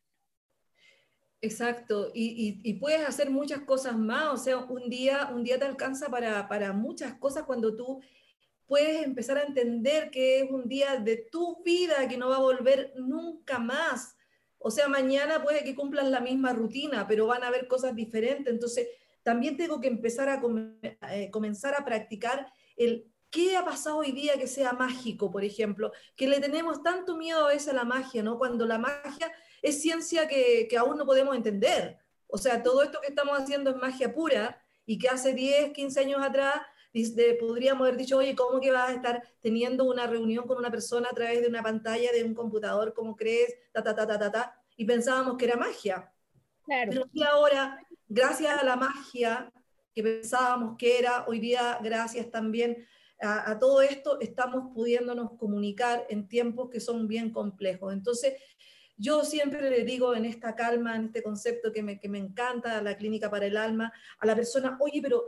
Exacto, 1.42 2.10
y, 2.14 2.74
puedes 2.76 3.06
hacer 3.06 3.30
muchas 3.30 3.64
cosas 3.64 3.98
más, 3.98 4.34
o 4.34 4.38
sea, 4.38 4.58
un 4.60 4.90
día, 4.90 5.30
un 5.34 5.44
día 5.44 5.60
te 5.60 5.66
alcanza 5.66 6.10
para, 6.10 6.48
para 6.48 6.72
muchas 6.72 7.16
cosas 7.16 7.44
cuando 7.44 7.76
tú 7.76 8.02
puedes 8.66 9.06
empezar 9.06 9.38
a 9.38 9.44
entender 9.44 10.10
que 10.10 10.40
es 10.40 10.50
un 10.50 10.70
día 10.70 10.96
de 10.98 11.28
tu 11.30 11.62
vida 11.64 12.08
que 12.08 12.18
no 12.18 12.30
va 12.30 12.38
a 12.38 12.40
volver 12.40 12.94
nunca 12.96 13.60
más. 13.60 14.16
O 14.58 14.72
sea, 14.72 14.88
mañana 14.88 15.44
puede 15.44 15.66
que 15.66 15.76
cumplan 15.76 16.12
la 16.12 16.22
misma 16.22 16.54
rutina, 16.54 17.06
pero 17.08 17.28
van 17.28 17.44
a 17.44 17.48
haber 17.48 17.68
cosas 17.68 17.94
diferentes. 17.94 18.48
Entonces, 18.52 18.88
también 19.22 19.58
tengo 19.58 19.82
que 19.82 19.90
empezar 19.90 20.30
a 20.30 20.42
eh, 21.12 21.30
comenzar 21.30 21.76
a 21.76 21.84
practicar 21.84 22.48
el 22.78 23.13
¿Qué 23.34 23.58
ha 23.58 23.66
pasado 23.66 23.98
hoy 23.98 24.12
día 24.12 24.38
que 24.38 24.46
sea 24.46 24.74
mágico, 24.74 25.32
por 25.32 25.44
ejemplo? 25.44 25.92
Que 26.16 26.28
le 26.28 26.40
tenemos 26.40 26.84
tanto 26.84 27.18
miedo 27.18 27.48
a 27.48 27.50
veces 27.50 27.70
a 27.70 27.74
la 27.74 27.84
magia, 27.84 28.22
¿no? 28.22 28.38
Cuando 28.38 28.64
la 28.68 28.78
magia 28.78 29.34
es 29.64 29.82
ciencia 29.82 30.28
que, 30.28 30.70
aún 30.78 31.00
no 31.00 31.06
podemos 31.08 31.36
entender. 31.36 31.98
O 32.28 32.38
sea, 32.38 32.62
todo 32.62 32.84
esto 32.84 33.02
que 33.02 33.08
estamos 33.08 33.36
haciendo 33.40 33.72
es 33.72 33.78
magia 33.78 34.14
pura 34.14 34.64
y 34.86 35.00
que 35.00 35.10
hace 35.10 35.34
10, 35.34 35.74
15 35.74 36.00
años 36.02 36.22
atrás 36.22 36.62
podríamos 37.40 37.88
haber 37.88 37.98
dicho, 37.98 38.18
oye, 38.18 38.36
¿cómo 38.36 38.60
que 38.60 38.70
vas 38.70 38.92
a 38.92 38.94
estar 38.94 39.24
teniendo 39.42 39.86
una 39.86 40.06
reunión 40.06 40.46
con 40.46 40.60
una 40.60 40.70
persona 40.70 41.10
a 41.10 41.16
través 41.16 41.42
de 41.42 41.48
una 41.48 41.64
pantalla 41.64 42.12
de 42.12 42.24
un 42.24 42.36
computador? 42.36 42.94
¿Cómo 42.94 43.16
crees? 43.16 43.56
Ta, 43.72 43.82
ta, 43.82 43.96
ta, 43.96 44.06
ta, 44.06 44.20
ta, 44.20 44.32
ta. 44.32 44.62
Y 44.78 44.86
pensábamos 44.86 45.38
que 45.38 45.46
era 45.46 45.58
magia. 45.58 46.14
Claro. 46.66 46.92
Pero 46.92 47.10
y 47.12 47.24
ahora, 47.24 47.84
gracias 48.08 48.62
a 48.62 48.64
la 48.64 48.76
magia 48.76 49.52
que 49.96 50.04
pensábamos 50.04 50.78
que 50.78 51.00
era, 51.00 51.26
hoy 51.28 51.40
día, 51.40 51.80
gracias 51.82 52.30
también 52.30 52.86
a, 53.24 53.58
todo 53.60 53.82
esto, 53.82 54.20
estamos 54.20 54.74
pudiéndonos 54.74 55.38
comunicar 55.38 56.06
en 56.10 56.28
tiempos 56.28 56.70
que 56.70 56.80
son 56.80 57.08
bien 57.08 57.32
complejos. 57.32 57.94
Entonces, 57.94 58.34
yo 58.98 59.24
siempre 59.24 59.70
le 59.70 59.84
digo 59.84 60.16
en 60.16 60.26
esta 60.26 60.56
calma, 60.56 60.96
en 60.96 61.06
este 61.06 61.24
concepto 61.24 61.72
que 61.72 61.82
me, 61.82 62.00
que 62.00 62.10
me 62.10 62.20
encanta, 62.20 62.82
la 62.82 62.98
clínica 62.98 63.30
para 63.30 63.46
el 63.46 63.58
alma, 63.58 63.92
a 64.20 64.26
la 64.26 64.36
persona, 64.36 64.78
oye, 64.80 65.02
pero 65.02 65.26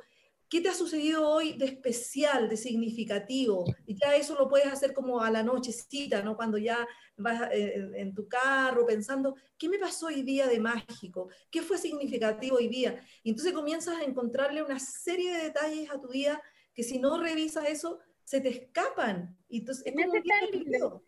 ¿Qué 0.47 0.61
te 0.61 0.69
ha 0.69 0.73
sucedido 0.73 1.27
hoy 1.27 1.53
de 1.53 1.65
especial, 1.65 2.47
de 2.47 2.55
significativo? 2.55 3.65
Y 3.87 3.97
ya 3.99 4.15
eso 4.15 4.35
lo 4.35 4.47
puedes 4.47 4.67
hacer 4.67 4.93
como 4.93 5.21
a 5.21 5.31
la 5.31 5.41
nochecita, 5.41 6.21
¿no? 6.21 6.35
Cuando 6.35 6.59
ya 6.59 6.87
vas 7.17 7.49
eh, 7.51 7.91
en 7.95 8.13
tu 8.13 8.27
carro 8.27 8.85
pensando, 8.85 9.35
¿qué 9.57 9.67
me 9.67 9.79
pasó 9.79 10.05
hoy 10.07 10.21
día 10.21 10.47
de 10.47 10.59
mágico? 10.59 11.29
¿Qué 11.49 11.63
fue 11.63 11.79
significativo 11.79 12.57
hoy 12.57 12.67
día? 12.67 13.01
Y 13.23 13.31
entonces 13.31 13.53
comienzas 13.53 13.97
a 13.97 14.03
encontrarle 14.03 14.61
una 14.61 14.79
serie 14.79 15.35
de 15.35 15.43
detalles 15.45 15.89
a 15.89 15.99
tu 15.99 16.09
día 16.09 16.39
que 16.75 16.83
si 16.83 16.99
no 16.99 17.19
revisas 17.19 17.67
eso, 17.67 17.99
se 18.23 18.41
te 18.41 18.49
escapan. 18.49 19.35
Y 19.49 19.59
entonces 19.59 19.85
es 19.87 19.93
como 19.93 20.13
lindo. 20.51 21.03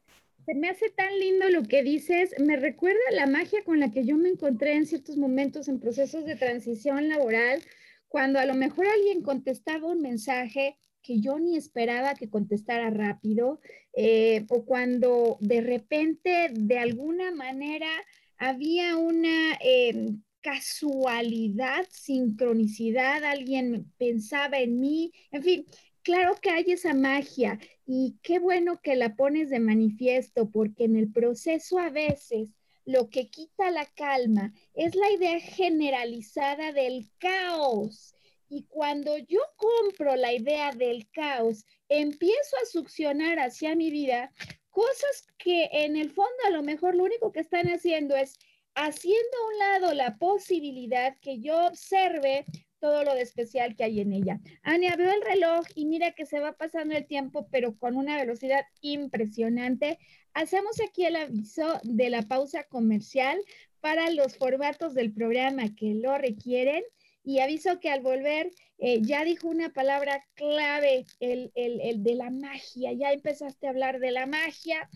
Se 0.46 0.56
me 0.56 0.70
hace 0.70 0.90
tan 0.90 1.20
lindo 1.20 1.50
lo 1.50 1.64
que 1.64 1.84
dices. 1.84 2.34
Me 2.40 2.56
recuerda 2.56 3.00
la 3.12 3.28
magia 3.28 3.64
con 3.66 3.80
la 3.80 3.92
que 3.92 4.06
yo 4.06 4.16
me 4.16 4.30
encontré 4.30 4.74
en 4.74 4.86
ciertos 4.86 5.18
momentos 5.18 5.68
en 5.68 5.80
procesos 5.80 6.26
de 6.26 6.38
transición 6.38 7.10
laboral 7.10 7.62
cuando 8.08 8.40
a 8.40 8.46
lo 8.46 8.54
mejor 8.54 8.88
alguien 8.88 9.22
contestaba 9.22 9.88
un 9.88 10.02
mensaje 10.02 10.78
que 11.02 11.20
yo 11.20 11.40
ni 11.40 11.56
esperaba 11.56 12.16
que 12.16 12.30
contestara 12.30 12.90
rápido, 12.90 13.60
eh, 13.94 14.46
o 14.50 14.66
cuando 14.66 15.38
de 15.40 15.62
repente, 15.62 16.50
de 16.52 16.80
alguna 16.80 17.32
manera, 17.32 17.90
había 18.38 18.98
una 18.98 19.58
em, 19.62 20.22
casualidad, 20.48 21.86
sincronicidad, 21.92 23.22
alguien 23.26 23.92
pensaba 23.98 24.60
en 24.60 24.80
mí, 24.80 25.12
en 25.32 25.44
fin, 25.44 25.66
claro 26.04 26.36
que 26.42 26.50
hay 26.50 26.72
esa 26.72 26.94
magia 26.94 27.60
y 27.86 28.16
qué 28.24 28.40
bueno 28.40 28.80
que 28.82 28.96
la 28.96 29.18
pones 29.18 29.50
de 29.50 29.60
manifiesto, 29.60 30.50
porque 30.50 30.86
en 30.86 30.96
el 30.96 31.12
proceso 31.12 31.80
a 31.80 31.90
veces 31.90 32.48
lo 32.86 33.10
que 33.10 33.28
quita 33.28 33.72
la 33.72 33.86
calma 33.88 34.54
es 34.74 34.96
la 34.96 35.12
idea 35.12 35.42
generalizada 35.42 36.72
del 36.72 37.10
caos. 37.18 38.16
Y 38.48 38.64
cuando 38.70 39.18
yo 39.18 39.42
compro 39.58 40.16
la 40.16 40.32
idea 40.32 40.72
del 40.72 41.10
caos, 41.12 41.66
empiezo 41.90 42.56
a 42.64 42.68
succionar 42.68 43.38
hacia 43.40 43.76
mi 43.76 43.92
vida 43.92 44.32
cosas 44.70 45.28
que 45.38 45.68
en 45.74 45.98
el 45.98 46.12
fondo 46.12 46.38
a 46.46 46.52
lo 46.52 46.64
mejor 46.64 46.96
lo 46.96 47.04
único 47.04 47.34
que 47.34 47.42
están 47.42 47.68
haciendo 47.68 48.16
es 48.16 48.38
haciendo 48.78 49.38
a 49.38 49.48
un 49.48 49.60
lado 49.60 49.94
la 49.96 50.18
posibilidad 50.18 51.18
que 51.20 51.40
yo 51.40 51.66
observe 51.66 52.46
todo 52.80 53.04
lo 53.04 53.16
de 53.16 53.22
especial 53.22 53.76
que 53.76 53.84
hay 53.84 54.02
en 54.02 54.14
ella. 54.14 54.40
Ania, 54.62 54.96
veo 54.96 55.12
el 55.12 55.22
reloj 55.24 55.66
y 55.74 55.86
mira 55.86 56.12
que 56.12 56.28
se 56.28 56.40
va 56.40 56.54
pasando 56.54 56.96
el 56.96 57.08
tiempo, 57.08 57.48
pero 57.52 57.76
con 57.76 57.98
una 57.98 58.18
velocidad 58.18 58.64
impresionante. 58.82 59.98
Hacemos 60.36 60.80
aquí 60.80 61.06
el 61.06 61.16
aviso 61.16 61.80
de 61.82 62.12
la 62.12 62.22
pausa 62.22 62.66
comercial 62.66 63.40
para 63.80 64.12
los 64.12 64.38
formatos 64.38 64.94
del 64.94 65.12
programa 65.12 65.74
que 65.76 65.96
lo 65.96 66.16
requieren. 66.18 66.84
Y 67.24 67.40
aviso 67.40 67.80
que 67.80 67.90
al 67.90 68.02
volver 68.02 68.52
eh, 68.78 69.02
ya 69.02 69.26
dijo 69.26 69.50
una 69.50 69.74
palabra 69.74 70.24
clave, 70.36 71.06
el, 71.20 71.52
el 71.56 72.04
de 72.04 72.16
la 72.16 72.30
magia. 72.30 72.94
Ya 72.94 73.12
empezaste 73.12 73.66
a 73.66 73.72
hablar 73.72 74.00
de 74.00 74.12
la 74.12 74.28
magia 74.28 74.88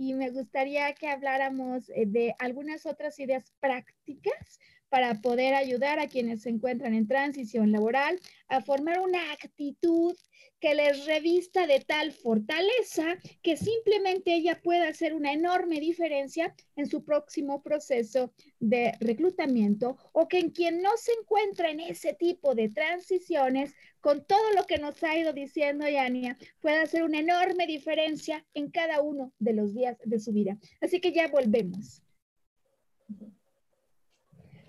y 0.00 0.14
me 0.14 0.30
gustaría 0.30 0.94
que 0.94 1.08
habláramos 1.08 1.90
eh, 1.90 2.04
de 2.06 2.34
algunas 2.38 2.86
otras 2.86 3.18
ideas 3.20 3.52
prácticas 3.60 4.58
para 4.90 5.20
poder 5.22 5.54
ayudar 5.54 5.98
a 5.98 6.08
quienes 6.08 6.42
se 6.42 6.50
encuentran 6.50 6.94
en 6.94 7.06
transición 7.06 7.72
laboral 7.72 8.20
a 8.48 8.60
formar 8.60 9.00
una 9.00 9.32
actitud 9.32 10.14
que 10.60 10.74
les 10.74 11.06
revista 11.06 11.66
de 11.66 11.80
tal 11.80 12.12
fortaleza 12.12 13.16
que 13.42 13.56
simplemente 13.56 14.34
ella 14.34 14.60
pueda 14.62 14.88
hacer 14.88 15.14
una 15.14 15.32
enorme 15.32 15.80
diferencia 15.80 16.54
en 16.76 16.86
su 16.86 17.02
próximo 17.02 17.62
proceso 17.62 18.32
de 18.58 18.92
reclutamiento 19.00 19.96
o 20.12 20.28
que 20.28 20.38
en 20.38 20.50
quien 20.50 20.82
no 20.82 20.90
se 20.98 21.12
encuentra 21.12 21.70
en 21.70 21.80
ese 21.80 22.12
tipo 22.12 22.54
de 22.54 22.68
transiciones, 22.68 23.74
con 24.00 24.26
todo 24.26 24.52
lo 24.54 24.66
que 24.66 24.78
nos 24.78 25.02
ha 25.02 25.16
ido 25.16 25.32
diciendo 25.32 25.88
Yania, 25.88 26.36
pueda 26.60 26.82
hacer 26.82 27.02
una 27.04 27.20
enorme 27.20 27.66
diferencia 27.66 28.44
en 28.52 28.70
cada 28.70 29.00
uno 29.00 29.32
de 29.38 29.54
los 29.54 29.72
días 29.72 29.96
de 30.04 30.20
su 30.20 30.32
vida. 30.32 30.58
Así 30.80 31.00
que 31.00 31.12
ya 31.12 31.28
volvemos. 31.28 32.02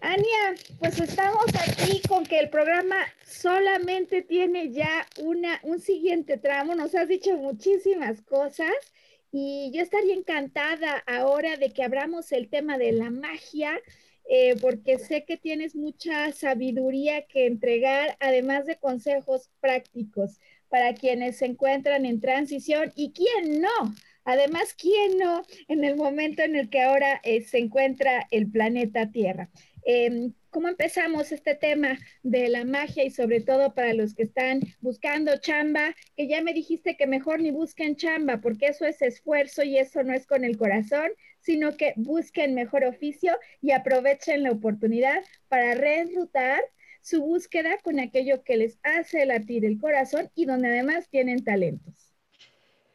Ania, 0.02 0.56
pues 0.80 1.00
estamos 1.00 1.46
aquí 1.54 2.02
con 2.08 2.26
que 2.26 2.40
el 2.40 2.50
programa 2.50 2.98
solamente 3.24 4.24
tiene 4.24 4.72
ya 4.72 5.08
una, 5.20 5.60
un 5.62 5.80
siguiente 5.80 6.38
tramo. 6.38 6.74
Nos 6.74 6.96
has 6.96 7.08
dicho 7.08 7.38
muchísimas 7.38 8.20
cosas 8.24 8.74
y 9.32 9.70
yo 9.74 9.84
estaría 9.84 10.16
encantada 10.16 11.04
ahora 11.06 11.56
de 11.56 11.72
que 11.72 11.84
abramos 11.84 12.32
el 12.32 12.50
tema 12.50 12.80
de 12.80 12.94
la 12.94 13.12
magia, 13.12 13.80
eh, 14.28 14.56
porque 14.60 14.98
sé 14.98 15.24
que 15.24 15.38
tienes 15.38 15.76
mucha 15.76 16.32
sabiduría 16.32 17.28
que 17.28 17.46
entregar, 17.46 18.18
además 18.20 18.66
de 18.66 18.78
consejos 18.78 19.52
prácticos 19.60 20.40
para 20.68 20.96
quienes 20.96 21.38
se 21.38 21.46
encuentran 21.46 22.08
en 22.08 22.20
transición 22.20 22.92
y 22.96 23.12
quién 23.12 23.62
no. 23.62 23.94
Además, 24.24 24.74
¿quién 24.74 25.18
no 25.18 25.44
en 25.68 25.84
el 25.84 25.96
momento 25.96 26.44
en 26.44 26.56
el 26.56 26.70
que 26.70 26.82
ahora 26.82 27.20
eh, 27.24 27.42
se 27.42 27.58
encuentra 27.58 28.28
el 28.32 28.50
planeta 28.50 29.12
Tierra? 29.12 29.50
Em, 29.84 30.34
¿Cómo 30.52 30.68
empezamos 30.68 31.32
este 31.32 31.56
tema 31.56 31.98
de 32.24 32.50
la 32.50 32.66
magia 32.66 33.06
y 33.06 33.10
sobre 33.10 33.40
todo 33.40 33.74
para 33.74 33.94
los 33.94 34.14
que 34.14 34.24
están 34.24 34.60
buscando 34.82 35.38
chamba? 35.38 35.96
Que 36.18 36.28
ya 36.28 36.42
me 36.42 36.54
dijiste 36.54 36.98
que 36.98 37.08
mejor 37.08 37.40
ni 37.40 37.52
busquen 37.52 37.96
chamba 37.96 38.42
porque 38.42 38.68
eso 38.68 38.86
es 38.86 39.02
esfuerzo 39.02 39.64
y 39.64 39.78
eso 39.78 40.04
no 40.04 40.14
es 40.14 40.28
con 40.28 40.44
el 40.44 40.58
corazón, 40.58 41.10
sino 41.40 41.78
que 41.78 41.94
busquen 41.96 42.54
mejor 42.54 42.84
oficio 42.84 43.38
y 43.62 43.72
aprovechen 43.72 44.44
la 44.44 44.52
oportunidad 44.52 45.24
para 45.48 45.74
reenrutar 45.74 46.62
su 47.02 47.22
búsqueda 47.22 47.78
con 47.84 48.00
aquello 48.00 48.44
que 48.44 48.58
les 48.58 48.78
hace 48.84 49.26
latir 49.26 49.66
el 49.66 49.80
corazón 49.80 50.30
y 50.36 50.46
donde 50.46 50.68
además 50.68 51.10
tienen 51.10 51.44
talentos. 51.44 52.01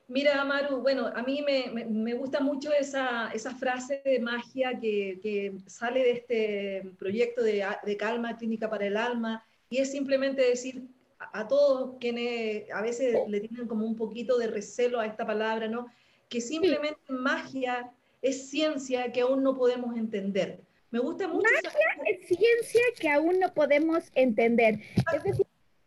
Mira, 0.09 0.44
Maru, 0.44 0.80
bueno, 0.82 1.09
a 1.09 1.22
mí 1.22 1.42
me, 1.42 2.14
gusta 2.14 2.38
mucho 2.40 2.72
esa, 2.72 3.30
frase 3.59 4.02
de 4.04 4.20
magia 4.20 4.78
que, 4.78 5.52
sale 5.66 6.00
de 6.00 6.11
este 6.12 6.90
proyecto 6.96 7.42
de, 7.42 7.96
Calma 7.98 8.36
Clínica 8.36 8.70
para 8.70 8.86
el 8.86 8.96
Alma, 8.96 9.44
y 9.68 9.78
es 9.78 9.90
simplemente 9.90 10.42
decir 10.42 10.84
a, 11.18 11.48
todos 11.48 11.96
quienes 11.98 12.70
a 12.70 12.82
veces 12.82 13.16
le 13.26 13.40
tienen 13.40 13.66
como 13.66 13.84
un 13.84 13.96
poquito 13.96 14.38
de 14.38 14.46
recelo 14.46 15.00
a 15.00 15.07
esta 15.07 15.26
palabra, 15.26 15.66
¿no? 15.66 15.88
Que 16.28 16.40
simplemente 16.40 17.00
magia 17.09 17.90
es 18.22 18.48
ciencia 18.48 19.11
que 19.11 19.22
aún 19.22 19.42
no 19.42 19.57
podemos 19.57 19.96
entender. 19.96 20.61
Me 20.90 21.00
gusta 21.00 21.26
mucho. 21.26 21.48
Magia 21.52 21.70
es 22.04 22.28
ciencia 22.28 22.82
que 23.00 23.09
aún 23.09 23.40
no 23.40 23.52
podemos 23.52 24.04
entender. 24.14 24.78
Es 25.14 25.24
decir, 25.24 25.46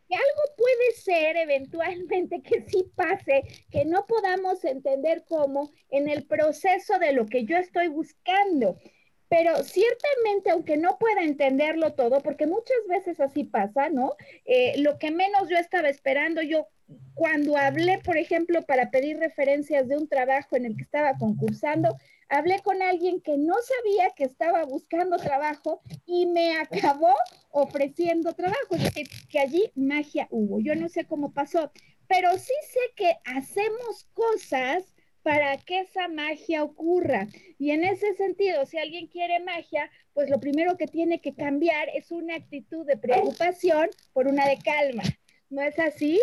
que 0.09 0.15
algo 0.15 0.55
puede 0.57 0.91
ser 0.95 1.37
eventualmente 1.37 2.41
que 2.41 2.65
sí 2.67 2.91
pase, 2.95 3.43
que 3.69 3.85
no 3.85 4.07
podamos 4.07 4.65
entender 4.65 5.23
cómo 5.27 5.71
en 5.91 6.09
el 6.09 6.25
proceso 6.25 6.97
de 6.97 7.13
lo 7.13 7.27
que 7.27 7.45
yo 7.45 7.55
estoy 7.57 7.89
buscando. 7.89 8.77
Pero 9.29 9.61
ciertamente, 9.61 10.49
aunque 10.49 10.77
no 10.77 10.97
pueda 10.97 11.21
entenderlo 11.21 11.93
todo, 11.93 12.21
porque 12.23 12.47
muchas 12.47 12.77
veces 12.87 13.19
así 13.19 13.43
pasa, 13.43 13.89
¿no? 13.89 14.15
Eh, 14.45 14.73
lo 14.79 14.97
que 14.97 15.11
menos 15.11 15.47
yo 15.47 15.57
estaba 15.57 15.87
esperando, 15.87 16.41
yo 16.41 16.67
cuando 17.13 17.55
hablé, 17.55 17.99
por 17.99 18.17
ejemplo, 18.17 18.63
para 18.63 18.89
pedir 18.89 19.19
referencias 19.19 19.87
de 19.87 19.97
un 19.97 20.07
trabajo 20.07 20.55
en 20.55 20.65
el 20.65 20.75
que 20.75 20.81
estaba 20.81 21.15
concursando, 21.19 21.95
hablé 22.29 22.59
con 22.59 22.81
alguien 22.81 23.21
que 23.21 23.37
no 23.37 23.55
sabía 23.61 24.11
que 24.15 24.23
estaba 24.23 24.63
buscando 24.63 25.17
trabajo 25.17 25.81
y 26.05 26.27
me 26.27 26.57
acabó 26.57 27.13
ofreciendo 27.51 28.33
trabajo. 28.33 28.75
Es 28.95 29.25
que 29.27 29.39
allí 29.39 29.71
magia 29.75 30.27
hubo. 30.31 30.59
Yo 30.59 30.75
no 30.75 30.87
sé 30.87 31.05
cómo 31.05 31.33
pasó, 31.33 31.71
pero 32.07 32.31
sí 32.37 32.53
sé 32.71 32.79
que 32.95 33.17
hacemos 33.25 34.07
cosas 34.13 34.83
para 35.23 35.57
que 35.57 35.79
esa 35.79 36.07
magia 36.07 36.63
ocurra. 36.63 37.27
Y 37.57 37.71
en 37.71 37.83
ese 37.83 38.15
sentido, 38.15 38.65
si 38.65 38.77
alguien 38.77 39.07
quiere 39.07 39.39
magia, 39.39 39.89
pues 40.13 40.29
lo 40.29 40.39
primero 40.39 40.77
que 40.77 40.87
tiene 40.87 41.19
que 41.21 41.35
cambiar 41.35 41.89
es 41.93 42.11
una 42.11 42.35
actitud 42.35 42.85
de 42.85 42.97
preocupación 42.97 43.89
por 44.13 44.27
una 44.27 44.47
de 44.47 44.57
calma. 44.57 45.03
¿No 45.49 45.61
es 45.61 45.77
así? 45.79 46.19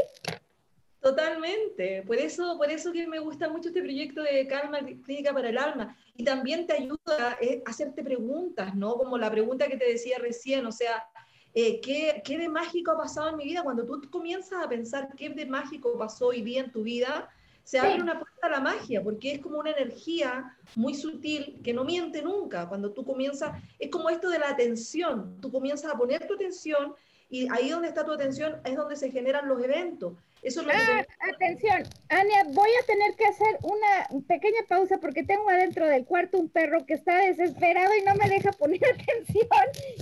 Totalmente, 1.07 2.03
por 2.05 2.17
eso, 2.17 2.59
por 2.59 2.69
eso 2.69 2.93
que 2.93 3.07
me 3.07 3.21
gusta 3.21 3.49
mucho 3.49 3.69
este 3.69 3.81
proyecto 3.81 4.25
de 4.25 4.45
Calma 4.49 4.81
Clínica 5.05 5.33
para 5.33 5.51
el 5.51 5.57
Alma. 5.57 5.97
Y 6.17 6.25
también 6.25 6.67
te 6.67 6.73
ayuda 6.73 7.39
eh, 7.41 7.63
a 7.65 7.71
hacerte 7.71 8.03
preguntas, 8.03 8.75
¿no? 8.75 8.97
Como 8.97 9.17
la 9.17 9.31
pregunta 9.31 9.69
que 9.69 9.77
te 9.77 9.87
decía 9.87 10.19
recién, 10.19 10.67
o 10.67 10.73
sea, 10.73 11.07
eh, 11.55 11.81
¿qué, 11.81 12.23
¿qué, 12.25 12.39
de 12.39 12.49
mágico 12.49 12.91
ha 12.91 12.97
pasado 12.97 13.29
en 13.29 13.37
mi 13.37 13.45
vida? 13.45 13.63
Cuando 13.63 13.87
tú 13.87 14.11
comienzas 14.11 14.65
a 14.65 14.69
pensar 14.69 15.11
qué 15.17 15.31
de 15.31 15.47
mágico 15.47 15.97
pasó 15.97 16.27
hoy 16.27 16.43
día 16.43 16.63
en 16.63 16.73
tu 16.73 16.83
vida, 16.83 17.31
se 17.63 17.79
abre 17.79 18.03
una 18.03 18.19
puerta 18.19 18.49
a 18.49 18.51
la 18.51 18.61
magia, 18.61 19.01
porque 19.01 19.35
es 19.35 19.39
como 19.39 19.61
una 19.61 19.71
energía 19.71 20.57
muy 20.75 20.95
sutil 20.95 21.61
que 21.63 21.73
no 21.73 21.85
miente 21.85 22.21
nunca. 22.21 22.69
Cuando 22.69 22.91
tú 22.91 23.05
comienzas, 23.05 23.63
es 23.79 23.91
como 23.93 24.11
esto 24.11 24.29
de 24.29 24.41
la 24.41 24.49
atención, 24.49 25.41
tú 25.41 25.53
comienzas 25.53 25.95
a 25.95 25.97
poner 25.97 26.27
tu 26.27 26.35
atención 26.35 26.97
y 27.29 27.49
ahí 27.51 27.71
donde 27.71 27.89
está 27.89 28.05
tu 28.05 28.13
atención 28.13 28.57
es 28.65 28.77
donde 28.77 28.97
se 28.97 29.11
generan 29.11 29.49
los 29.49 29.63
eventos. 29.63 30.15
Eso 30.47 30.61
es 30.61 30.67
lo 30.69 30.73
ah, 30.73 31.05
atención, 31.35 31.83
Ania, 32.09 32.45
voy 32.53 32.71
a 32.81 32.87
tener 32.87 33.17
que 33.17 33.27
hacer 33.27 33.59
una 33.65 34.23
pequeña 34.29 34.61
pausa 34.69 34.99
porque 34.99 35.25
tengo 35.25 35.51
adentro 35.51 35.89
del 35.89 36.05
cuarto 36.05 36.39
un 36.39 36.49
perro 36.49 36.87
que 36.87 36.95
está 36.95 37.17
desesperado 37.17 37.93
y 37.97 38.05
no 38.05 38.15
me 38.15 38.29
deja 38.29 38.53
poner 38.53 38.81
atención 38.95 39.49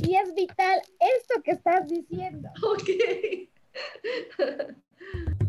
y 0.02 0.16
es 0.16 0.34
vital 0.34 0.82
esto 1.00 1.42
que 1.42 1.52
estás 1.52 1.88
diciendo. 1.88 2.50
Ok. 2.62 2.90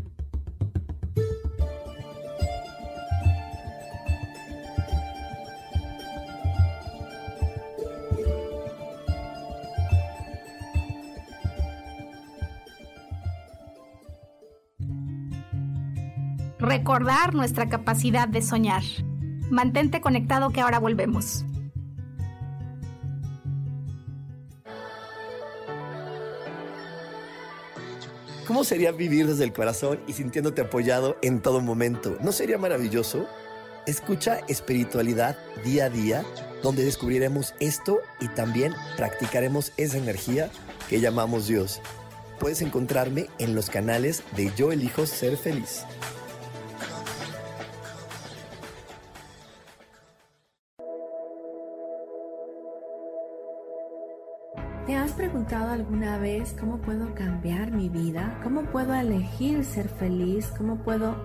recordar 16.65 17.33
nuestra 17.33 17.69
capacidad 17.69 18.27
de 18.27 18.41
soñar. 18.41 18.83
Mantente 19.49 20.01
conectado 20.01 20.49
que 20.49 20.61
ahora 20.61 20.79
volvemos. 20.79 21.45
¿Cómo 28.47 28.63
sería 28.63 28.91
vivir 28.91 29.25
desde 29.25 29.43
el 29.43 29.53
corazón 29.53 29.99
y 30.07 30.13
sintiéndote 30.13 30.61
apoyado 30.61 31.17
en 31.23 31.41
todo 31.41 31.61
momento? 31.61 32.15
¿No 32.21 32.31
sería 32.31 32.59
maravilloso? 32.59 33.27
Escucha 33.87 34.39
espiritualidad 34.47 35.35
día 35.63 35.85
a 35.85 35.89
día, 35.89 36.23
donde 36.61 36.85
descubriremos 36.85 37.55
esto 37.59 37.99
y 38.19 38.27
también 38.29 38.73
practicaremos 38.97 39.73
esa 39.77 39.97
energía 39.97 40.51
que 40.89 40.99
llamamos 40.99 41.47
Dios. 41.47 41.81
Puedes 42.39 42.61
encontrarme 42.61 43.27
en 43.39 43.55
los 43.55 43.69
canales 43.69 44.23
de 44.35 44.51
Yo 44.55 44.71
elijo 44.71 45.05
ser 45.07 45.37
feliz. 45.37 45.83
Cómo 56.55 56.77
puedo 56.77 57.13
cambiar 57.15 57.71
mi 57.71 57.89
vida? 57.89 58.39
¿Cómo 58.43 58.63
puedo 58.63 58.93
elegir 58.93 59.63
ser 59.63 59.87
feliz? 59.87 60.51
¿Cómo 60.57 60.77
puedo 60.77 61.15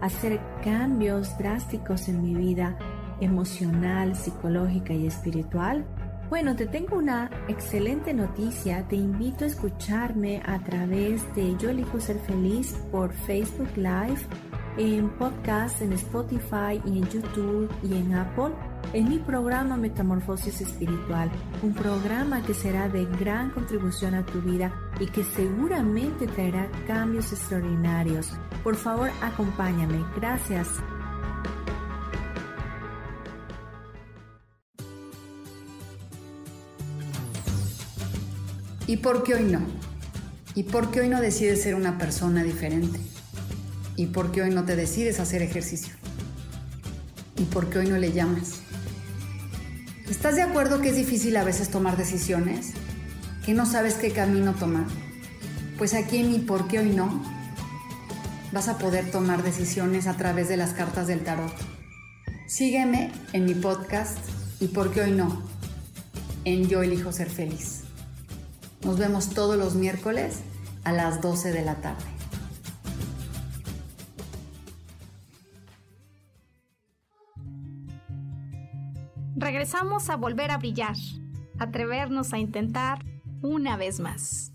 hacer 0.00 0.40
cambios 0.62 1.36
drásticos 1.38 2.08
en 2.08 2.22
mi 2.22 2.34
vida 2.34 2.76
emocional, 3.20 4.14
psicológica 4.14 4.92
y 4.92 5.06
espiritual? 5.06 5.84
Bueno, 6.28 6.56
te 6.56 6.66
tengo 6.66 6.96
una 6.96 7.30
excelente 7.46 8.12
noticia. 8.12 8.86
Te 8.88 8.96
invito 8.96 9.44
a 9.44 9.48
escucharme 9.48 10.42
a 10.44 10.58
través 10.58 11.22
de 11.36 11.56
Yo 11.56 11.70
elijo 11.70 12.00
ser 12.00 12.18
feliz 12.18 12.76
por 12.90 13.12
Facebook 13.12 13.70
Live, 13.76 14.20
en 14.76 15.08
podcast, 15.10 15.80
en 15.82 15.92
Spotify 15.92 16.80
y 16.84 16.98
en 16.98 17.08
YouTube 17.08 17.70
y 17.82 17.96
en 17.96 18.14
Apple 18.14 18.52
en 18.92 19.08
mi 19.08 19.18
programa 19.18 19.76
Metamorfosis 19.76 20.60
Espiritual, 20.60 21.30
un 21.62 21.74
programa 21.74 22.42
que 22.42 22.54
será 22.54 22.88
de 22.88 23.04
gran 23.04 23.50
contribución 23.50 24.14
a 24.14 24.24
tu 24.24 24.40
vida 24.40 24.72
y 25.00 25.06
que 25.06 25.24
seguramente 25.24 26.26
traerá 26.26 26.70
cambios 26.86 27.32
extraordinarios. 27.32 28.30
Por 28.62 28.76
favor, 28.76 29.10
acompáñame. 29.22 30.04
Gracias. 30.16 30.68
¿Y 38.86 38.98
por 38.98 39.24
qué 39.24 39.34
hoy 39.34 39.44
no? 39.44 39.60
¿Y 40.54 40.62
por 40.62 40.90
qué 40.90 41.00
hoy 41.00 41.08
no 41.08 41.20
decides 41.20 41.62
ser 41.62 41.74
una 41.74 41.98
persona 41.98 42.44
diferente? 42.44 43.00
¿Y 43.96 44.06
por 44.06 44.30
qué 44.30 44.42
hoy 44.42 44.50
no 44.50 44.64
te 44.64 44.76
decides 44.76 45.18
hacer 45.18 45.42
ejercicio? 45.42 45.94
¿Y 47.36 47.44
por 47.44 47.68
qué 47.68 47.80
hoy 47.80 47.88
no 47.88 47.98
le 47.98 48.12
llamas? 48.12 48.65
¿Estás 50.10 50.36
de 50.36 50.42
acuerdo 50.42 50.80
que 50.80 50.90
es 50.90 50.96
difícil 50.96 51.36
a 51.36 51.42
veces 51.42 51.68
tomar 51.68 51.96
decisiones? 51.96 52.74
¿Que 53.44 53.54
no 53.54 53.66
sabes 53.66 53.94
qué 53.94 54.12
camino 54.12 54.54
tomar? 54.54 54.86
Pues 55.78 55.94
aquí 55.94 56.18
en 56.18 56.30
mi 56.30 56.38
por 56.38 56.68
qué 56.68 56.78
hoy 56.78 56.90
no 56.90 57.24
vas 58.52 58.68
a 58.68 58.78
poder 58.78 59.10
tomar 59.10 59.42
decisiones 59.42 60.06
a 60.06 60.16
través 60.16 60.48
de 60.48 60.56
las 60.56 60.74
cartas 60.74 61.08
del 61.08 61.24
tarot. 61.24 61.52
Sígueme 62.46 63.10
en 63.32 63.46
mi 63.46 63.54
podcast 63.54 64.16
y 64.60 64.68
por 64.68 64.92
qué 64.92 65.00
hoy 65.00 65.10
no 65.10 65.42
en 66.44 66.68
Yo 66.68 66.82
elijo 66.82 67.10
ser 67.10 67.28
feliz. 67.28 67.80
Nos 68.84 68.98
vemos 68.98 69.30
todos 69.30 69.56
los 69.56 69.74
miércoles 69.74 70.36
a 70.84 70.92
las 70.92 71.20
12 71.20 71.50
de 71.52 71.62
la 71.62 71.74
tarde. 71.74 72.15
Regresamos 79.46 80.10
a 80.10 80.16
volver 80.16 80.50
a 80.50 80.58
brillar, 80.58 80.96
atrevernos 81.60 82.32
a 82.32 82.38
intentar 82.38 82.98
una 83.42 83.76
vez 83.76 84.00
más. 84.00 84.50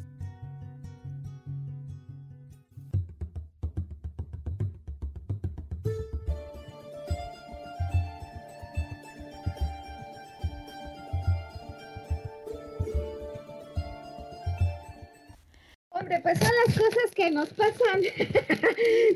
Hombre, 15.92 16.20
pues 16.20 16.38
son 16.38 16.50
las 16.66 16.78
cosas 16.78 17.12
que 17.16 17.32
nos 17.32 17.48
pasan 17.54 18.02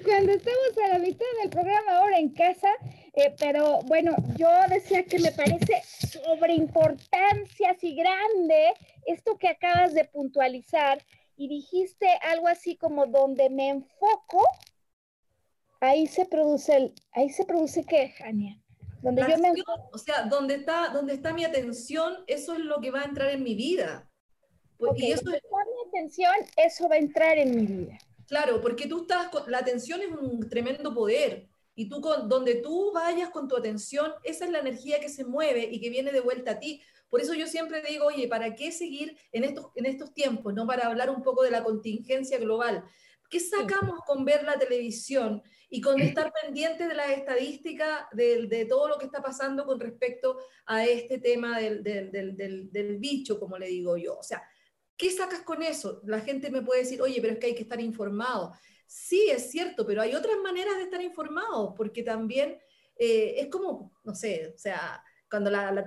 cuando 0.06 0.32
estamos 0.32 0.78
a 0.86 0.94
la 0.94 1.00
mitad 1.00 1.26
del 1.42 1.50
programa 1.50 1.98
ahora 1.98 2.18
en 2.18 2.30
casa 2.30 2.70
eh, 3.16 3.34
pero 3.40 3.80
bueno, 3.84 4.16
yo 4.36 4.50
decía 4.70 5.04
que 5.06 5.20
me 5.20 5.32
parece 5.32 5.82
sobre 5.84 6.54
importancia 6.54 7.72
así 7.72 7.96
grande 7.96 8.74
esto 9.06 9.38
que 9.38 9.48
acabas 9.48 9.94
de 9.94 10.06
puntualizar 10.06 11.04
y 11.38 11.48
dijiste 11.48 12.08
algo 12.22 12.48
así 12.48 12.76
como 12.78 13.06
donde 13.06 13.50
me 13.50 13.70
enfoco, 13.70 14.46
ahí 15.80 16.08
se 16.08 16.26
produce 16.26 16.76
el, 16.76 16.94
ahí 17.12 17.30
se 17.30 17.46
produce 17.46 17.86
qué, 17.86 18.10
Jania? 18.10 18.62
Donde 19.02 19.22
yo 19.30 19.38
me 19.38 19.54
o 19.92 19.98
sea, 19.98 20.24
donde 20.24 20.56
está, 20.56 20.90
donde 20.90 21.14
está 21.14 21.32
mi 21.32 21.46
atención, 21.46 22.24
eso 22.28 22.54
es 22.54 22.60
lo 22.60 22.82
que 22.82 22.92
va 22.92 23.02
a 23.02 23.06
entrar 23.06 23.30
en 23.30 23.44
mi 23.44 23.56
vida. 23.56 24.10
Pues, 24.78 24.94
y 24.98 25.12
eso 25.12 25.22
donde 25.24 25.38
está 25.38 25.58
mi 25.58 25.90
atención, 25.90 26.34
eso 26.58 26.90
va 26.90 26.96
a 26.96 27.00
entrar 27.00 27.38
en 27.38 27.56
mi 27.56 27.66
vida. 27.66 27.98
Claro, 28.28 28.60
porque 28.62 28.88
tú 28.88 29.02
estás, 29.04 29.30
la 29.48 29.60
atención 29.60 30.02
es 30.02 30.10
un 30.10 30.50
tremendo 30.50 30.94
poder. 30.94 31.48
Y 31.76 31.90
tú, 31.90 32.02
con, 32.02 32.30
donde 32.30 32.56
tú 32.56 32.92
vayas 32.94 33.30
con 33.30 33.48
tu 33.48 33.58
atención, 33.58 34.14
esa 34.24 34.46
es 34.46 34.52
la 34.52 34.60
energía 34.60 35.00
que 35.00 35.10
se 35.10 35.26
mueve 35.26 35.68
y 35.70 35.80
que 35.82 35.90
viene 35.90 36.12
de 36.12 36.22
vuelta 36.22 36.52
a 36.52 36.60
ti. 36.60 36.82
Por 37.10 37.22
eso 37.22 37.34
yo 37.34 37.48
siempre 37.48 37.82
digo, 37.82 38.06
oye, 38.06 38.28
¿para 38.28 38.56
qué 38.56 38.72
seguir 38.72 39.18
en 39.32 39.44
estos, 39.44 39.68
en 39.76 39.86
estos 39.86 40.14
tiempos? 40.14 40.54
¿no? 40.54 40.66
Para 40.66 40.88
hablar 40.88 41.10
un 41.10 41.22
poco 41.22 41.44
de 41.44 41.52
la 41.52 41.64
contingencia 41.64 42.38
global. 42.40 42.84
¿Qué 43.30 43.40
sacamos 43.40 44.00
con 44.06 44.24
ver 44.24 44.44
la 44.44 44.58
televisión 44.58 45.42
y 45.70 45.82
con 45.82 46.00
estar 46.00 46.32
pendiente 46.42 46.88
de 46.88 46.94
las 46.94 47.10
estadísticas 47.10 48.06
de, 48.12 48.48
de, 48.48 48.66
todo 48.66 48.88
lo 48.88 48.98
que 48.98 49.06
está 49.06 49.22
pasando 49.22 49.66
con 49.66 49.80
respecto 49.80 50.38
a 50.66 50.86
este 50.86 51.18
tema 51.18 51.60
del, 51.60 51.84
del, 51.84 52.12
del, 52.12 52.72
del, 52.72 52.98
bicho, 52.98 53.40
como 53.40 53.58
le 53.58 53.68
digo 53.68 53.98
yo? 53.98 54.18
O 54.18 54.24
sea, 54.24 54.44
¿qué 54.96 55.12
sacas 55.12 55.42
con 55.42 55.64
eso? 55.64 56.02
La 56.06 56.22
gente 56.22 56.50
me 56.50 56.62
puede 56.62 56.82
decir, 56.82 57.02
oye, 57.02 57.20
pero 57.20 57.34
es 57.34 57.40
que 57.40 57.48
hay 57.48 57.56
que 57.56 57.64
estar 57.64 57.82
informado. 57.82 58.54
Sí, 58.86 59.30
es 59.30 59.50
cierto, 59.52 59.86
pero 59.86 60.02
hay 60.02 60.16
otras 60.16 60.38
maneras 60.44 60.78
de 60.78 60.84
estar 60.84 61.02
informados, 61.02 61.74
porque 61.76 62.04
también 62.04 62.58
eh, 62.98 63.36
es 63.38 63.48
como, 63.48 63.94
no 64.04 64.16
sé, 64.16 64.54
o 64.56 64.58
sea, 64.58 65.04
cuando 65.30 65.50
la, 65.50 65.84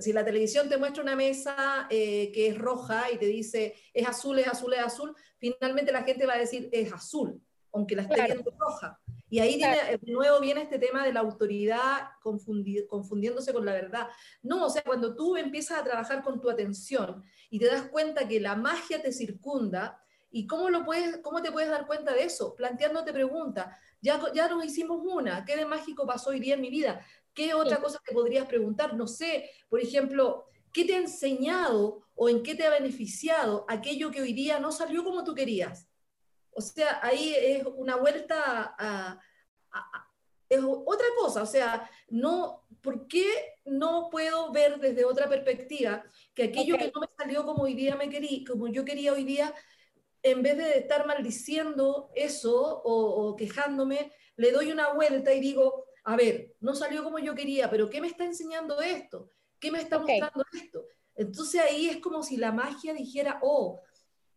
si 0.00 0.12
la 0.12 0.24
televisión 0.24 0.68
te 0.68 0.78
muestra 0.78 1.02
una 1.02 1.16
mesa 1.16 1.86
eh, 1.90 2.30
que 2.32 2.48
es 2.48 2.58
roja 2.58 3.10
y 3.10 3.18
te 3.18 3.26
dice 3.26 3.74
es 3.92 4.08
azul, 4.08 4.38
es 4.38 4.46
azul, 4.46 4.72
es 4.72 4.80
azul, 4.80 5.14
finalmente 5.38 5.92
la 5.92 6.04
gente 6.04 6.24
va 6.24 6.34
a 6.34 6.38
decir 6.38 6.68
es 6.72 6.92
azul, 6.92 7.40
aunque 7.72 7.96
la 7.96 8.02
esté 8.02 8.22
viendo 8.22 8.50
roja. 8.58 8.98
Y 9.28 9.40
ahí 9.40 9.58
de 9.60 9.98
nuevo 10.12 10.40
viene 10.40 10.62
este 10.62 10.78
tema 10.78 11.04
de 11.04 11.12
la 11.12 11.20
autoridad 11.20 12.10
confundiéndose 12.20 13.52
con 13.52 13.66
la 13.66 13.72
verdad. 13.72 14.06
No, 14.40 14.66
o 14.66 14.70
sea, 14.70 14.82
cuando 14.82 15.16
tú 15.16 15.36
empiezas 15.36 15.80
a 15.80 15.84
trabajar 15.84 16.22
con 16.22 16.40
tu 16.40 16.48
atención 16.48 17.24
y 17.50 17.58
te 17.58 17.66
das 17.66 17.88
cuenta 17.88 18.28
que 18.28 18.38
la 18.38 18.54
magia 18.54 19.02
te 19.02 19.12
circunda, 19.12 20.00
¿Y 20.30 20.46
cómo, 20.46 20.70
lo 20.70 20.84
puedes, 20.84 21.18
cómo 21.18 21.40
te 21.42 21.52
puedes 21.52 21.70
dar 21.70 21.86
cuenta 21.86 22.12
de 22.12 22.24
eso? 22.24 22.54
Planteándote 22.54 23.12
preguntas. 23.12 23.76
Ya, 24.00 24.20
ya 24.34 24.48
nos 24.48 24.64
hicimos 24.64 25.00
una. 25.02 25.44
¿Qué 25.44 25.56
de 25.56 25.64
mágico 25.64 26.06
pasó 26.06 26.30
hoy 26.30 26.40
día 26.40 26.54
en 26.54 26.60
mi 26.60 26.70
vida? 26.70 27.04
¿Qué 27.32 27.54
otra 27.54 27.80
cosa 27.80 28.00
te 28.04 28.14
podrías 28.14 28.46
preguntar? 28.46 28.94
No 28.94 29.06
sé, 29.06 29.50
por 29.68 29.80
ejemplo, 29.80 30.46
¿qué 30.72 30.84
te 30.84 30.94
ha 30.94 30.98
enseñado 30.98 32.02
o 32.14 32.28
en 32.28 32.42
qué 32.42 32.54
te 32.54 32.66
ha 32.66 32.70
beneficiado 32.70 33.64
aquello 33.68 34.10
que 34.10 34.22
hoy 34.22 34.32
día 34.32 34.58
no 34.58 34.72
salió 34.72 35.04
como 35.04 35.22
tú 35.22 35.34
querías? 35.34 35.88
O 36.52 36.60
sea, 36.62 37.00
ahí 37.02 37.34
es 37.38 37.66
una 37.76 37.96
vuelta 37.96 38.74
a, 38.78 39.20
es 40.48 40.60
otra 40.62 41.06
cosa, 41.18 41.42
o 41.42 41.46
sea, 41.46 41.90
no, 42.08 42.66
¿por 42.80 43.08
qué 43.08 43.26
no 43.64 44.08
puedo 44.10 44.52
ver 44.52 44.78
desde 44.78 45.04
otra 45.04 45.28
perspectiva 45.28 46.04
que 46.34 46.44
aquello 46.44 46.78
que 46.78 46.92
no 46.94 47.00
me 47.00 47.08
salió 47.18 47.44
como 47.44 47.64
hoy 47.64 47.74
día 47.74 47.96
me 47.96 48.08
quería, 48.08 48.46
como 48.48 48.68
yo 48.68 48.84
quería 48.84 49.12
hoy 49.12 49.24
día, 49.24 49.52
en 50.30 50.42
vez 50.42 50.56
de 50.56 50.78
estar 50.78 51.06
maldiciendo 51.06 52.10
eso 52.14 52.82
o, 52.84 53.36
quejándome, 53.36 54.12
le 54.36 54.50
doy 54.50 54.72
una 54.72 54.92
vuelta 54.92 55.32
y 55.32 55.40
digo, 55.40 55.86
a 56.04 56.16
ver, 56.16 56.54
no 56.60 56.74
salió 56.74 57.04
como 57.04 57.20
yo 57.20 57.34
quería, 57.34 57.70
pero 57.70 57.88
¿qué 57.88 58.00
me 58.00 58.08
está 58.08 58.24
enseñando 58.24 58.80
esto? 58.80 59.30
¿Qué 59.60 59.70
me 59.70 59.80
está 59.80 60.00
mostrando 60.00 60.44
esto? 60.52 60.84
Entonces 61.14 61.60
ahí 61.60 61.88
es 61.88 61.98
como 61.98 62.22
si 62.24 62.36
la 62.36 62.50
magia 62.50 62.92
dijera, 62.92 63.38
oh, 63.42 63.80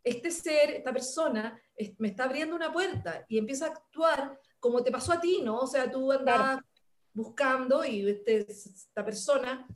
este 0.03 0.29
ser, 0.29 0.71
esta 0.71 0.93
persona, 0.93 1.59
me 1.97 2.09
está 2.09 2.25
abriendo 2.25 2.55
una 2.55 2.71
puerta 2.71 3.25
y 3.27 3.37
empieza 3.37 3.65
a 3.65 3.69
actuar 3.69 4.39
como 4.59 4.83
te 4.83 4.91
pasó 4.91 5.13
a 5.13 5.19
ti, 5.19 5.41
¿no? 5.43 5.59
O 5.59 5.67
sea, 5.67 5.89
tú 5.89 6.11
andabas 6.11 6.59
buscando 7.13 7.83
y 7.83 8.07
este, 8.07 8.45
esta 8.49 9.03
persona, 9.03 9.67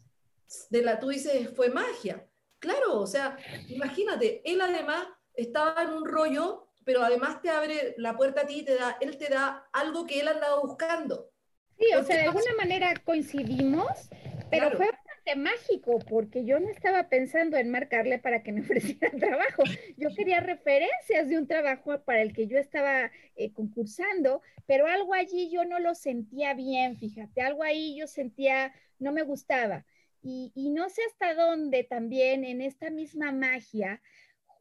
de 0.70 0.82
la, 0.84 0.99
tú 0.99 1.09
dices, 1.09 1.49
fue 1.55 1.70
magia. 1.70 2.30
Claro, 2.59 2.99
o 2.99 3.07
sea, 3.07 3.36
imagínate, 3.68 4.41
él 4.45 4.61
además 4.61 5.07
estaba 5.34 5.84
en 5.84 5.90
un 5.90 6.06
rollo, 6.06 6.68
pero 6.84 7.04
además 7.04 7.42
te 7.42 7.50
abre 7.50 7.96
la 7.98 8.16
puerta 8.16 8.42
a 8.42 8.46
ti, 8.46 8.64
te 8.64 8.76
da, 8.76 8.98
él 9.02 9.18
te 9.18 9.30
da 9.30 9.68
algo 9.74 10.06
que 10.06 10.20
él 10.20 10.28
andaba 10.28 10.60
buscando. 10.60 11.30
Sí, 11.78 11.94
o 11.96 12.04
sea, 12.04 12.18
de 12.18 12.24
alguna 12.24 12.54
manera 12.58 12.94
coincidimos, 13.04 14.10
pero 14.52 14.72
fue 14.72 14.88
bastante 14.92 15.36
mágico 15.36 16.00
porque 16.08 16.46
yo 16.46 16.60
no 16.60 16.70
estaba 16.70 17.10
pensando 17.10 17.58
en 17.58 17.72
marcarle 17.72 18.20
para 18.20 18.44
que 18.44 18.52
me 18.52 18.62
ofreciera 18.98 19.10
trabajo. 19.12 19.64
Yo 19.98 20.10
quería 20.16 20.40
referencias 20.40 21.28
de 21.28 21.38
un 21.38 21.48
trabajo 21.48 22.00
para 22.04 22.22
el 22.22 22.34
que 22.34 22.48
yo 22.48 22.58
estaba 22.58 23.12
eh, 23.36 23.52
concursando, 23.54 24.42
pero 24.68 24.88
algo 24.88 25.14
allí 25.14 25.50
yo 25.52 25.66
no 25.66 25.80
lo 25.80 25.96
sentía 25.96 26.54
bien, 26.54 26.98
fíjate, 26.98 27.42
algo 27.42 27.64
ahí 27.64 27.98
yo 27.98 28.08
sentía, 28.08 28.74
no 29.00 29.12
me 29.12 29.24
gustaba. 29.24 29.86
Y, 30.22 30.54
y 30.56 30.70
no 30.70 30.90
sé 30.90 31.02
hasta 31.12 31.34
dónde 31.34 31.84
también 31.84 32.46
en 32.46 32.62
esta 32.62 32.90
misma 32.90 33.34
magia 33.34 34.02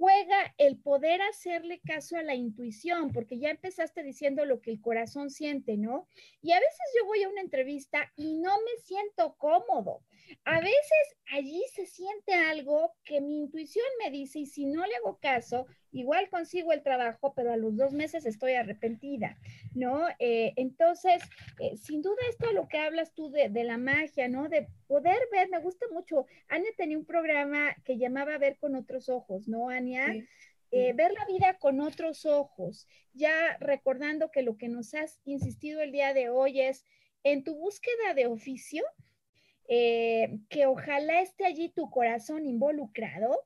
juega 0.03 0.53
el 0.59 0.78
poder 0.78 1.22
hacerle 1.22 1.80
caso 1.86 2.16
a 2.16 2.24
la 2.24 2.34
intuición, 2.34 3.12
porque 3.12 3.38
ya 3.38 3.50
empezaste 3.50 4.03
diciendo 4.03 4.44
lo 4.44 4.61
que 4.61 4.72
el 4.72 4.80
corazón 4.80 5.30
siente, 5.30 5.76
¿no? 5.76 6.09
Y 6.42 6.50
a 6.50 6.59
veces 6.59 6.80
yo 6.98 7.07
voy 7.07 7.22
a 7.22 7.28
una 7.28 7.40
entrevista 7.40 8.11
y 8.16 8.34
no 8.34 8.50
me 8.50 8.82
siento 8.82 9.36
cómodo. 9.38 10.03
A 10.45 10.61
veces 10.61 11.16
allí 11.33 11.62
se 11.74 11.87
siente 11.87 12.35
algo 12.35 12.93
que 13.05 13.20
mi 13.20 13.39
intuición 13.39 13.85
me 14.03 14.11
dice 14.11 14.41
y 14.41 14.47
si 14.47 14.66
no 14.66 14.85
le 14.87 14.95
hago 14.97 15.18
caso, 15.18 15.66
igual 15.93 16.28
consigo 16.30 16.72
el 16.72 16.83
trabajo, 16.83 17.33
pero 17.35 17.53
a 17.53 17.57
los 17.57 17.76
dos 17.76 17.93
meses 17.93 18.26
estoy 18.26 18.55
arrepentida, 18.55 19.39
¿no? 19.74 20.07
Eh, 20.18 20.53
entonces, 20.57 21.22
eh, 21.61 21.76
sin 21.76 22.03
duda 22.03 22.16
esto 22.30 22.53
lo 22.53 22.68
que 22.68 22.78
hablas 22.78 23.14
tú 23.14 23.30
de, 23.30 23.51
la 23.64 23.78
magia, 23.78 24.28
¿no? 24.28 24.49
De 24.49 24.68
poder 24.87 25.18
ver, 25.30 25.49
me 25.49 25.59
gusta 25.59 25.87
mucho. 25.93 26.26
Ania 26.49 26.70
tenía 26.76 26.99
un 26.99 27.07
programa 27.07 27.74
que 27.85 27.99
llamaba 27.99 28.39
Ver 28.39 28.59
con 28.59 28.74
otros 28.74 29.09
ojos, 29.09 29.49
¿no, 29.49 29.68
Ania? 29.68 30.14
Eh, 30.74 30.95
ver 30.95 31.12
la 31.12 31.26
vida 31.26 31.59
con 31.59 31.80
otros 31.80 32.24
ojos, 32.24 32.89
ya 33.12 33.59
recordando 33.61 34.30
que 34.30 34.43
lo 34.43 34.57
que 34.57 34.68
nos 34.68 34.95
has 34.95 35.20
insistido 35.24 35.83
el 35.83 35.93
día 35.93 36.14
de 36.14 36.30
hoy 36.30 36.62
es 36.62 36.87
en 37.24 37.45
tu 37.45 37.55
búsqueda 37.55 38.14
de 38.14 38.26
oficio, 38.26 38.83
que 40.49 40.66
ojalá 40.66 41.23
esté 41.23 41.47
allí 41.47 41.70
tu 41.70 41.89
corazón 41.91 42.47
involucrado 42.47 43.39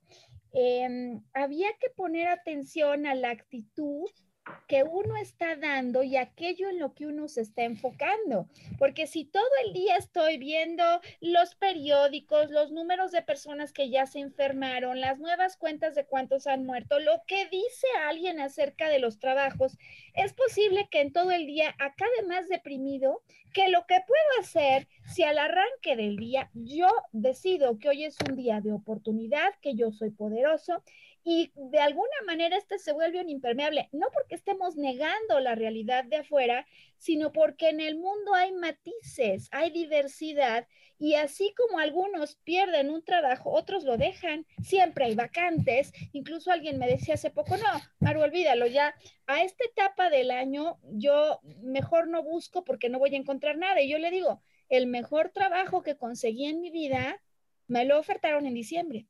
Em, 0.59 1.21
había 1.35 1.69
que 1.79 1.91
poner 1.91 2.29
atención 2.29 3.07
a 3.07 3.15
la 3.15 3.29
actitud 3.29 4.09
que 4.69 4.83
uno 4.83 5.17
está 5.17 5.57
dando 5.57 6.03
y 6.03 6.17
aquello 6.17 6.69
en 6.69 6.79
lo 6.79 6.95
que 6.95 7.07
uno 7.07 7.29
se 7.29 7.41
está 7.41 7.65
enfocando. 7.65 8.49
Porque 8.79 9.07
si 9.07 9.25
todo 9.25 9.49
el 9.65 9.73
día 9.73 9.97
estoy 9.97 10.39
viendo 10.39 10.85
los 11.21 11.55
periódicos, 11.55 12.51
los 12.51 12.73
números 12.73 13.13
de 13.13 13.23
personas 13.23 13.73
que 13.73 13.91
ya 13.91 14.07
se 14.07 14.21
enfermaron, 14.21 15.01
las 15.01 15.19
nuevas 15.19 15.57
cuentas 15.57 15.95
de 15.95 16.07
cuántos 16.07 16.47
han 16.47 16.65
muerto, 16.65 16.99
lo 17.01 17.23
que 17.27 17.47
dice 17.47 17.87
alguien 18.07 18.41
acerca 18.41 18.89
de 18.89 18.99
los 18.99 19.19
trabajos, 19.19 19.79
es 20.15 20.33
posible 20.33 20.89
que 20.91 21.01
en 21.01 21.13
todo 21.13 21.31
el 21.31 21.47
día 21.47 21.75
acabe 21.79 22.23
más 22.27 22.49
deprimido 22.49 23.23
que 23.53 23.69
lo 23.69 23.87
que 23.87 24.01
puedo 24.07 24.41
hacer 24.41 24.87
si 25.07 25.23
al 25.23 25.39
arranque 25.39 25.97
del 25.97 26.17
día 26.17 26.51
yo 26.53 26.89
decido 27.13 27.79
que 27.79 27.89
hoy 27.89 28.05
es 28.05 28.17
un 28.29 28.37
día 28.37 28.61
de 28.61 28.73
oportunidad, 28.73 29.55
que 29.63 29.75
yo 29.75 29.93
soy 29.93 30.11
poderoso 30.11 30.83
y 31.29 31.51
de 31.57 31.81
alguna 31.81 32.23
manera 32.25 32.57
este 32.57 32.79
se 32.79 32.93
vuelve 32.93 33.21
un 33.21 33.29
impermeable, 33.29 33.89
no 33.91 34.07
porque 34.15 34.37
estemos 34.37 34.77
negando 34.77 35.41
la 35.41 35.57
realidad 35.57 36.05
de 36.05 36.19
afuera, 36.19 36.65
sino 36.99 37.33
porque 37.33 37.69
en 37.69 37.81
el 37.81 37.97
mundo 37.97 38.33
hay 38.33 38.53
matices, 38.53 39.49
hay 39.51 39.71
diversidad 39.71 40.69
y 41.01 41.15
así 41.15 41.53
como 41.57 41.81
algunos 41.81 42.37
pierden 42.45 42.91
un 42.91 43.03
trabajo, 43.03 43.51
otros 43.51 43.83
lo 43.83 43.97
dejan, 43.97 44.47
siempre 44.63 45.07
hay 45.07 45.17
vacantes, 45.17 45.93
incluso 46.13 46.53
alguien 46.53 46.79
me 46.79 46.87
decía 46.87 47.15
hace 47.15 47.31
poco, 47.31 47.57
no, 47.57 47.67
Maru, 47.99 48.21
olvídalo 48.21 48.69
ya, 48.69 48.95
a 49.27 49.43
esta 49.43 49.65
etapa 49.65 50.11
del 50.11 50.31
año 50.31 50.79
yo 50.85 51.41
mejor 51.61 52.07
no 52.07 52.23
busco 52.23 52.63
porque 52.63 52.89
no 52.89 53.01
voy 53.01 53.17
a 53.17 53.19
encontrar 53.19 53.59
nada 53.59 53.81
y 53.81 53.89
yo 53.89 53.99
le 53.99 54.13
digo, 54.13 54.45
el 54.69 54.87
mejor 54.87 55.31
trabajo 55.31 55.83
que 55.83 55.97
conseguí 55.97 56.47
en 56.47 56.61
mi 56.61 56.71
vida 56.71 57.21
me 57.67 57.85
lo 57.85 57.99
ofertaron 57.99 58.47
en 58.47 58.55
diciembre 58.55 59.09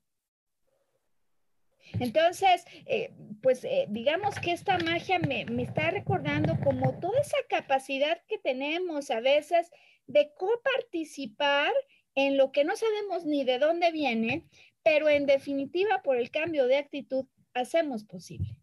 entonces, 1.95 2.64
eh, 2.87 3.12
pues 3.43 3.64
eh, 3.64 3.87
digamos 3.89 4.39
que 4.41 4.53
esta 4.53 4.78
magia 4.78 5.18
me, 5.18 5.45
me, 5.47 5.62
está 5.62 5.91
recordando 5.91 6.59
como 6.62 6.99
toda 6.99 7.20
esa 7.20 7.37
capacidad 7.49 8.20
que 8.28 8.39
tenemos 8.39 9.11
a 9.11 9.20
veces 9.20 9.70
de 10.07 10.32
coparticipar 10.37 11.72
en 12.14 12.37
lo 12.37 12.53
que 12.53 12.64
no 12.64 12.76
sabemos 12.76 13.24
ni 13.24 13.45
de 13.45 13.59
dónde 13.59 13.93
viene, 13.93 14.47
pero 14.82 15.09
en 15.09 15.26
definitiva 15.26 16.03
por 16.03 16.16
el 16.16 16.30
cambio 16.30 16.66
de 16.66 16.78
actitud 16.78 17.26
hacemos 17.55 18.05
posible. 18.05 18.57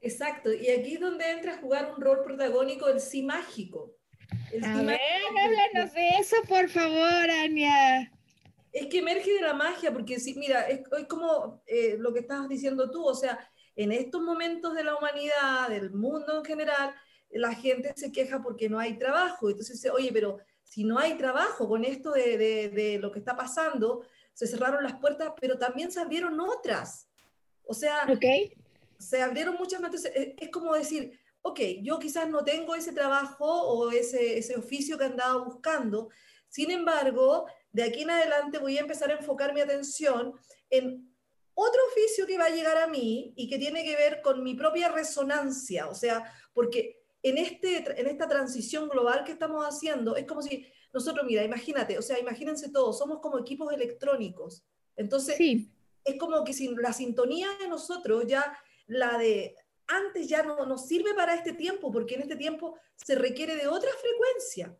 Exacto, 0.00 0.52
y 0.52 0.68
aquí 0.68 0.94
es 0.94 1.00
donde 1.00 1.30
entra 1.30 1.54
a 1.54 1.58
jugar 1.58 1.92
un 1.94 2.00
rol 2.00 2.24
protagónico 2.24 2.88
el 2.88 3.00
sí 3.00 3.22
mágico. 3.22 3.94
a 4.62 4.82
ver, 4.82 5.00
háblanos 5.38 5.94
de 5.94 6.08
eso, 6.18 6.36
por 6.48 6.68
favor, 6.68 7.30
Ania. 7.30 8.10
Es 8.72 8.86
que 8.86 8.98
emerge 8.98 9.32
de 9.34 9.42
la 9.42 9.54
magia, 9.54 9.92
porque 9.92 10.18
sí, 10.18 10.34
mira, 10.34 10.62
es, 10.62 10.80
como 11.06 11.62
eh, 11.66 11.96
lo 11.98 12.12
que 12.12 12.20
estabas 12.20 12.48
diciendo 12.48 12.90
tú, 12.90 13.04
o 13.04 13.14
sea, 13.14 13.38
en 13.76 13.92
estos 13.92 14.22
momentos 14.22 14.74
de 14.74 14.84
la 14.84 14.96
humanidad, 14.96 15.68
del 15.68 15.90
mundo 15.90 16.38
en 16.38 16.44
general, 16.44 16.94
la 17.30 17.54
gente 17.54 17.92
se 17.96 18.12
queja 18.12 18.42
porque 18.42 18.68
no 18.68 18.78
hay 18.78 18.98
trabajo. 18.98 19.50
Entonces 19.50 19.76
dice, 19.76 19.90
oye, 19.90 20.10
pero 20.12 20.38
si 20.62 20.84
no 20.84 20.98
hay 20.98 21.16
trabajo 21.16 21.68
con 21.68 21.84
esto 21.84 22.12
de, 22.12 22.38
de, 22.38 22.98
lo 22.98 23.12
que 23.12 23.18
está 23.18 23.36
pasando, 23.36 24.04
se 24.32 24.46
cerraron 24.46 24.84
las 24.84 24.98
puertas, 24.98 25.32
pero 25.40 25.58
también 25.58 25.90
se 25.90 26.00
abrieron 26.00 26.40
otras. 26.40 27.08
O 27.64 27.74
sea, 27.74 28.06
se 28.98 29.22
abrieron 29.22 29.56
muchas 29.56 29.80
más. 29.80 29.94
Entonces, 29.94 30.34
es 30.38 30.48
como 30.50 30.74
decir, 30.74 31.18
ok, 31.42 31.60
yo 31.82 31.98
quizás 31.98 32.28
no 32.28 32.44
tengo 32.44 32.74
ese 32.74 32.92
trabajo 32.92 33.44
o 33.44 33.90
ese, 33.90 34.38
ese 34.38 34.56
oficio 34.56 34.96
que 34.96 35.04
andaba 35.04 35.42
buscando, 35.42 36.08
sin 36.52 36.70
embargo, 36.70 37.46
de 37.72 37.82
aquí 37.82 38.02
en 38.02 38.10
adelante 38.10 38.58
voy 38.58 38.76
a 38.76 38.82
empezar 38.82 39.10
a 39.10 39.14
enfocar 39.14 39.54
mi 39.54 39.62
atención 39.62 40.34
en 40.68 41.10
otro 41.54 41.80
oficio 41.90 42.26
que 42.26 42.36
va 42.36 42.44
a 42.44 42.54
llegar 42.54 42.76
a 42.76 42.88
mí 42.88 43.32
y 43.36 43.48
que 43.48 43.58
tiene 43.58 43.82
que 43.82 43.96
ver 43.96 44.20
con 44.20 44.42
mi 44.42 44.54
propia 44.54 44.90
resonancia, 44.90 45.88
o 45.88 45.94
sea, 45.94 46.30
porque 46.52 47.06
en, 47.22 47.38
este, 47.38 47.98
en 47.98 48.06
esta 48.06 48.28
transición 48.28 48.90
global 48.90 49.24
que 49.24 49.32
estamos 49.32 49.64
haciendo, 49.64 50.14
es 50.14 50.26
como 50.26 50.42
si 50.42 50.66
nosotros, 50.92 51.24
mira, 51.26 51.42
imagínate, 51.42 51.96
o 51.96 52.02
sea, 52.02 52.18
imagínense 52.18 52.70
todos, 52.70 52.98
somos 52.98 53.20
como 53.20 53.38
equipos 53.38 53.72
electrónicos. 53.72 54.62
Entonces, 54.94 55.38
es 56.04 56.18
como 56.18 56.44
que 56.44 56.52
si 56.52 56.68
la 56.74 56.92
sintonía 56.92 57.48
de 57.60 57.68
nosotros 57.68 58.26
ya, 58.26 58.58
la 58.86 59.16
de 59.16 59.56
antes 59.86 60.28
ya 60.28 60.42
no 60.42 60.66
nos 60.66 60.86
sirve 60.86 61.14
para 61.14 61.34
este 61.34 61.54
tiempo, 61.54 61.90
porque 61.90 62.16
en 62.16 62.22
este 62.22 62.36
tiempo 62.36 62.76
se 62.94 63.14
requiere 63.14 63.56
de 63.56 63.68
otra 63.68 63.90
frecuencia 63.98 64.76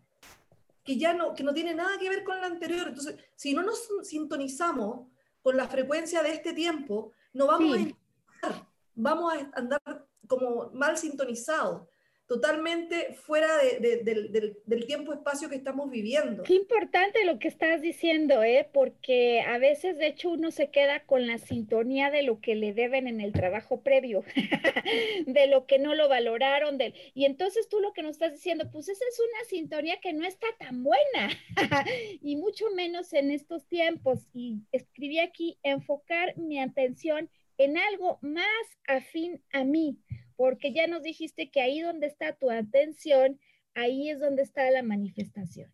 que 0.85 0.97
ya 0.97 1.13
no, 1.15 1.35
que 1.35 1.45
no 1.45 1.55
tiene 1.55 1.75
nada 1.75 1.99
que 1.99 2.09
ver 2.09 2.25
con 2.25 2.41
la 2.41 2.47
anterior. 2.47 2.89
Entonces, 2.89 3.17
si 3.37 3.55
no 3.55 3.63
nos 3.63 3.89
sintonizamos 4.03 5.09
con 5.43 5.57
la 5.57 5.69
frecuencia 5.69 6.23
de 6.23 6.33
este 6.33 6.53
tiempo, 6.53 7.13
no 7.33 7.47
vamos 7.47 7.77
a 7.77 8.69
vamos 8.95 9.33
a 9.33 9.51
andar 9.59 10.07
como 10.27 10.71
mal 10.73 10.97
sintonizados. 10.97 11.89
Totalmente 12.27 13.15
fuera 13.15 13.49
del, 13.81 14.87
tiempo-espacio 14.87 15.49
que 15.49 15.57
estamos 15.57 15.91
viviendo. 15.91 16.43
Qué 16.43 16.55
importante 16.55 17.25
lo 17.25 17.39
que 17.39 17.49
estás 17.49 17.83
diciendo, 17.83 18.43
¿eh? 18.43 18.69
porque 18.73 19.43
a 19.43 19.59
veces 19.59 19.99
de 19.99 20.09
hecho 20.09 20.31
uno 20.31 20.51
se 20.51 20.71
queda 20.71 21.01
con 21.05 21.27
la 21.27 21.39
sintonía 21.39 22.11
de 22.11 22.23
lo 22.23 22.41
que 22.41 22.55
le 22.55 22.73
deben 22.73 23.07
en 23.07 23.21
el 23.21 23.33
trabajo 23.33 23.83
previo, 23.83 24.25
de 25.27 25.47
lo 25.47 25.67
que 25.67 25.79
no 25.79 25.95
lo 25.95 26.09
valoraron, 26.09 26.79
de... 26.79 26.95
y 27.15 27.25
entonces 27.27 27.69
tú 27.69 27.81
lo 27.81 27.93
que 27.93 28.03
nos 28.03 28.13
estás 28.13 28.33
diciendo, 28.33 28.69
pues 28.73 28.89
esa 28.89 29.05
es 29.09 29.21
una 29.21 29.45
sintonía 29.49 30.01
que 30.01 30.13
no 30.13 30.27
está 30.27 30.47
tan 30.59 30.83
buena, 30.83 31.31
y 32.23 32.37
mucho 32.37 32.67
menos 32.75 33.13
en 33.13 33.31
estos 33.31 33.67
tiempos. 33.67 34.27
Y 34.33 34.63
escribí 34.73 35.19
aquí, 35.19 35.59
enfocar 35.63 36.37
mi 36.39 36.61
atención 36.61 37.31
en 37.59 37.77
algo 37.77 38.19
más 38.23 38.47
afín 38.87 39.43
a 39.53 39.65
mí 39.65 39.99
porque 40.37 40.73
ya 40.73 40.87
nos 40.87 41.03
dijiste 41.03 41.51
que 41.51 41.61
ahí 41.61 41.81
donde 41.81 42.07
está 42.07 42.35
tu 42.35 42.51
atención, 42.51 43.41
ahí 43.75 44.11
es 44.11 44.21
donde 44.21 44.43
está 44.43 44.71
la 44.71 44.83
manifestación. 44.83 45.73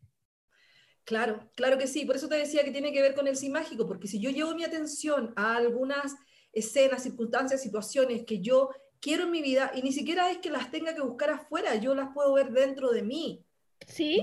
Claro, 1.04 1.50
claro 1.54 1.78
que 1.78 1.86
sí. 1.86 2.04
Por 2.04 2.16
eso 2.16 2.28
te 2.28 2.36
decía 2.36 2.64
que 2.64 2.70
tiene 2.70 2.92
que 2.92 3.00
ver 3.00 3.14
con 3.14 3.26
el 3.26 3.36
sí 3.36 3.48
mágico, 3.48 3.86
porque 3.86 4.09
si 4.09 4.20
yo 4.20 4.30
llevo 4.30 4.54
mi 4.54 4.64
atención 4.64 5.32
a 5.36 5.56
algunas 5.56 6.14
escenas, 6.52 7.02
circunstancias, 7.02 7.62
situaciones 7.62 8.24
que 8.24 8.40
yo 8.40 8.70
quiero 9.00 9.24
en 9.24 9.30
mi 9.30 9.42
vida 9.42 9.70
y 9.74 9.82
ni 9.82 9.92
siquiera 9.92 10.30
es 10.30 10.38
que 10.38 10.50
las 10.50 10.70
tenga 10.70 10.94
que 10.94 11.00
buscar 11.00 11.30
afuera, 11.30 11.76
yo 11.76 11.94
las 11.94 12.12
puedo 12.12 12.34
ver 12.34 12.50
dentro 12.50 12.90
de 12.90 13.02
mí. 13.02 13.44
Sí. 13.86 14.22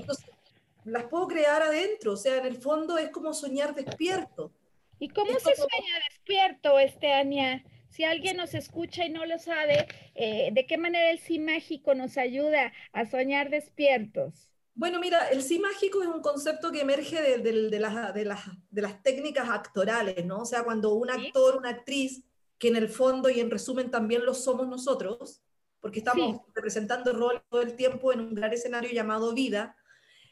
las 0.84 1.04
puedo 1.04 1.26
crear 1.26 1.62
adentro, 1.62 2.12
o 2.12 2.16
sea, 2.16 2.36
en 2.36 2.46
el 2.46 2.56
fondo 2.56 2.98
es 2.98 3.10
como 3.10 3.34
soñar 3.34 3.74
despierto. 3.74 4.52
¿Y 4.98 5.08
cómo 5.08 5.32
se 5.32 5.56
sueña 5.56 5.98
despierto, 6.08 6.78
este, 6.78 7.12
Ania? 7.12 7.64
Si 7.96 8.04
alguien 8.04 8.36
nos 8.36 8.52
escucha 8.52 9.06
y 9.06 9.08
no 9.08 9.24
lo 9.24 9.38
sabe, 9.38 9.88
eh, 10.14 10.50
¿de 10.52 10.66
qué 10.66 10.76
manera 10.76 11.10
el 11.10 11.18
sí 11.18 11.38
mágico 11.38 11.94
nos 11.94 12.18
ayuda 12.18 12.70
a 12.92 13.06
soñar 13.06 13.48
despiertos? 13.48 14.50
Bueno, 14.74 15.00
mira, 15.00 15.30
el 15.30 15.42
sí 15.42 15.58
mágico 15.58 16.02
es 16.02 16.08
un 16.08 16.20
concepto 16.20 16.70
que 16.70 16.82
emerge 16.82 17.22
de, 17.38 17.80
las, 17.80 19.02
técnicas 19.02 19.48
actorales, 19.48 20.26
¿no? 20.26 20.40
O 20.40 20.44
sea, 20.44 20.62
cuando 20.62 20.92
un 20.92 21.08
actor, 21.08 21.56
una 21.56 21.70
actriz, 21.70 22.22
que 22.58 22.68
en 22.68 22.76
el 22.76 22.90
fondo 22.90 23.30
y 23.30 23.40
en 23.40 23.50
resumen 23.50 23.90
también 23.90 24.26
lo 24.26 24.34
somos 24.34 24.68
nosotros, 24.68 25.40
porque 25.80 26.00
estamos 26.00 26.42
representando 26.54 27.14
rol 27.14 27.42
todo 27.48 27.62
el 27.62 27.76
tiempo 27.76 28.12
en 28.12 28.20
un 28.20 28.34
gran 28.34 28.52
escenario 28.52 28.90
llamado 28.90 29.32
vida. 29.32 29.74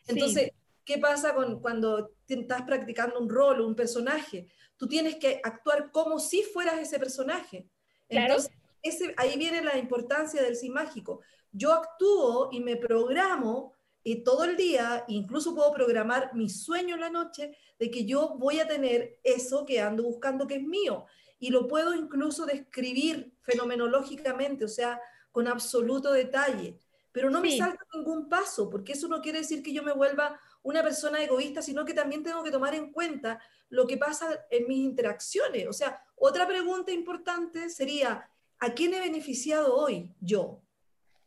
Entonces, 0.06 0.52
¿qué 0.84 0.98
pasa 0.98 1.34
con, 1.34 1.62
cuando 1.62 2.12
estás 2.28 2.60
practicando 2.60 3.18
un 3.18 3.30
rol, 3.30 3.62
un 3.62 3.74
personaje? 3.74 4.48
Tú 4.76 4.88
tienes 4.88 5.16
que 5.16 5.40
actuar 5.42 5.90
como 5.90 6.18
si 6.18 6.42
fueras 6.42 6.78
ese 6.78 6.98
personaje. 6.98 7.68
Entonces, 8.08 8.50
ese, 8.82 9.14
ahí 9.16 9.36
viene 9.38 9.62
la 9.62 9.78
importancia 9.78 10.42
del 10.42 10.56
sí 10.56 10.70
mágico. 10.70 11.20
Yo 11.52 11.72
actúo 11.72 12.48
y 12.52 12.60
me 12.60 12.76
programo 12.76 13.74
y 14.02 14.22
todo 14.22 14.44
el 14.44 14.56
día, 14.56 15.04
incluso 15.08 15.54
puedo 15.54 15.72
programar 15.72 16.34
mi 16.34 16.50
sueño 16.50 16.94
en 16.94 17.00
la 17.00 17.08
noche 17.08 17.56
de 17.78 17.90
que 17.90 18.04
yo 18.04 18.36
voy 18.36 18.60
a 18.60 18.68
tener 18.68 19.18
eso 19.24 19.64
que 19.64 19.80
ando 19.80 20.02
buscando 20.02 20.46
que 20.46 20.56
es 20.56 20.62
mío. 20.62 21.06
Y 21.38 21.50
lo 21.50 21.66
puedo 21.66 21.94
incluso 21.94 22.44
describir 22.44 23.34
fenomenológicamente, 23.40 24.64
o 24.66 24.68
sea, 24.68 25.00
con 25.32 25.48
absoluto 25.48 26.12
detalle. 26.12 26.78
Pero 27.12 27.30
no 27.30 27.40
me 27.40 27.56
salta 27.56 27.82
ningún 27.94 28.28
paso, 28.28 28.68
porque 28.68 28.92
eso 28.92 29.08
no 29.08 29.22
quiere 29.22 29.38
decir 29.38 29.62
que 29.62 29.72
yo 29.72 29.82
me 29.82 29.92
vuelva 29.92 30.38
una 30.64 30.82
persona 30.82 31.22
egoísta, 31.22 31.62
sino 31.62 31.84
que 31.84 31.94
también 31.94 32.22
tengo 32.22 32.42
que 32.42 32.50
tomar 32.50 32.74
en 32.74 32.90
cuenta 32.90 33.38
lo 33.68 33.86
que 33.86 33.96
pasa 33.96 34.46
en 34.50 34.66
mis 34.66 34.78
interacciones. 34.78 35.68
O 35.68 35.72
sea, 35.72 36.02
otra 36.16 36.46
pregunta 36.46 36.90
importante 36.90 37.68
sería, 37.68 38.28
¿a 38.58 38.72
quién 38.72 38.94
he 38.94 39.00
beneficiado 39.00 39.76
hoy 39.76 40.12
yo? 40.20 40.62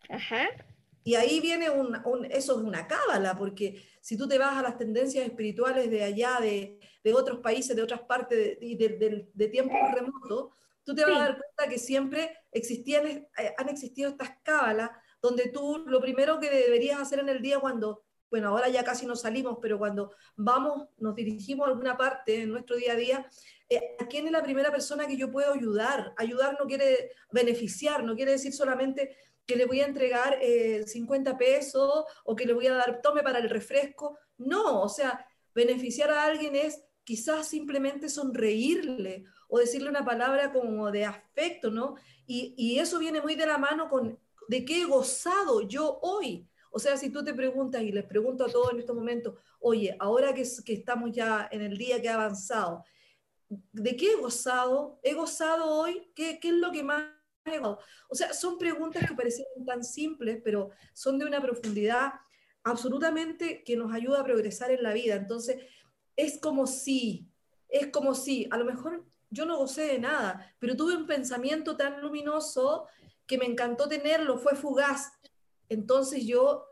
Ajá. 0.09 0.49
Y 1.03 1.15
ahí 1.15 1.39
viene 1.39 1.69
un, 1.69 1.95
eso 2.31 2.59
es 2.59 2.65
una 2.65 2.87
cábala, 2.87 3.37
porque 3.37 3.81
si 4.01 4.17
tú 4.17 4.27
te 4.27 4.39
vas 4.39 4.57
a 4.57 4.61
las 4.63 4.77
tendencias 4.77 5.25
espirituales 5.25 5.89
de 5.89 6.03
allá, 6.03 6.39
de, 6.41 6.79
otros 7.13 7.39
países, 7.39 7.73
de 7.73 7.83
otras 7.83 8.01
partes 8.01 8.59
de, 8.59 9.29
de, 9.33 9.47
tiempos 9.47 9.77
remotos, 9.93 10.49
tú 10.83 10.93
te 10.93 11.05
vas 11.05 11.15
a 11.15 11.19
dar 11.19 11.37
cuenta 11.37 11.71
que 11.73 11.79
siempre 11.79 12.37
existían, 12.51 13.07
eh, 13.07 13.27
han 13.57 13.69
existido 13.69 14.09
estas 14.09 14.31
cábalas 14.43 14.89
donde 15.21 15.47
tú 15.47 15.83
lo 15.87 16.01
primero 16.01 16.39
que 16.39 16.49
deberías 16.49 16.99
hacer 16.99 17.19
en 17.19 17.29
el 17.29 17.41
día 17.41 17.59
cuando 17.59 18.03
bueno, 18.29 18.49
ahora 18.49 18.69
ya 18.69 18.83
casi 18.83 19.05
no 19.05 19.15
salimos, 19.15 19.57
pero 19.61 19.77
cuando 19.77 20.11
vamos, 20.35 20.89
nos 20.97 21.15
dirigimos 21.15 21.67
a 21.67 21.71
alguna 21.71 21.97
parte 21.97 22.41
en 22.41 22.49
nuestro 22.49 22.75
día 22.75 22.93
a 22.93 22.95
día, 22.95 23.29
eh, 23.69 23.95
¿a 23.99 24.07
quién 24.07 24.25
es 24.25 24.31
la 24.31 24.43
primera 24.43 24.71
persona 24.71 25.07
que 25.07 25.17
yo 25.17 25.31
puedo 25.31 25.53
ayudar? 25.53 26.13
Ayudar 26.17 26.57
no 26.59 26.65
quiere 26.65 27.11
beneficiar, 27.31 28.03
no 28.03 28.15
quiere 28.15 28.31
decir 28.31 28.53
solamente 28.53 29.15
que 29.45 29.55
le 29.55 29.65
voy 29.65 29.79
a 29.79 29.85
entregar 29.85 30.37
50 30.85 31.31
eh, 31.31 31.35
pesos 31.39 32.05
o 32.25 32.35
que 32.35 32.45
le 32.45 32.53
voy 32.53 32.67
a 32.67 32.73
dar 32.73 33.01
tome 33.01 33.23
para 33.23 33.39
el 33.39 33.49
refresco. 33.49 34.17
No, 34.37 34.81
o 34.81 34.89
sea, 34.89 35.25
beneficiar 35.55 36.11
a 36.11 36.25
alguien 36.25 36.55
es 36.55 36.83
quizás 37.05 37.47
simplemente 37.47 38.09
sonreírle 38.09 39.23
o 39.47 39.59
decirle 39.59 39.89
una 39.89 40.03
palabra 40.03 40.51
como 40.51 40.91
de 40.91 41.05
afecto, 41.05 41.71
¿no? 41.71 41.95
Y, 42.25 42.53
y 42.57 42.79
eso 42.79 42.99
viene 42.99 43.21
muy 43.21 43.35
de 43.35 43.45
la 43.45 43.57
mano 43.57 43.89
con 43.89 44.19
de 44.49 44.65
qué 44.65 44.81
he 44.81 44.85
gozado 44.85 45.61
yo 45.61 45.99
hoy 46.01 46.47
o 46.77 46.79
sea, 46.79 46.95
si 46.95 47.09
tú 47.09 47.23
te 47.23 47.33
preguntas 47.33 47.81
y 47.81 47.91
les 47.91 48.05
pregunto 48.05 48.45
a 48.45 48.51
todos 48.51 48.71
en 48.71 48.77
estos 48.77 48.95
momentos, 48.95 49.33
oye, 49.59 49.95
ahora 49.99 50.31
que, 50.35 50.43
estamos 50.43 51.11
ya 51.11 51.49
en 51.51 51.63
el 51.63 51.75
día 51.75 51.99
que 51.99 52.07
ha 52.07 52.13
avanzado, 52.13 52.85
¿de 53.49 53.95
qué 53.95 54.11
he 54.11 54.15
gozado? 54.15 54.99
¿He 55.01 55.15
gozado 55.15 55.65
hoy? 55.71 56.11
¿Qué, 56.13 56.39
qué 56.39 56.49
es 56.49 56.53
lo 56.53 56.71
que 56.71 56.83
más 56.83 57.03
he 57.45 57.57
gozado? 57.57 57.79
O 58.09 58.13
sea, 58.13 58.31
son 58.31 58.59
preguntas 58.59 59.07
que 59.07 59.15
parecen 59.15 59.47
tan 59.65 59.83
simples, 59.83 60.39
pero 60.43 60.69
son 60.93 61.17
de 61.17 61.25
una 61.25 61.41
profundidad 61.41 62.13
absolutamente 62.63 63.63
que 63.63 63.75
nos 63.75 63.91
ayuda 63.91 64.19
a 64.19 64.23
progresar 64.23 64.69
en 64.69 64.83
la 64.83 64.93
vida. 64.93 65.15
Entonces, 65.15 65.57
es 66.15 66.37
como 66.39 66.67
si, 66.67 67.27
es 67.69 67.87
como 67.87 68.13
si, 68.13 68.47
a 68.51 68.57
lo 68.57 68.65
mejor 68.65 69.03
yo 69.31 69.47
no 69.47 69.57
gocé 69.57 69.87
de 69.87 69.97
nada, 69.97 70.53
pero 70.59 70.75
tuve 70.75 70.95
un 70.95 71.07
pensamiento 71.07 71.75
tan 71.75 72.01
luminoso 72.01 72.85
que 73.25 73.39
me 73.39 73.47
encantó 73.47 73.87
tenerlo, 73.87 74.37
fue 74.37 74.55
fugaz, 74.55 75.11
entonces 75.69 76.25
yo 76.25 76.65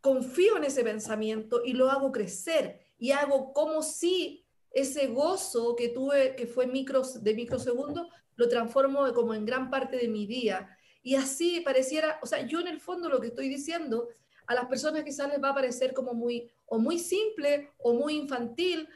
confío 0.00 0.56
en 0.56 0.64
ese 0.64 0.82
pensamiento 0.82 1.62
y 1.64 1.72
lo 1.72 1.90
hago 1.90 2.12
crecer 2.12 2.80
y 2.98 3.12
hago 3.12 3.52
como 3.52 3.82
si 3.82 4.44
ese 4.70 5.08
gozo 5.08 5.74
que 5.76 5.88
tuve, 5.88 6.36
que 6.36 6.46
fue 6.46 6.66
micros, 6.66 7.22
de 7.22 7.34
microsegundos, 7.34 8.08
lo 8.36 8.48
transformo 8.48 9.12
como 9.12 9.34
en 9.34 9.44
gran 9.44 9.68
parte 9.70 9.96
de 9.96 10.08
mi 10.08 10.26
día. 10.26 10.76
Y 11.02 11.16
así 11.16 11.60
pareciera, 11.60 12.18
o 12.22 12.26
sea, 12.26 12.46
yo 12.46 12.60
en 12.60 12.68
el 12.68 12.80
fondo 12.80 13.08
lo 13.08 13.20
que 13.20 13.28
estoy 13.28 13.48
diciendo, 13.48 14.08
a 14.46 14.54
las 14.54 14.66
personas 14.66 15.04
quizás 15.04 15.28
les 15.28 15.42
va 15.42 15.50
a 15.50 15.54
parecer 15.54 15.92
como 15.92 16.14
muy, 16.14 16.50
o 16.66 16.78
muy 16.78 16.98
simple, 16.98 17.72
o 17.78 17.94
muy 17.94 18.16
infantil, 18.16 18.88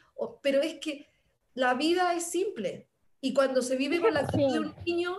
pero 0.42 0.60
es 0.60 0.78
que 0.80 1.06
la 1.54 1.74
vida 1.74 2.14
es 2.14 2.24
simple. 2.24 2.88
Y 3.20 3.32
cuando 3.32 3.62
se 3.62 3.76
vive 3.76 4.00
con 4.00 4.14
la 4.14 4.20
actitud 4.20 4.52
de 4.52 4.58
un 4.60 4.74
niño, 4.84 5.16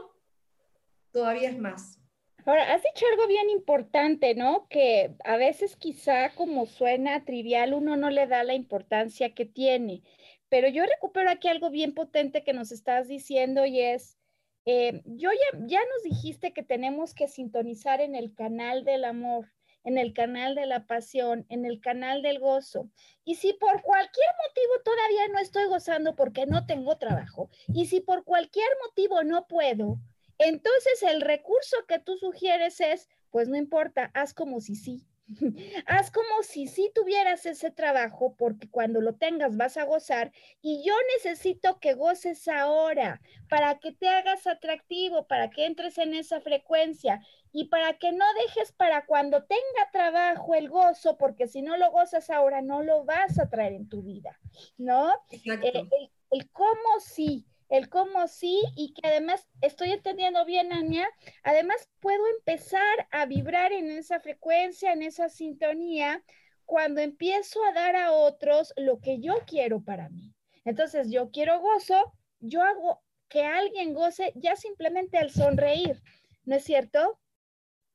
todavía 1.11 1.49
es 1.49 1.57
más. 1.57 1.99
Ahora, 2.45 2.75
has 2.75 2.83
dicho 2.83 3.05
algo 3.11 3.27
bien 3.27 3.49
importante, 3.49 4.35
¿no? 4.35 4.67
Que 4.69 5.15
a 5.23 5.35
veces 5.35 5.75
quizá 5.75 6.29
como 6.35 6.67
suena 6.67 7.25
trivial, 7.25 7.73
uno 7.73 7.97
no 7.97 8.11
le 8.11 8.27
da 8.27 8.43
la 8.43 8.53
importancia 8.53 9.33
que 9.33 9.45
tiene. 9.45 10.03
Pero 10.47 10.67
yo 10.67 10.83
recupero 10.85 11.31
aquí 11.31 11.47
algo 11.47 11.71
bien 11.71 11.95
potente 11.95 12.43
que 12.43 12.53
nos 12.53 12.71
estás 12.71 13.07
diciendo 13.07 13.65
y 13.65 13.79
es, 13.81 14.19
eh, 14.65 15.01
yo 15.05 15.31
ya, 15.31 15.59
ya 15.65 15.79
nos 15.79 16.03
dijiste 16.03 16.53
que 16.53 16.61
tenemos 16.61 17.15
que 17.15 17.27
sintonizar 17.27 17.99
en 17.99 18.13
el 18.13 18.35
canal 18.35 18.83
del 18.85 19.05
amor, 19.05 19.51
en 19.83 19.97
el 19.97 20.13
canal 20.13 20.53
de 20.53 20.67
la 20.67 20.85
pasión, 20.85 21.47
en 21.49 21.65
el 21.65 21.81
canal 21.81 22.21
del 22.21 22.37
gozo. 22.39 22.91
Y 23.23 23.35
si 23.35 23.53
por 23.53 23.81
cualquier 23.81 24.29
motivo 24.47 24.83
todavía 24.83 25.27
no 25.33 25.39
estoy 25.39 25.65
gozando 25.65 26.15
porque 26.15 26.45
no 26.45 26.67
tengo 26.67 26.97
trabajo, 26.99 27.49
y 27.67 27.87
si 27.87 28.01
por 28.01 28.23
cualquier 28.23 28.69
motivo 28.87 29.23
no 29.23 29.47
puedo, 29.47 29.97
entonces 30.37 31.03
el 31.03 31.21
recurso 31.21 31.77
que 31.87 31.99
tú 31.99 32.17
sugieres 32.17 32.81
es, 32.81 33.09
pues 33.31 33.47
no 33.47 33.57
importa, 33.57 34.11
haz 34.13 34.33
como 34.33 34.61
si 34.61 34.75
sí. 34.75 35.05
Haz 35.87 36.11
como 36.11 36.43
si 36.43 36.67
sí 36.67 36.91
tuvieras 36.93 37.45
ese 37.45 37.71
trabajo 37.71 38.35
porque 38.37 38.69
cuando 38.69 39.01
lo 39.01 39.15
tengas 39.15 39.57
vas 39.57 39.75
a 39.77 39.85
gozar 39.85 40.31
y 40.61 40.83
yo 40.85 40.93
necesito 41.15 41.79
que 41.79 41.95
goces 41.95 42.47
ahora 42.47 43.21
para 43.49 43.79
que 43.79 43.91
te 43.91 44.07
hagas 44.07 44.45
atractivo, 44.45 45.25
para 45.25 45.49
que 45.49 45.65
entres 45.65 45.97
en 45.97 46.13
esa 46.13 46.41
frecuencia 46.41 47.21
y 47.51 47.69
para 47.69 47.97
que 47.97 48.11
no 48.11 48.25
dejes 48.45 48.71
para 48.71 49.05
cuando 49.05 49.43
tenga 49.45 49.89
trabajo 49.91 50.53
el 50.53 50.69
gozo 50.69 51.17
porque 51.17 51.47
si 51.47 51.63
no 51.63 51.75
lo 51.75 51.91
gozas 51.91 52.29
ahora 52.29 52.61
no 52.61 52.83
lo 52.83 53.03
vas 53.03 53.39
a 53.39 53.49
traer 53.49 53.73
en 53.73 53.89
tu 53.89 54.03
vida, 54.03 54.39
¿no? 54.77 55.11
Eh, 55.31 55.41
el, 55.63 56.11
el 56.29 56.51
cómo 56.51 56.99
sí 56.99 57.47
el 57.77 57.89
cómo 57.89 58.27
sí 58.27 58.61
y 58.75 58.93
que 58.93 59.07
además 59.07 59.47
estoy 59.61 59.91
entendiendo 59.91 60.45
bien, 60.45 60.71
Ania, 60.71 61.09
además 61.43 61.89
puedo 61.99 62.21
empezar 62.37 63.07
a 63.11 63.25
vibrar 63.25 63.71
en 63.73 63.89
esa 63.91 64.19
frecuencia, 64.19 64.93
en 64.93 65.03
esa 65.03 65.29
sintonía, 65.29 66.23
cuando 66.65 67.01
empiezo 67.01 67.63
a 67.63 67.73
dar 67.73 67.95
a 67.95 68.11
otros 68.11 68.73
lo 68.75 68.99
que 68.99 69.19
yo 69.19 69.35
quiero 69.45 69.81
para 69.81 70.09
mí. 70.09 70.33
Entonces, 70.63 71.11
yo 71.11 71.29
quiero 71.31 71.59
gozo, 71.59 72.13
yo 72.39 72.63
hago 72.63 73.03
que 73.29 73.43
alguien 73.43 73.93
goce 73.93 74.33
ya 74.35 74.55
simplemente 74.55 75.17
al 75.17 75.29
sonreír, 75.29 76.01
¿no 76.43 76.55
es 76.55 76.63
cierto? 76.63 77.19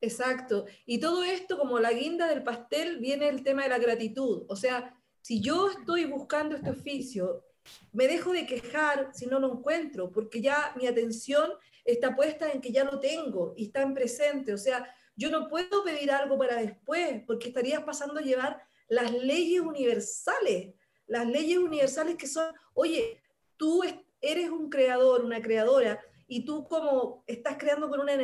Exacto. 0.01 0.66
Y 0.87 1.01
todo 1.01 1.24
esto, 1.24 1.59
como 1.59 1.78
la 1.78 1.93
guinda 1.93 2.28
del 2.28 2.43
pastel, 2.43 2.99
viene 2.99 3.28
el 3.28 3.43
tema 3.43 3.64
de 3.64 3.68
la 3.68 3.78
gratitud. 3.78 4.47
O 4.49 4.57
sea, 4.57 4.97
si 5.20 5.43
yo 5.43 5.68
estoy 5.70 6.07
buscando 6.07 6.57
este 6.57 6.70
oficio, 6.70 7.45
me 7.93 8.07
dejo 8.07 8.33
de 8.33 8.47
quejar 8.47 9.11
si 9.12 9.27
no 9.27 9.39
lo 9.39 9.53
encuentro, 9.53 10.11
porque 10.11 10.41
ya 10.41 10.75
mi 10.77 10.87
atención 10.87 11.51
está 11.85 12.14
puesta 12.14 12.51
en 12.51 12.61
que 12.61 12.73
ya 12.73 12.85
lo 12.85 13.01
tengo 13.01 13.55
y 13.57 13.66
está 13.66 13.83
en 13.83 13.95
presente. 13.95 14.53
O 14.53 14.59
sea, 14.59 14.95
yo 15.16 15.31
no 15.31 15.49
puedo 15.49 15.85
pedir 15.85 16.11
algo 16.11 16.39
para 16.39 16.57
después, 16.57 17.23
porque 17.27 17.49
estarías 17.49 17.83
pasando 17.83 18.21
a 18.21 18.23
llevar 18.23 18.62
las 18.89 19.12
leyes 19.12 19.61
universales, 19.61 20.75
las 21.07 21.27
leyes 21.27 21.59
universales 21.59 22.16
que 22.16 22.27
son, 22.27 22.55
oye, 22.75 23.21
tú 23.57 23.83
eres 24.21 24.51
un 24.51 24.71
creador, 24.71 25.25
una 25.25 25.43
creadora, 25.43 26.01
y 26.33 26.45
tú 26.45 26.64
como 26.68 27.25
estás 27.27 27.57
creando 27.59 27.89
con 27.89 27.99
una, 27.99 28.14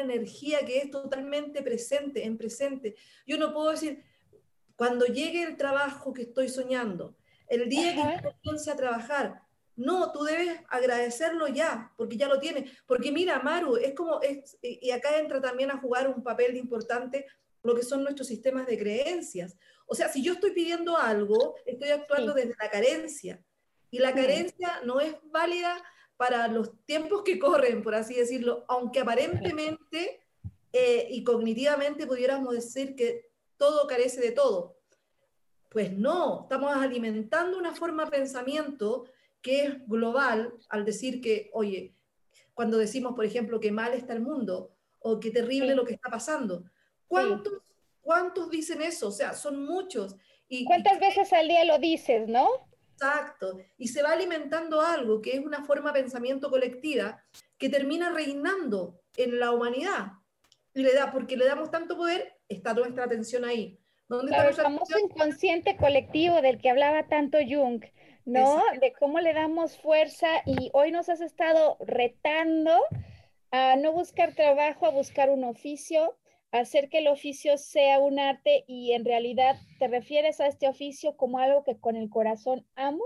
energía 0.00 0.66
que 0.66 0.78
es 0.78 0.90
totalmente 0.90 1.62
presente, 1.62 2.24
en 2.24 2.36
presente. 2.36 2.96
Yo 3.28 3.38
no 3.38 3.54
puedo 3.54 3.70
decir, 3.70 4.02
cuando 4.74 5.06
llegue 5.06 5.44
el 5.44 5.56
trabajo 5.56 6.12
que 6.12 6.22
estoy 6.22 6.48
soñando, 6.48 7.14
el 7.48 7.68
día 7.68 7.94
que 7.94 8.32
comience 8.42 8.70
a 8.70 8.76
trabajar, 8.76 9.42
no, 9.76 10.12
tú 10.12 10.22
debes 10.22 10.60
agradecerlo 10.68 11.48
ya, 11.48 11.92
porque 11.96 12.16
ya 12.16 12.28
lo 12.28 12.38
tienes. 12.38 12.70
Porque 12.86 13.10
mira, 13.10 13.40
Maru, 13.40 13.76
es 13.76 13.94
como, 13.94 14.20
es, 14.20 14.56
y 14.62 14.90
acá 14.90 15.18
entra 15.18 15.40
también 15.40 15.70
a 15.70 15.78
jugar 15.78 16.08
un 16.08 16.22
papel 16.22 16.56
importante 16.56 17.26
lo 17.62 17.74
que 17.74 17.82
son 17.82 18.02
nuestros 18.04 18.28
sistemas 18.28 18.66
de 18.66 18.78
creencias. 18.78 19.56
O 19.86 19.94
sea, 19.94 20.08
si 20.08 20.22
yo 20.22 20.34
estoy 20.34 20.52
pidiendo 20.52 20.96
algo, 20.96 21.56
estoy 21.66 21.90
actuando 21.90 22.34
desde 22.34 22.54
la 22.60 22.70
carencia. 22.70 23.42
Y 23.90 23.98
la 23.98 24.14
carencia 24.14 24.80
no 24.84 25.00
es 25.00 25.14
válida 25.24 25.82
para 26.16 26.46
los 26.48 26.72
tiempos 26.84 27.22
que 27.22 27.38
corren, 27.38 27.82
por 27.82 27.94
así 27.94 28.14
decirlo, 28.14 28.64
aunque 28.68 29.00
aparentemente 29.00 30.20
eh, 30.72 31.08
y 31.10 31.24
cognitivamente 31.24 32.06
pudiéramos 32.06 32.54
decir 32.54 32.94
que 32.94 33.30
todo 33.56 33.86
carece 33.86 34.20
de 34.20 34.32
todo. 34.32 34.76
Pues 35.74 35.90
no, 35.90 36.42
estamos 36.42 36.72
alimentando 36.72 37.58
una 37.58 37.74
forma 37.74 38.04
de 38.04 38.12
pensamiento 38.12 39.06
que 39.42 39.64
es 39.64 39.88
global 39.88 40.54
al 40.68 40.84
decir 40.84 41.20
que, 41.20 41.50
oye, 41.52 41.96
cuando 42.54 42.78
decimos, 42.78 43.14
por 43.16 43.24
ejemplo, 43.24 43.58
que 43.58 43.72
mal 43.72 43.92
está 43.92 44.12
el 44.12 44.20
mundo 44.20 44.76
o 45.00 45.18
que 45.18 45.32
terrible 45.32 45.74
lo 45.74 45.84
que 45.84 45.94
está 45.94 46.08
pasando, 46.08 46.62
¿cuántos, 47.08 47.54
¿cuántos 48.00 48.50
dicen 48.50 48.82
eso? 48.82 49.08
O 49.08 49.10
sea, 49.10 49.34
son 49.34 49.64
muchos. 49.64 50.14
Y, 50.46 50.64
¿Cuántas 50.64 51.00
veces 51.00 51.32
al 51.32 51.48
día 51.48 51.64
lo 51.64 51.80
dices, 51.80 52.28
no? 52.28 52.48
Exacto. 52.92 53.58
Y 53.76 53.88
se 53.88 54.00
va 54.00 54.12
alimentando 54.12 54.80
algo 54.80 55.20
que 55.20 55.32
es 55.32 55.44
una 55.44 55.64
forma 55.64 55.90
de 55.90 56.02
pensamiento 56.02 56.50
colectiva 56.50 57.20
que 57.58 57.68
termina 57.68 58.12
reinando 58.12 59.00
en 59.16 59.40
la 59.40 59.50
humanidad. 59.50 60.12
Y 60.72 60.82
le 60.82 60.94
da, 60.94 61.10
porque 61.10 61.36
le 61.36 61.46
damos 61.46 61.72
tanto 61.72 61.96
poder, 61.96 62.36
está 62.48 62.74
nuestra 62.74 63.06
atención 63.06 63.44
ahí. 63.44 63.80
¿Dónde 64.08 64.32
está 64.32 64.48
el 64.48 64.54
famoso 64.54 64.98
inconsciente 64.98 65.76
colectivo 65.76 66.42
del 66.42 66.58
que 66.58 66.70
hablaba 66.70 67.06
tanto 67.06 67.38
Jung, 67.38 67.82
¿no? 68.26 68.62
De 68.80 68.92
cómo 68.92 69.20
le 69.20 69.32
damos 69.32 69.78
fuerza 69.78 70.28
y 70.44 70.70
hoy 70.74 70.92
nos 70.92 71.08
has 71.08 71.20
estado 71.20 71.78
retando 71.80 72.78
a 73.50 73.76
no 73.76 73.92
buscar 73.92 74.34
trabajo, 74.34 74.86
a 74.86 74.90
buscar 74.90 75.30
un 75.30 75.44
oficio, 75.44 76.16
hacer 76.52 76.88
que 76.88 76.98
el 76.98 77.08
oficio 77.08 77.56
sea 77.56 77.98
un 77.98 78.18
arte 78.18 78.64
y 78.66 78.92
en 78.92 79.04
realidad 79.04 79.56
te 79.78 79.88
refieres 79.88 80.40
a 80.40 80.48
este 80.48 80.68
oficio 80.68 81.16
como 81.16 81.38
algo 81.38 81.64
que 81.64 81.78
con 81.78 81.96
el 81.96 82.10
corazón 82.10 82.66
amo, 82.76 83.04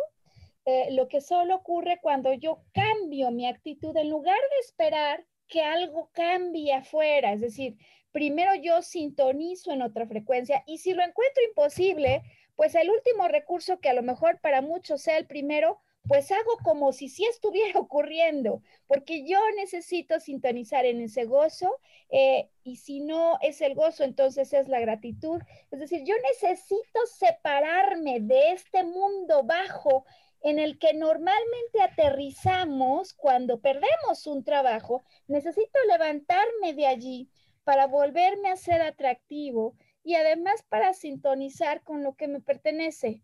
eh, 0.64 0.88
lo 0.90 1.08
que 1.08 1.20
solo 1.20 1.56
ocurre 1.56 1.98
cuando 2.02 2.32
yo 2.32 2.62
cambio 2.72 3.30
mi 3.30 3.46
actitud 3.46 3.96
en 3.96 4.10
lugar 4.10 4.36
de 4.36 4.58
esperar 4.60 5.24
que 5.46 5.62
algo 5.62 6.10
cambie 6.12 6.74
afuera, 6.74 7.32
es 7.32 7.40
decir, 7.40 7.76
primero 8.12 8.54
yo 8.54 8.82
sintonizo 8.82 9.72
en 9.72 9.82
otra 9.82 10.06
frecuencia 10.06 10.62
y 10.66 10.78
si 10.78 10.92
lo 10.92 11.02
encuentro 11.02 11.42
imposible, 11.48 12.22
pues 12.56 12.74
el 12.74 12.90
último 12.90 13.28
recurso 13.28 13.78
que 13.80 13.88
a 13.88 13.94
lo 13.94 14.02
mejor 14.02 14.40
para 14.40 14.62
muchos 14.62 15.02
sea 15.02 15.18
el 15.18 15.26
primero, 15.26 15.80
pues 16.08 16.32
hago 16.32 16.58
como 16.64 16.92
si 16.92 17.08
sí 17.08 17.24
estuviera 17.26 17.78
ocurriendo, 17.80 18.62
porque 18.86 19.24
yo 19.26 19.38
necesito 19.56 20.18
sintonizar 20.18 20.86
en 20.86 21.00
ese 21.02 21.24
gozo 21.24 21.76
eh, 22.10 22.48
y 22.64 22.76
si 22.76 23.00
no 23.00 23.38
es 23.42 23.60
el 23.60 23.74
gozo, 23.74 24.04
entonces 24.04 24.52
es 24.52 24.68
la 24.68 24.80
gratitud. 24.80 25.40
Es 25.70 25.78
decir, 25.80 26.02
yo 26.04 26.14
necesito 26.32 27.06
separarme 27.06 28.20
de 28.20 28.52
este 28.52 28.82
mundo 28.82 29.42
bajo 29.44 30.04
en 30.42 30.58
el 30.58 30.78
que 30.78 30.94
normalmente 30.94 31.80
aterrizamos 31.82 33.12
cuando 33.12 33.60
perdemos 33.60 34.26
un 34.26 34.44
trabajo. 34.44 35.04
Necesito 35.26 35.78
levantarme 35.88 36.74
de 36.74 36.86
allí 36.86 37.28
para 37.68 37.86
volverme 37.86 38.48
a 38.48 38.56
ser 38.56 38.80
atractivo 38.80 39.76
y 40.02 40.14
además 40.14 40.64
para 40.70 40.94
sintonizar 40.94 41.82
con 41.82 42.02
lo 42.02 42.14
que 42.16 42.26
me 42.26 42.40
pertenece. 42.40 43.20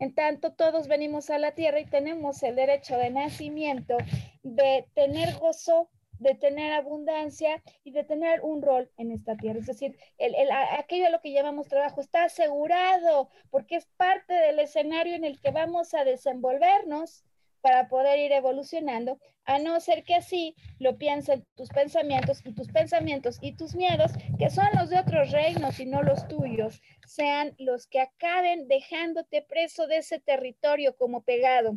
En 0.00 0.12
tanto, 0.12 0.54
todos 0.54 0.88
venimos 0.88 1.30
a 1.30 1.38
la 1.38 1.52
tierra 1.52 1.78
y 1.78 1.84
tenemos 1.84 2.42
el 2.42 2.56
derecho 2.56 2.98
de 2.98 3.10
nacimiento 3.10 3.96
de 4.42 4.88
tener 4.94 5.36
gozo, 5.38 5.88
de 6.18 6.34
tener 6.34 6.72
abundancia 6.72 7.62
y 7.84 7.92
de 7.92 8.02
tener 8.02 8.40
un 8.42 8.60
rol 8.60 8.90
en 8.96 9.12
esta 9.12 9.36
tierra. 9.36 9.60
Es 9.60 9.66
decir, 9.66 9.96
el, 10.18 10.34
aquello 10.76 11.06
a 11.06 11.10
lo 11.10 11.20
que 11.20 11.32
llamamos 11.32 11.68
trabajo 11.68 12.00
está 12.00 12.24
asegurado 12.24 13.28
porque 13.50 13.76
es 13.76 13.86
parte 13.96 14.34
del 14.34 14.58
escenario 14.58 15.14
en 15.14 15.24
el 15.24 15.40
que 15.40 15.52
vamos 15.52 15.94
a 15.94 16.02
desenvolvernos 16.02 17.22
para 17.66 17.88
poder 17.88 18.20
ir 18.20 18.30
evolucionando, 18.30 19.18
a 19.44 19.58
no 19.58 19.80
ser 19.80 20.04
que 20.04 20.14
así 20.14 20.54
lo 20.78 20.98
piensen 20.98 21.44
tus 21.56 21.68
pensamientos 21.68 22.40
y 22.44 22.52
tus 22.54 22.68
pensamientos 22.68 23.38
y 23.40 23.56
tus 23.56 23.74
miedos, 23.74 24.12
que 24.38 24.50
son 24.50 24.68
los 24.78 24.88
de 24.88 25.00
otros 25.00 25.32
reinos 25.32 25.80
y 25.80 25.86
no 25.86 26.00
los 26.04 26.28
tuyos, 26.28 26.80
sean 27.08 27.56
los 27.58 27.88
que 27.88 27.98
acaben 27.98 28.68
dejándote 28.68 29.42
preso 29.42 29.88
de 29.88 29.96
ese 29.96 30.20
territorio 30.20 30.96
como 30.96 31.24
pegado. 31.24 31.74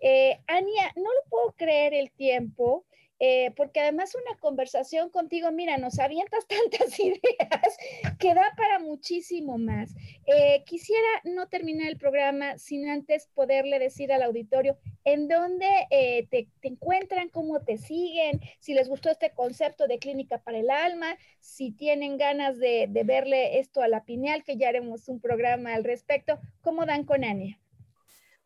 Eh, 0.00 0.38
Ania, 0.48 0.92
no 0.96 1.04
lo 1.04 1.30
puedo 1.30 1.52
creer 1.56 1.94
el 1.94 2.12
tiempo 2.12 2.84
eh, 3.24 3.52
porque 3.54 3.78
además 3.78 4.16
una 4.16 4.36
conversación 4.40 5.08
contigo, 5.08 5.52
mira, 5.52 5.78
nos 5.78 6.00
avientas 6.00 6.44
tantas 6.48 6.98
ideas 6.98 7.78
que 8.18 8.34
da 8.34 8.52
para 8.56 8.80
muchísimo 8.80 9.58
más. 9.58 9.94
Eh, 10.26 10.64
quisiera 10.66 11.06
no 11.22 11.46
terminar 11.46 11.86
el 11.86 11.98
programa 11.98 12.58
sin 12.58 12.88
antes 12.88 13.28
poderle 13.32 13.78
decir 13.78 14.12
al 14.12 14.24
auditorio 14.24 14.76
en 15.04 15.28
dónde 15.28 15.68
eh, 15.90 16.26
te, 16.30 16.48
encuentran, 16.62 17.28
cómo 17.28 17.60
te 17.60 17.78
siguen, 17.78 18.40
si 18.58 18.74
les 18.74 18.88
gustó 18.88 19.08
este 19.08 19.30
concepto 19.30 19.86
de 19.86 20.00
clínica 20.00 20.38
para 20.38 20.58
el 20.58 20.68
alma, 20.68 21.16
si 21.38 21.70
tienen 21.70 22.16
ganas 22.16 22.58
de, 22.58 22.88
de 22.90 23.04
verle 23.04 23.60
esto 23.60 23.82
a 23.82 23.88
la 23.88 24.04
pineal, 24.04 24.42
que 24.42 24.56
ya 24.56 24.68
haremos 24.68 25.08
un 25.08 25.20
programa 25.20 25.74
al 25.74 25.84
respecto, 25.84 26.40
¿cómo 26.60 26.86
dan 26.86 27.04
con 27.04 27.22
Ania? 27.22 27.61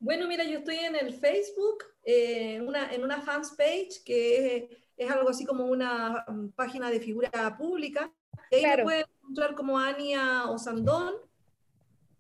Bueno, 0.07 0.29
mira, 0.29 0.45
yo 0.45 0.59
estoy 0.59 0.77
en 0.77 0.95
el 0.95 1.13
Facebook, 1.13 1.83
eh, 2.05 2.61
una, 2.61 2.95
en 2.95 3.03
una 3.03 3.21
fans 3.23 3.57
page, 3.59 4.05
que 4.05 4.69
es, 4.97 5.11
algo 5.11 5.29
así 5.29 5.45
como 5.45 5.65
una 5.65 6.25
mm, 6.29 6.51
página 6.51 6.91
de 6.91 7.01
figura 7.01 7.57
pública. 7.59 8.13
Ahí 8.53 8.65
me 8.65 8.85
pueden 8.85 9.05
encontrar 9.19 9.57
como 9.57 9.77
Ania 9.77 10.45
Osandón. 10.49 11.15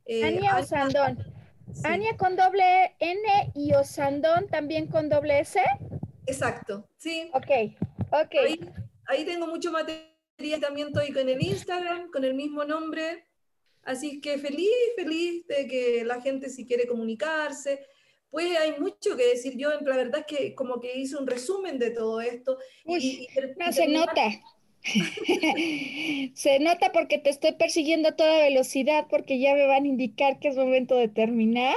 Eh, 0.04 0.24
Ania 0.24 0.56
Osandón. 0.56 1.32
Ania 1.84 2.16
con 2.16 2.34
doble 2.34 2.96
N 2.98 3.52
y 3.54 3.72
Osandón 3.74 4.48
también 4.48 4.88
con 4.88 5.08
doble 5.08 5.38
S. 5.38 5.60
Exacto, 6.26 6.88
sí. 6.96 7.30
Ok, 7.34 7.78
ok. 8.10 8.34
Ahí, 8.34 8.60
ahí 9.06 9.24
tengo 9.24 9.46
mucho 9.46 9.70
material, 9.70 10.60
también 10.60 10.88
estoy 10.88 11.12
con 11.12 11.28
el 11.28 11.40
Instagram, 11.40 12.10
con 12.10 12.24
el 12.24 12.34
mismo 12.34 12.64
nombre. 12.64 13.28
Así 13.86 14.20
que 14.20 14.36
feliz, 14.36 14.68
feliz 14.96 15.46
de 15.46 15.66
que 15.68 16.04
la 16.04 16.20
gente 16.20 16.50
si 16.50 16.66
quiere 16.66 16.86
comunicarse, 16.86 17.86
pues 18.30 18.56
hay 18.58 18.78
mucho 18.80 19.16
que 19.16 19.28
decir. 19.28 19.56
Yo 19.56 19.70
la 19.80 19.96
verdad 19.96 20.24
es 20.28 20.36
que 20.36 20.54
como 20.54 20.80
que 20.80 20.98
hice 20.98 21.16
un 21.16 21.26
resumen 21.26 21.78
de 21.78 21.90
todo 21.90 22.20
esto. 22.20 22.58
y, 22.84 23.28
no, 23.56 23.72
se 23.72 23.88
nota. 23.88 24.30
se 26.34 26.58
nota 26.60 26.92
porque 26.92 27.18
te 27.18 27.30
estoy 27.30 27.52
persiguiendo 27.52 28.10
a 28.10 28.16
toda 28.16 28.42
velocidad 28.42 29.06
porque 29.08 29.38
ya 29.38 29.54
me 29.54 29.66
van 29.66 29.84
a 29.84 29.88
indicar 29.88 30.38
que 30.40 30.48
es 30.48 30.56
momento 30.56 30.96
de 30.96 31.08
terminar. 31.08 31.76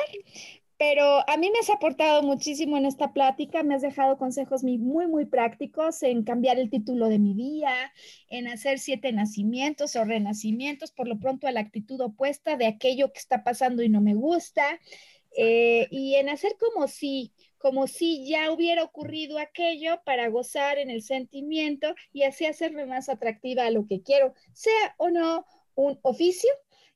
Pero 0.80 1.30
a 1.30 1.36
mí 1.36 1.52
me 1.52 1.60
has 1.60 1.70
aportado 1.70 2.24
muchísimo 2.24 2.78
en 2.78 2.86
esta 2.86 3.12
plática, 3.12 3.64
me 3.64 3.76
has 3.76 3.82
dejado 3.82 4.18
consejos 4.18 4.64
muy, 4.64 5.08
muy 5.08 5.26
prácticos 5.26 6.02
en 6.04 6.24
cambiar 6.24 6.58
el 6.58 6.70
título 6.70 7.10
de 7.10 7.20
mi 7.20 7.34
día, 7.34 7.92
en 8.30 8.48
hacer 8.48 8.80
siete 8.80 9.12
nacimientos 9.12 9.98
o 9.98 10.06
renacimientos, 10.06 10.94
por 10.94 11.10
lo 11.10 11.20
pronto 11.20 11.48
a 11.48 11.52
la 11.52 11.60
actitud 11.60 12.00
opuesta 12.00 12.56
de 12.56 12.68
aquello 12.68 13.12
que 13.12 13.20
está 13.20 13.44
pasando 13.44 13.84
y 13.84 13.90
no 13.90 14.00
me 14.00 14.14
gusta, 14.14 14.80
eh, 15.36 15.90
y 15.92 16.16
en 16.16 16.30
hacer 16.30 16.56
como 16.58 16.88
si, 16.88 17.34
como 17.58 17.88
si 17.88 18.26
ya 18.26 18.50
hubiera 18.50 18.86
ocurrido 18.86 19.38
aquello 19.38 20.02
para 20.06 20.30
gozar 20.30 20.78
en 20.78 20.90
el 20.90 21.02
sentimiento 21.02 21.94
y 22.14 22.24
así 22.24 22.46
hacerme 22.46 22.86
más 22.86 23.10
atractiva 23.10 23.66
a 23.66 23.72
lo 23.72 23.86
que 23.86 24.02
quiero, 24.02 24.34
sea 24.54 24.96
o 24.98 25.10
no 25.10 25.46
un 25.76 26.00
oficio 26.04 26.50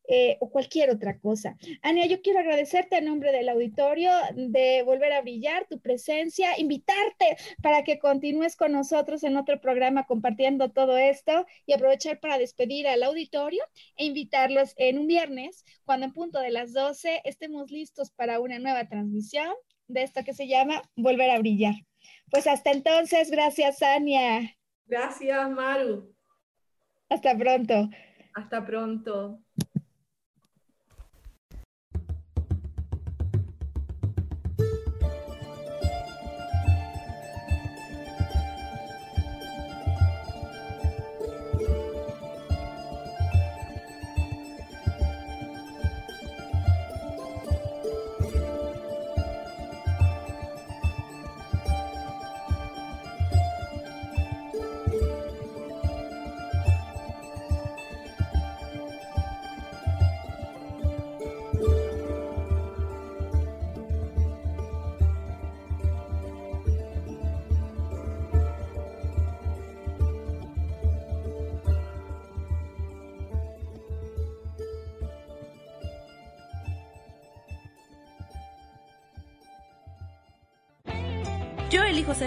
eh, 0.08 0.38
o 0.42 0.50
cualquier 0.50 0.90
otra 0.90 1.18
cosa. 1.18 1.56
Ania, 1.82 2.06
yo 2.08 2.22
quiero 2.22 2.40
agradecerte 2.40 2.98
a 2.98 3.02
nombre 3.02 3.32
del 3.32 3.48
auditorio 3.48 4.12
de 4.36 4.84
Volver 4.84 5.14
a 5.14 5.22
Brillar, 5.22 5.66
tu 5.70 5.80
presencia, 5.80 6.60
invitarte 6.60 7.38
para 7.62 7.84
que 7.84 8.00
continúes 8.00 8.56
con 8.56 8.74
nosotros 8.74 9.24
en 9.24 9.38
otro 9.38 9.62
programa 9.62 10.06
compartiendo 10.06 10.72
todo 10.72 10.98
esto 10.98 11.46
y 11.66 11.74
aprovechar 11.74 12.20
para 12.20 12.38
despedir 12.38 12.88
al 12.88 13.04
auditorio 13.04 13.64
e 13.96 14.06
invitarlos 14.06 14.74
en 14.78 15.00
un 15.00 15.08
viernes, 15.08 15.64
cuando 15.86 16.06
en 16.06 16.14
punto 16.14 16.40
de 16.40 16.52
las 16.52 16.74
12 16.74 17.22
estemos 17.24 17.72
listos 17.72 18.12
para 18.12 18.40
una 18.40 18.60
nueva 18.60 18.88
transmisión 18.88 19.54
de 19.88 20.04
esto 20.04 20.24
que 20.24 20.34
se 20.34 20.48
llama 20.48 20.82
Volver 20.96 21.32
a 21.32 21.40
Brillar. 21.40 21.76
Pues 22.30 22.48
hasta 22.48 22.72
entonces, 22.72 23.32
gracias, 23.32 23.82
Ania. 23.82 24.58
Gracias, 24.86 25.50
Maru. 25.50 26.14
Hasta 27.10 27.38
pronto. 27.38 27.90
Hasta 28.34 28.66
pronto. 28.66 29.43